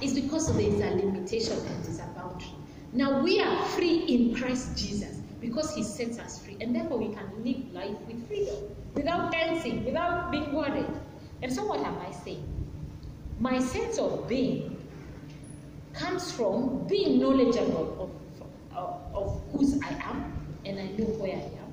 is 0.00 0.14
because 0.14 0.52
there 0.52 0.66
is 0.66 0.80
a 0.80 0.90
limitation 0.90 1.56
and 1.56 1.86
is 1.86 2.00
a 2.00 2.06
boundary. 2.16 2.50
Now 2.92 3.22
we 3.22 3.40
are 3.40 3.64
free 3.66 4.04
in 4.06 4.34
Christ 4.34 4.76
Jesus 4.76 5.20
because 5.44 5.74
he 5.74 5.82
sets 5.82 6.18
us 6.18 6.42
free, 6.42 6.56
and 6.60 6.74
therefore 6.74 6.98
we 6.98 7.14
can 7.14 7.30
live 7.44 7.72
life 7.72 7.96
with 8.06 8.26
freedom, 8.26 8.56
without 8.94 9.30
tensing, 9.30 9.84
without 9.84 10.30
being 10.32 10.52
worried. 10.54 10.86
And 11.42 11.52
so 11.52 11.66
what 11.66 11.80
am 11.80 11.98
I 11.98 12.10
saying? 12.12 12.48
My 13.38 13.58
sense 13.58 13.98
of 13.98 14.26
being 14.26 14.82
comes 15.92 16.32
from 16.32 16.86
being 16.86 17.20
knowledgeable 17.20 18.10
of, 18.72 18.76
of, 18.76 19.00
of 19.14 19.42
whose 19.52 19.80
I 19.82 19.90
am, 19.90 20.32
and 20.64 20.80
I 20.80 20.86
know 20.96 21.04
where 21.20 21.36
I 21.36 21.42
am. 21.42 21.72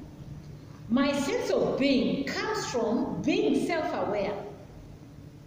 My 0.90 1.14
sense 1.14 1.50
of 1.50 1.80
being 1.80 2.26
comes 2.26 2.66
from 2.66 3.22
being 3.22 3.66
self 3.66 4.08
aware. 4.08 4.36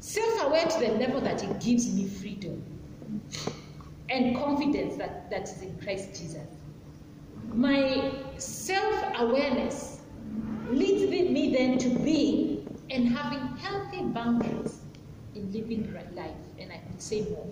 Self 0.01 0.45
aware 0.45 0.65
to 0.67 0.81
the 0.81 0.93
level 0.93 1.21
that 1.21 1.45
it 1.45 1.61
gives 1.61 1.95
me 1.95 2.09
freedom 2.09 2.63
and 4.09 4.37
confidence 4.37 4.97
that, 4.97 5.29
that 5.31 5.43
is 5.43 5.61
in 5.61 5.77
Christ 5.79 6.19
Jesus. 6.19 6.54
My 7.53 8.13
self 8.39 9.05
awareness 9.19 10.01
leads 10.71 11.11
me 11.11 11.53
then 11.53 11.79
to 11.79 11.89
being 12.01 12.67
and 12.91 13.09
having 13.09 13.57
healthy 13.57 14.03
boundaries 14.03 14.81
in 15.35 15.53
living 15.53 15.93
life, 16.15 16.31
and 16.59 16.73
I 16.73 16.79
could 16.79 17.01
say 17.01 17.23
more. 17.31 17.47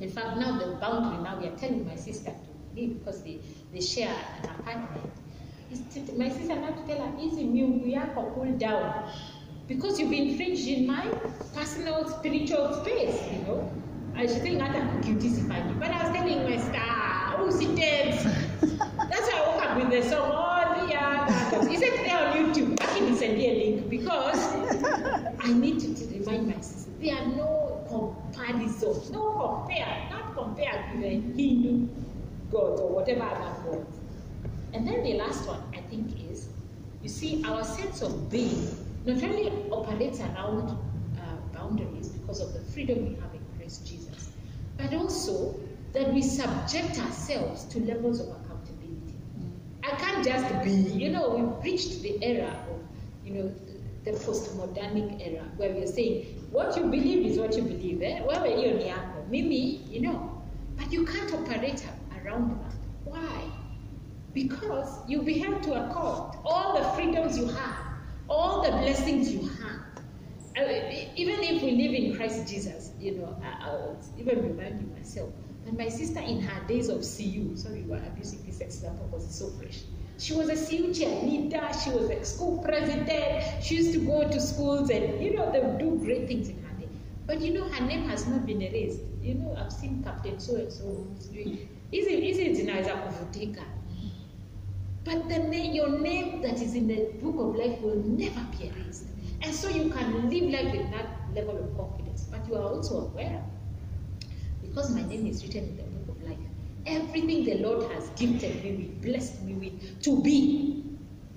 In 0.00 0.10
fact, 0.10 0.36
now 0.38 0.58
the 0.58 0.76
boundary, 0.76 1.22
now 1.22 1.38
we 1.40 1.46
are 1.48 1.56
telling 1.56 1.86
my 1.86 1.96
sister 1.96 2.30
to 2.30 2.76
leave 2.80 2.98
because 2.98 3.22
they, 3.22 3.38
they 3.72 3.80
share 3.80 4.14
an 4.42 4.48
apartment. 4.50 5.10
My 6.16 6.28
sister 6.28 6.54
now 6.56 6.70
to 6.70 6.82
tell 6.86 7.06
her, 7.06 7.12
easy 7.20 7.44
miungu 7.44 7.86
yako 7.92 8.34
cool 8.34 8.52
down. 8.58 9.08
Because 9.68 9.98
you've 10.00 10.12
infringed 10.12 10.66
in 10.66 10.86
my 10.86 11.06
personal 11.54 12.06
spiritual 12.08 12.74
space, 12.82 13.18
you 13.32 13.38
know. 13.46 13.70
I 14.14 14.26
should 14.26 14.42
think 14.42 14.60
hata 14.60 14.80
kukiutisifanye. 14.80 15.78
But 15.80 15.90
I 15.90 16.02
was 16.04 16.12
telling 16.16 16.42
my 16.44 16.56
star, 16.58 17.11
sit 17.50 17.76
tense. 17.76 18.24
That's 19.10 19.26
why 19.30 19.38
I 19.38 19.48
woke 19.48 19.64
up 19.64 19.76
with 19.76 19.90
the 19.90 20.08
song, 20.08 20.30
oh, 20.32 20.86
the 20.86 20.94
other. 20.94 21.70
Is 21.70 21.82
it 21.82 21.96
there 22.04 22.18
on 22.18 22.32
YouTube? 22.36 22.80
I 22.82 22.98
can 22.98 23.16
send 23.16 23.40
you 23.40 23.50
a 23.50 23.54
link 23.54 23.90
because 23.90 24.54
I 25.40 25.52
need 25.52 25.80
to, 25.80 25.88
remind 26.18 26.46
myself 26.46 26.86
there 27.00 27.16
are 27.16 27.26
no 27.26 27.84
comparisons, 27.88 29.10
no 29.10 29.32
compare, 29.32 30.08
not 30.10 30.34
compare 30.34 30.90
to 30.92 31.00
the 31.00 31.08
Hindu 31.08 31.88
gods 32.50 32.80
or 32.80 32.88
whatever 32.90 33.22
other 33.22 33.70
gods. 33.70 33.98
And 34.72 34.86
then 34.86 35.02
the 35.02 35.14
last 35.14 35.46
one, 35.46 35.62
I 35.74 35.80
think, 35.88 36.30
is 36.30 36.48
you 37.02 37.08
see, 37.08 37.42
our 37.44 37.64
sense 37.64 38.00
of 38.02 38.30
being 38.30 38.68
not 39.04 39.22
only 39.22 39.50
operates 39.72 40.20
around 40.20 40.70
uh, 40.70 41.36
boundaries 41.52 42.08
because 42.10 42.40
of 42.40 42.52
the 42.52 42.60
freedom 42.60 43.08
we 43.08 43.14
have 43.20 43.34
in 43.34 43.40
Christ 43.58 43.86
Jesus, 43.86 44.30
but 44.78 44.94
also 44.94 45.58
that 45.92 46.12
we 46.12 46.22
subject 46.22 46.98
ourselves 46.98 47.64
to 47.66 47.80
levels 47.80 48.20
of 48.20 48.28
accountability. 48.28 49.14
Mm. 49.38 49.50
I 49.84 49.90
can't 49.96 50.24
just 50.24 50.64
be, 50.64 50.70
you 50.70 51.10
know, 51.10 51.30
we've 51.30 51.64
reached 51.64 52.02
the 52.02 52.22
era 52.22 52.56
of, 52.70 52.80
you 53.26 53.34
know, 53.34 53.54
the 54.04 54.12
postmodernic 54.12 55.24
era 55.24 55.44
where 55.56 55.72
we're 55.72 55.86
saying 55.86 56.24
what 56.50 56.76
you 56.76 56.82
believe 56.84 57.26
is 57.26 57.38
what 57.38 57.56
you 57.56 57.62
believe. 57.62 58.02
Eh? 58.02 58.20
Wewe 58.26 58.56
hiyo 58.56 58.74
ni 58.74 58.88
yako, 58.88 59.24
mimi, 59.30 59.80
you 59.90 60.00
know, 60.00 60.42
but 60.76 60.92
you 60.92 61.04
can't 61.04 61.32
operate 61.34 61.84
around 62.22 62.50
that. 62.50 62.74
Why? 63.04 63.50
Because 64.34 64.88
you'll 65.06 65.24
be 65.24 65.38
held 65.38 65.62
to 65.62 65.72
account 65.74 66.36
all 66.44 66.78
the 66.78 66.84
freedoms 66.96 67.38
you 67.38 67.46
have, 67.46 67.76
all 68.28 68.62
the 68.62 68.70
blessings 68.70 69.30
you 69.32 69.42
have. 69.42 69.82
Even 71.16 71.42
if 71.42 71.62
we 71.62 71.70
live 71.72 71.94
in 71.94 72.16
Christ 72.16 72.48
Jesus, 72.48 72.90
you 72.98 73.12
know, 73.12 73.36
I, 73.42 73.68
I'll 73.68 73.96
even 74.18 74.42
remind 74.42 74.80
you 74.80 74.86
myself 74.94 75.30
that 75.64 75.76
my 75.78 75.88
sister 75.88 76.20
in 76.20 76.40
her 76.40 76.66
days 76.66 76.88
of 76.88 77.00
CU, 77.00 77.56
sorry, 77.56 77.82
we're 77.82 78.02
abusing 78.06 78.44
this 78.46 78.60
example 78.60 79.06
because 79.06 79.24
it's 79.26 79.38
so 79.38 79.48
fresh. 79.50 79.82
She 80.18 80.34
was 80.34 80.48
a 80.48 80.56
CU 80.56 80.92
chair 80.94 81.22
leader, 81.24 81.68
she 81.82 81.90
was 81.90 82.10
a 82.10 82.24
school 82.24 82.58
president, 82.58 83.44
she 83.62 83.76
used 83.76 83.92
to 83.92 84.00
go 84.00 84.28
to 84.28 84.40
schools 84.40 84.90
and, 84.90 85.22
you 85.22 85.34
know, 85.36 85.50
they 85.50 85.60
would 85.60 85.78
do 85.78 85.98
great 85.98 86.28
things 86.28 86.48
in 86.48 86.62
her 86.62 86.80
day. 86.80 86.88
But, 87.26 87.40
you 87.40 87.52
know, 87.54 87.68
her 87.68 87.84
name 87.84 88.08
has 88.08 88.26
not 88.26 88.46
been 88.46 88.62
erased. 88.62 89.00
You 89.20 89.34
know, 89.34 89.56
I've 89.56 89.72
seen 89.72 90.02
Captain 90.02 90.38
so-and-so 90.38 90.84
who's 90.84 91.26
doing, 91.26 91.68
hizi 91.90 92.54
zinaweza 92.54 92.94
kuvutika 92.94 93.62
but 95.04 95.28
the 95.28 95.38
name, 95.38 95.72
your 95.74 95.98
name 95.98 96.42
that 96.42 96.62
is 96.62 96.74
in 96.74 96.86
the 96.86 97.10
book 97.20 97.34
of 97.36 97.56
life 97.56 97.80
will 97.80 97.96
never 97.96 98.40
be 98.56 98.68
erased. 98.68 99.06
And 99.42 99.52
so 99.52 99.68
you 99.68 99.90
can 99.90 100.30
live 100.30 100.50
life 100.50 100.72
with 100.72 100.90
that 100.92 101.06
level 101.34 101.58
of 101.58 101.76
confidence. 101.76 102.22
But 102.30 102.46
you 102.48 102.54
are 102.54 102.62
also 102.62 103.06
aware, 103.06 103.42
because 104.72 104.94
my 104.94 105.02
name 105.02 105.26
is 105.26 105.44
written 105.44 105.64
in 105.64 105.76
the 105.76 105.82
book 105.82 106.16
of 106.16 106.22
life, 106.28 106.38
everything 106.86 107.44
the 107.44 107.58
Lord 107.58 107.92
has 107.92 108.08
gifted 108.10 108.64
me 108.64 108.72
with, 108.72 109.02
blessed 109.02 109.42
me 109.42 109.54
with, 109.54 110.02
to 110.02 110.22
be, 110.22 110.84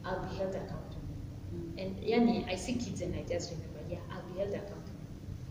I'll 0.06 0.26
be 0.26 0.36
held 0.38 0.56
accountable. 0.56 1.02
And 1.78 1.98
Yani, 1.98 2.48
I 2.50 2.56
see 2.56 2.74
kids 2.74 3.02
and 3.02 3.14
I 3.14 3.24
just 3.24 3.52
remember, 3.52 3.80
yeah, 3.90 4.00
I'll 4.12 4.22
be 4.34 4.40
held 4.40 4.54
accountable. 4.54 4.82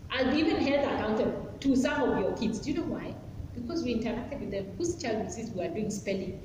I'll 0.09 0.31
be 0.31 0.37
even 0.39 0.57
held 0.57 0.85
accountable 0.85 1.53
to 1.59 1.75
some 1.75 2.09
of 2.09 2.19
your 2.19 2.35
kids. 2.35 2.59
Do 2.59 2.71
you 2.71 2.77
know 2.77 2.87
why? 2.87 3.13
Because 3.53 3.83
we 3.83 3.95
interacted 3.95 4.39
with 4.39 4.51
them. 4.51 4.65
Whose 4.77 4.95
child 5.01 5.27
is 5.27 5.35
this 5.35 5.49
we 5.51 5.63
are 5.63 5.69
doing 5.69 5.91
spelling. 5.91 6.41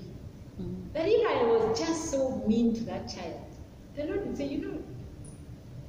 That 0.92 1.06
if 1.08 1.26
I 1.26 1.44
was 1.44 1.78
just 1.78 2.10
so 2.10 2.44
mean 2.46 2.74
to 2.74 2.84
that 2.84 3.08
child, 3.08 3.40
the 3.96 4.04
Lord 4.04 4.26
would 4.26 4.36
say, 4.36 4.46
you 4.46 4.58
know, 4.58 4.82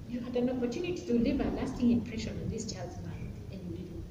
you 0.08 0.20
had 0.22 0.36
an 0.36 0.50
opportunity 0.50 1.06
to 1.06 1.14
leave 1.14 1.42
a 1.42 1.44
lasting 1.52 1.92
impression 1.92 2.40
on 2.42 2.50
this 2.50 2.72
child's 2.72 2.96
mind, 3.06 3.34
and 3.52 3.62
you 3.70 3.78
didn't. 3.78 4.04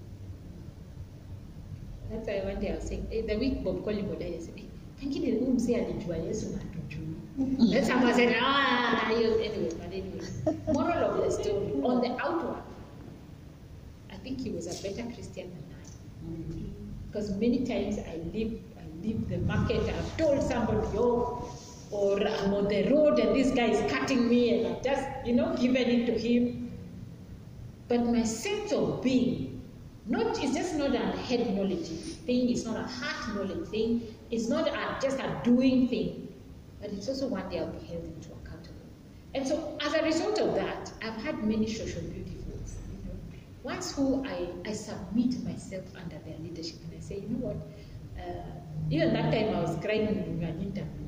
That's 2.10 2.26
why 2.26 2.52
one 2.52 2.60
day 2.60 2.72
I 2.72 2.74
was 2.74 2.84
saying, 2.84 3.06
hey, 3.10 3.22
the 3.22 3.36
week 3.36 3.64
Bob 3.64 3.84
Collymore 3.84 4.16
eh, 4.16 4.18
died, 4.18 4.32
mm-hmm. 4.32 4.42
I 4.42 4.46
said, 4.46 4.58
hey, 4.58 4.68
pengine 5.00 5.38
huyu 5.38 5.54
mzee 5.54 5.76
alijua 5.76 6.16
Yesu 6.16 6.50
na 6.50 6.58
hatujui. 6.58 7.70
Then 7.70 7.84
someone 7.84 8.14
said, 8.14 8.36
ah, 8.40 9.10
anyway, 9.10 9.70
but 9.78 9.92
anyway. 9.92 10.26
Moral 10.72 11.10
of 11.10 11.24
the 11.24 11.42
story, 11.42 11.72
on 11.82 12.00
the 12.00 12.10
outward, 12.24 12.62
I 14.10 14.16
think 14.16 14.40
he 14.40 14.50
was 14.50 14.66
a 14.66 14.82
better 14.82 15.04
Christian 15.14 15.50
than 15.50 15.64
I. 15.70 15.84
Because 17.06 17.30
many 17.30 17.58
times 17.58 17.98
I 17.98 18.16
lived 18.38 18.70
leave 19.02 19.28
the 19.28 19.38
market. 19.38 19.80
I've 19.80 20.16
told 20.16 20.42
somebody, 20.42 20.86
oh, 20.96 21.50
or 21.90 22.20
I'm 22.20 22.54
on 22.54 22.68
the 22.68 22.88
road 22.90 23.18
and 23.18 23.34
this 23.34 23.50
guy 23.50 23.66
is 23.70 23.92
cutting 23.92 24.28
me 24.28 24.58
and 24.58 24.76
I've 24.76 24.82
just, 24.82 25.02
you 25.24 25.34
know, 25.34 25.54
given 25.56 25.88
it 25.88 26.06
to 26.06 26.18
him. 26.18 26.72
But 27.88 28.06
my 28.06 28.22
sense 28.22 28.72
of 28.72 29.02
being, 29.02 29.59
not 30.10 30.42
it's 30.42 30.54
just 30.54 30.74
not 30.74 30.94
a 30.94 30.98
head 31.28 31.54
knowledge 31.54 31.88
thing, 32.26 32.50
it's 32.50 32.64
not 32.64 32.76
a 32.76 32.82
heart 32.82 33.36
knowledge 33.36 33.68
thing, 33.68 34.14
it's 34.30 34.48
not 34.48 34.66
a, 34.68 34.98
just 35.00 35.18
a 35.18 35.40
doing 35.44 35.88
thing, 35.88 36.28
but 36.80 36.90
it's 36.90 37.08
also 37.08 37.28
one 37.28 37.48
day 37.48 37.60
I'll 37.60 37.68
be 37.68 37.86
held 37.86 38.04
into 38.04 38.30
accountable. 38.32 38.86
And 39.34 39.46
so 39.46 39.78
as 39.80 39.94
a 39.94 40.02
result 40.02 40.38
of 40.40 40.54
that, 40.56 40.92
I've 41.02 41.16
had 41.22 41.44
many 41.44 41.68
social 41.72 42.02
beautifuls, 42.02 42.74
you 42.90 42.98
know, 43.06 43.16
ones 43.62 43.94
who 43.94 44.24
I, 44.26 44.48
I 44.66 44.72
submit 44.72 45.42
myself 45.44 45.84
under 45.96 46.18
their 46.26 46.38
leadership 46.38 46.76
and 46.84 46.94
I 46.96 47.00
say, 47.00 47.20
you 47.20 47.28
know 47.28 47.46
what, 47.46 47.56
uh, 48.18 48.42
even 48.90 49.12
that 49.14 49.32
time 49.32 49.54
I 49.54 49.60
was 49.60 49.76
crying 49.80 50.08
in 50.08 50.42
an 50.42 50.60
interview. 50.60 51.06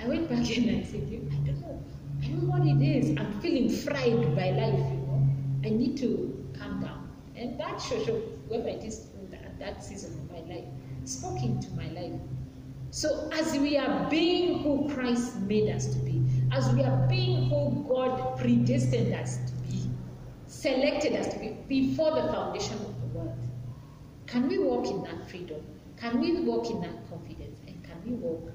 I 0.00 0.08
went 0.08 0.28
back 0.28 0.38
and 0.56 0.80
I 0.80 0.82
said, 0.82 1.02
I 1.32 1.36
don't 1.44 1.60
know. 1.60 1.82
I 2.22 2.26
don't 2.28 2.42
know 2.44 2.50
what 2.50 2.66
it 2.66 2.82
is. 2.82 3.16
I'm 3.18 3.40
feeling 3.40 3.68
fried 3.68 4.34
by 4.34 4.50
life, 4.50 4.78
you 4.78 5.00
know. 5.06 5.26
I 5.64 5.70
need 5.70 5.98
to. 5.98 6.47
And 7.38 7.58
that 7.60 7.80
social, 7.80 8.20
whoever 8.48 8.68
it 8.68 8.84
is, 8.84 9.06
at 9.32 9.58
that 9.60 9.84
season 9.84 10.12
of 10.12 10.32
my 10.32 10.54
life, 10.54 10.64
spoke 11.04 11.40
into 11.42 11.70
my 11.72 11.88
life. 11.88 12.20
So 12.90 13.28
as 13.32 13.56
we 13.58 13.76
are 13.76 14.08
being 14.10 14.60
who 14.62 14.90
Christ 14.92 15.36
made 15.40 15.68
us 15.70 15.86
to 15.86 15.98
be, 16.00 16.22
as 16.52 16.68
we 16.74 16.82
are 16.82 17.06
being 17.08 17.48
who 17.48 17.84
God 17.88 18.38
predestined 18.38 19.14
us 19.14 19.36
to 19.36 19.52
be, 19.68 19.88
selected 20.46 21.14
us 21.14 21.32
to 21.32 21.38
be 21.38 21.56
before 21.68 22.10
the 22.10 22.32
foundation 22.32 22.74
of 22.74 23.00
the 23.00 23.18
world, 23.18 23.38
can 24.26 24.48
we 24.48 24.58
walk 24.58 24.86
in 24.86 25.02
that 25.02 25.28
freedom? 25.30 25.60
Can 25.96 26.20
we 26.20 26.40
walk 26.40 26.70
in 26.70 26.80
that 26.80 27.08
confidence? 27.10 27.60
And 27.66 27.82
can 27.84 27.96
we 28.04 28.12
walk 28.12 28.50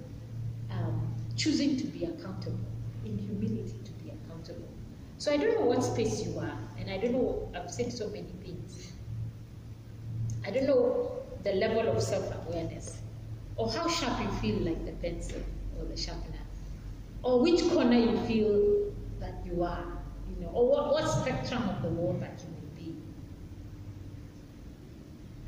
um, 0.71 1.13
choosing 1.35 1.77
to 1.77 1.85
be 1.85 2.05
accountable, 2.05 2.59
in 3.05 3.17
humility 3.17 3.75
to 3.83 3.91
be 4.03 4.11
accountable? 4.11 4.67
So 5.17 5.31
I 5.31 5.37
don't 5.37 5.55
know 5.55 5.65
what 5.65 5.83
space 5.83 6.25
you 6.25 6.37
are, 6.39 6.57
and 6.83 6.91
I 6.91 6.97
don't 6.97 7.13
know, 7.13 7.49
I've 7.55 7.71
said 7.71 7.93
so 7.93 8.07
many 8.07 8.27
things. 8.43 8.91
I 10.45 10.51
don't 10.51 10.67
know 10.67 11.23
the 11.43 11.53
level 11.53 11.87
of 11.87 12.01
self 12.01 12.29
awareness, 12.45 12.99
or 13.55 13.71
how 13.71 13.87
sharp 13.87 14.19
you 14.21 14.29
feel 14.39 14.59
like 14.65 14.85
the 14.85 14.91
pencil 14.91 15.41
or 15.79 15.85
the 15.85 15.95
sharpener, 15.95 16.43
or 17.21 17.41
which 17.41 17.61
corner 17.69 17.97
you 17.97 18.17
feel 18.27 18.91
that 19.21 19.35
you 19.45 19.63
are, 19.63 19.85
you 20.29 20.43
know, 20.43 20.51
or 20.51 20.69
what, 20.69 20.91
what 20.91 21.07
spectrum 21.07 21.69
of 21.69 21.81
the 21.81 21.87
world 21.87 22.21
that 22.21 22.41
you 22.41 22.49
may 22.49 22.85
be. 22.85 22.95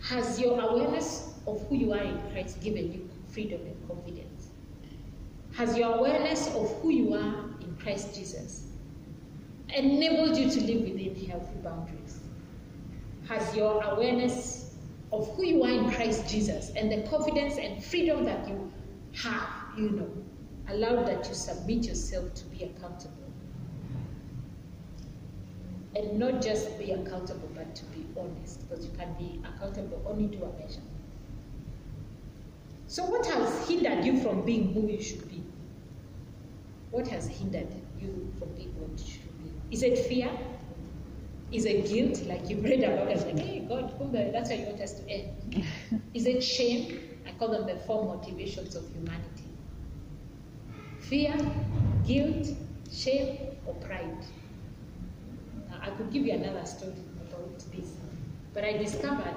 Has 0.04 0.40
your 0.40 0.58
awareness 0.62 1.34
of 1.48 1.68
who 1.68 1.76
you 1.76 1.92
are 1.92 2.04
in 2.04 2.18
Christ 2.32 2.62
given 2.62 2.94
you 2.94 3.10
freedom 3.28 3.60
and 3.60 3.88
confidence? 3.90 4.48
Has 5.54 5.78
your 5.78 5.96
awareness 5.96 6.48
of 6.56 6.74
who 6.82 6.92
you 6.92 7.14
are 7.14 7.44
in 7.60 7.76
Christ 7.82 8.16
Jesus 8.16 8.65
enabled 9.74 10.38
you 10.38 10.50
to 10.50 10.62
live 10.62 10.82
within 10.82 11.16
healthy 11.28 11.56
boundaries? 11.64 12.20
Has 13.28 13.56
your 13.56 13.84
awareness 13.84 14.76
of 15.12 15.36
who 15.36 15.46
you 15.46 15.64
are 15.64 15.72
in 15.72 15.92
Christ 15.92 16.30
Jesus 16.30 16.72
and 16.76 16.92
the 16.92 17.08
confidence 17.10 17.58
and 17.58 17.84
freedom 17.84 18.26
that 18.26 18.48
you 18.48 18.72
have, 19.14 19.50
you 19.78 19.90
know, 19.92 20.10
allowed 20.70 21.08
that 21.08 21.28
you 21.28 21.34
submit 21.34 21.86
yourself 21.86 22.34
to 22.36 22.46
be 22.46 22.64
accountable? 22.64 23.14
And 25.96 26.20
not 26.20 26.42
just 26.42 26.78
be 26.78 26.92
accountable, 26.92 27.50
but 27.56 27.74
to 27.76 27.86
be 27.86 28.06
honest, 28.20 28.68
because 28.68 28.86
you 28.86 28.92
can 28.98 29.14
be 29.14 29.42
accountable 29.46 30.02
only 30.06 30.28
to 30.38 30.44
a 30.44 30.54
measure. 30.60 30.82
So, 32.88 33.06
what 33.06 33.26
has 33.26 33.68
hindered 33.68 34.06
you 34.06 34.20
from 34.22 34.46
being 34.46 34.74
who 34.74 34.88
you 34.88 35.02
should 35.02 35.28
be? 35.30 35.44
What 36.92 37.08
has 37.08 37.28
hindered 37.28 37.74
you 38.00 38.32
from 38.38 38.50
being 38.54 38.74
what 38.80 38.92
you 39.00 39.06
should 39.06 39.24
be? 39.24 39.25
Is 39.76 39.84
it 39.84 39.98
fear? 40.00 40.30
Is 41.52 41.66
it 41.66 41.86
guilt? 41.90 42.26
Like 42.28 42.50
you've 42.50 42.64
read 42.64 42.82
about 42.84 43.12
it, 43.12 43.26
like, 43.28 43.40
hey, 43.46 43.60
God, 43.68 43.92
that's 44.32 44.50
why 44.50 44.56
you 44.56 44.68
want 44.68 44.80
us 44.80 44.94
to 44.94 45.10
end. 45.10 45.66
Is 46.14 46.26
it 46.26 46.42
shame? 46.42 47.02
I 47.28 47.32
call 47.32 47.50
them 47.50 47.68
the 47.68 47.76
four 47.80 48.06
motivations 48.06 48.76
of 48.76 48.90
humanity 48.94 49.44
fear, 51.02 51.36
guilt, 52.08 52.48
shame, 52.90 53.38
or 53.66 53.74
pride. 53.76 54.24
Now, 55.70 55.80
I 55.82 55.90
could 55.90 56.10
give 56.10 56.26
you 56.26 56.32
another 56.34 56.66
story 56.66 56.94
about 57.20 57.60
this, 57.74 57.98
but 58.54 58.64
I 58.64 58.78
discovered 58.78 59.36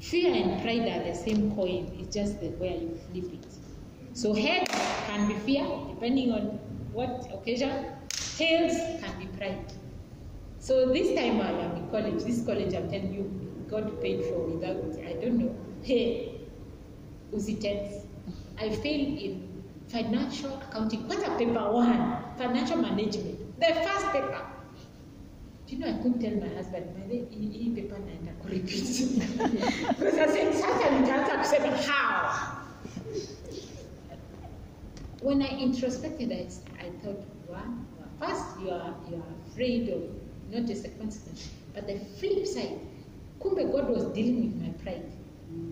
Fear 0.00 0.34
and 0.34 0.62
pride 0.62 0.86
are 0.88 1.02
the 1.04 1.14
same 1.16 1.52
coin, 1.56 1.90
it's 1.98 2.14
just 2.14 2.40
the 2.40 2.50
way 2.50 2.78
you 2.78 2.96
flip 3.10 3.32
it. 3.32 3.46
So 4.12 4.34
head 4.34 4.68
can 4.68 5.26
be 5.26 5.34
fear, 5.40 5.66
depending 5.88 6.30
on 6.30 6.60
what 6.92 7.28
occasion. 7.34 7.95
Tails 8.36 8.76
can 9.00 9.18
be 9.18 9.26
pride. 9.38 9.72
So 10.58 10.92
this 10.92 11.08
time 11.18 11.40
I 11.40 11.50
am 11.50 11.76
in 11.76 11.88
college, 11.90 12.22
this 12.24 12.44
college 12.44 12.74
I'm 12.74 12.90
telling 12.90 13.14
you, 13.14 13.24
God 13.70 14.00
paid 14.02 14.24
for 14.24 14.46
without, 14.46 14.76
I 15.06 15.14
don't 15.14 15.38
know. 15.38 15.56
Hey, 15.82 16.40
Usitens. 17.32 18.04
I 18.58 18.70
failed 18.70 19.18
in 19.18 19.62
financial 19.88 20.54
accounting. 20.56 21.06
What 21.08 21.18
a 21.26 21.36
paper 21.38 21.70
one? 21.72 22.18
Financial 22.36 22.76
management. 22.76 23.60
The 23.60 23.66
first 23.74 24.06
paper. 24.12 24.42
Do 25.66 25.74
you 25.74 25.78
know, 25.80 25.88
I 25.88 25.94
couldn't 26.02 26.20
tell 26.20 26.48
my 26.48 26.54
husband, 26.54 26.94
by 26.94 27.06
the 27.08 27.24
hii 27.30 27.74
paper 27.74 27.98
naenda 27.98 28.32
kurepeat. 28.42 28.86
Because 29.98 30.18
I 30.18 30.26
said, 30.26 30.52
sasa 30.54 30.90
nitaanza 30.90 31.38
kusema 31.38 31.76
how. 31.76 32.62
When 35.22 35.42
I 35.42 35.48
introspected, 35.58 36.32
I, 36.32 36.46
I 36.86 36.90
thought, 37.02 37.22
one, 37.48 37.85
first 38.20 38.60
you 38.60 38.70
are, 38.70 38.94
you 39.10 39.16
are 39.16 39.32
afraid 39.48 39.88
of 39.88 40.02
not 40.52 40.66
just 40.66 40.82
the 40.82 40.90
consequence, 40.90 41.50
but 41.74 41.86
the 41.86 41.98
flip 42.18 42.46
side, 42.46 42.78
kumbe 43.40 43.70
God 43.72 43.88
was 43.90 44.04
dealing 44.14 44.44
with 44.44 44.62
my 44.62 44.72
pride. 44.82 45.10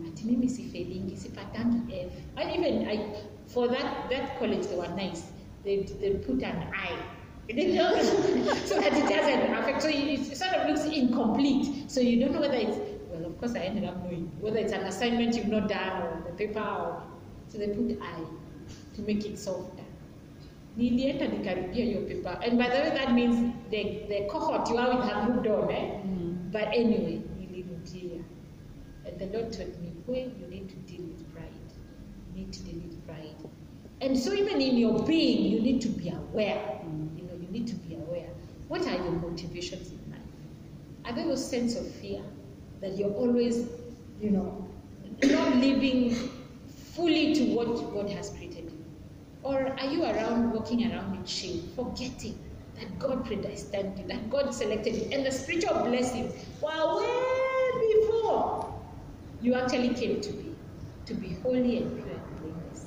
Ati 0.06 0.24
mimi 0.24 0.46
sifelingi, 0.46 1.16
sipatangi 1.16 2.06
F. 2.06 2.12
And 2.36 2.50
even 2.56 2.88
I, 2.88 3.22
for 3.46 3.68
that, 3.68 4.08
that 4.10 4.38
college, 4.38 4.66
they 4.66 4.76
were 4.76 4.88
nice. 4.96 5.22
They, 5.64 5.82
they 6.00 6.14
put 6.14 6.42
an 6.42 6.72
I 6.74 6.90
so 7.50 8.80
that 8.80 8.92
it 8.94 9.06
doesn't 9.06 9.54
affect. 9.54 9.82
So 9.82 9.88
it 9.92 10.36
sort 10.36 10.54
of 10.54 10.66
looks 10.66 10.84
incomplete. 10.86 11.90
So 11.90 12.00
you 12.00 12.18
don't 12.18 12.32
know 12.32 12.40
whether 12.40 12.54
it's, 12.54 12.78
well, 13.10 13.26
of 13.26 13.38
course, 13.38 13.54
I 13.54 13.58
ended 13.60 13.84
up 13.84 14.02
knowing 14.02 14.30
whether 14.40 14.56
it's 14.56 14.72
an 14.72 14.84
assignment 14.84 15.36
you've 15.36 15.48
not 15.48 15.68
done 15.68 16.02
or 16.02 16.24
the 16.26 16.32
paper. 16.32 16.60
Or, 16.60 17.02
so 17.48 17.58
they 17.58 17.68
put 17.68 18.00
I 18.02 18.20
to 18.96 19.02
make 19.02 19.26
it 19.26 19.38
softer. 19.38 19.83
Nilienda 20.76 21.28
nikaribia 21.28 21.84
your 21.84 22.02
paper. 22.02 22.38
And 22.42 22.58
by 22.58 22.68
the 22.68 22.80
way, 22.82 22.90
that 22.90 23.12
means 23.12 23.54
the, 23.70 24.06
the 24.08 24.26
cohort 24.28 24.68
you 24.68 24.76
are 24.76 24.96
with 24.96 25.06
have 25.08 25.28
moved 25.28 25.46
on. 25.46 25.70
Eh? 25.70 26.00
Mm. 26.04 26.50
But 26.50 26.68
anyway, 26.74 27.22
nilirudia. 27.38 28.22
And 29.06 29.18
the 29.18 29.26
Lord 29.26 29.52
told 29.52 29.80
me, 29.80 29.92
well, 30.06 30.16
you 30.40 30.46
need 30.48 30.68
to 30.70 30.76
deal 30.92 31.06
with 31.06 31.32
pride. 31.32 31.52
You 32.34 32.40
need 32.40 32.52
to 32.52 32.62
deal 32.64 32.80
with 32.82 33.06
pride. 33.06 33.36
And 34.00 34.18
so 34.18 34.32
even 34.32 34.60
in 34.60 34.76
your 34.76 35.04
being, 35.04 35.52
you 35.52 35.60
need 35.60 35.80
to 35.82 35.88
be 35.88 36.08
aware. 36.08 36.80
Mm. 36.84 37.18
You 37.18 37.24
know, 37.24 37.34
you 37.34 37.48
need 37.52 37.68
to 37.68 37.76
be 37.76 37.94
aware. 37.94 38.28
What 38.68 38.82
are 38.86 38.96
your 38.96 39.12
motivations 39.12 39.90
in 39.90 39.98
life? 40.10 40.20
Are 41.04 41.12
there 41.12 41.30
a 41.30 41.36
sense 41.36 41.76
of 41.76 41.88
fear 41.88 42.22
that 42.80 42.96
you're 42.96 43.12
always, 43.12 43.68
you 44.20 44.30
know, 44.30 44.66
not 45.22 45.56
living 45.56 46.16
fully 46.94 47.34
to 47.34 47.44
what 47.54 47.94
God 47.94 48.10
has 48.10 48.30
created? 48.30 48.53
Or 49.44 49.68
are 49.78 49.86
you 49.86 50.02
around 50.04 50.52
walking 50.52 50.90
around 50.90 51.14
in 51.14 51.24
shame, 51.26 51.68
forgetting 51.76 52.38
that 52.80 52.98
God 52.98 53.26
predestined 53.26 53.98
you, 53.98 54.06
that 54.08 54.30
God 54.30 54.54
selected 54.54 54.96
you, 54.96 55.08
and 55.12 55.24
the 55.24 55.30
spiritual 55.30 55.84
blessings 55.84 56.32
were 56.62 57.00
way 57.00 58.00
before 58.00 58.74
you 59.42 59.54
actually 59.54 59.90
came 59.94 60.22
to 60.22 60.32
be, 60.32 60.54
to 61.04 61.14
be 61.14 61.34
holy 61.42 61.76
and 61.76 62.02
pure 62.02 62.16
and 62.16 62.40
blameless. 62.40 62.86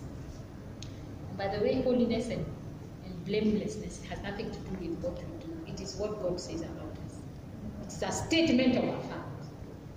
By 1.37 1.55
the 1.55 1.63
way, 1.63 1.81
holiness 1.83 2.29
and, 2.29 2.43
and 3.05 3.25
blamelessness 3.25 4.03
has 4.05 4.19
nothing 4.23 4.49
to 4.49 4.57
do 4.57 4.89
with 4.89 4.99
what 5.03 5.15
we 5.15 5.45
do. 5.45 5.71
It 5.71 5.79
is 5.79 5.95
what 5.97 6.19
God 6.23 6.39
says 6.41 6.61
about 6.61 6.97
us. 7.05 7.19
It's 7.83 8.01
a 8.01 8.11
statement 8.11 8.77
of 8.77 8.95
our 8.95 9.01
fact. 9.03 9.45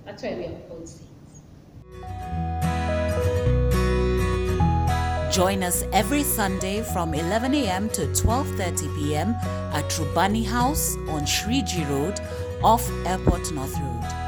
That's 0.04 0.22
why 0.22 0.34
we 0.34 0.44
are 0.44 0.61
called 0.68 0.86
saints. 0.86 2.59
Join 5.41 5.62
us 5.62 5.84
every 5.95 6.22
Sunday 6.22 6.82
from 6.82 7.14
11 7.14 7.55
a.m. 7.55 7.88
to 7.97 8.03
12:30 8.09 8.95
p.m. 8.95 9.30
at 9.72 9.88
Rubani 9.97 10.45
House 10.45 10.97
on 11.09 11.22
Shriji 11.22 11.88
Road, 11.88 12.20
off 12.62 12.86
Airport 13.07 13.51
North 13.51 13.74
Road. 13.80 14.19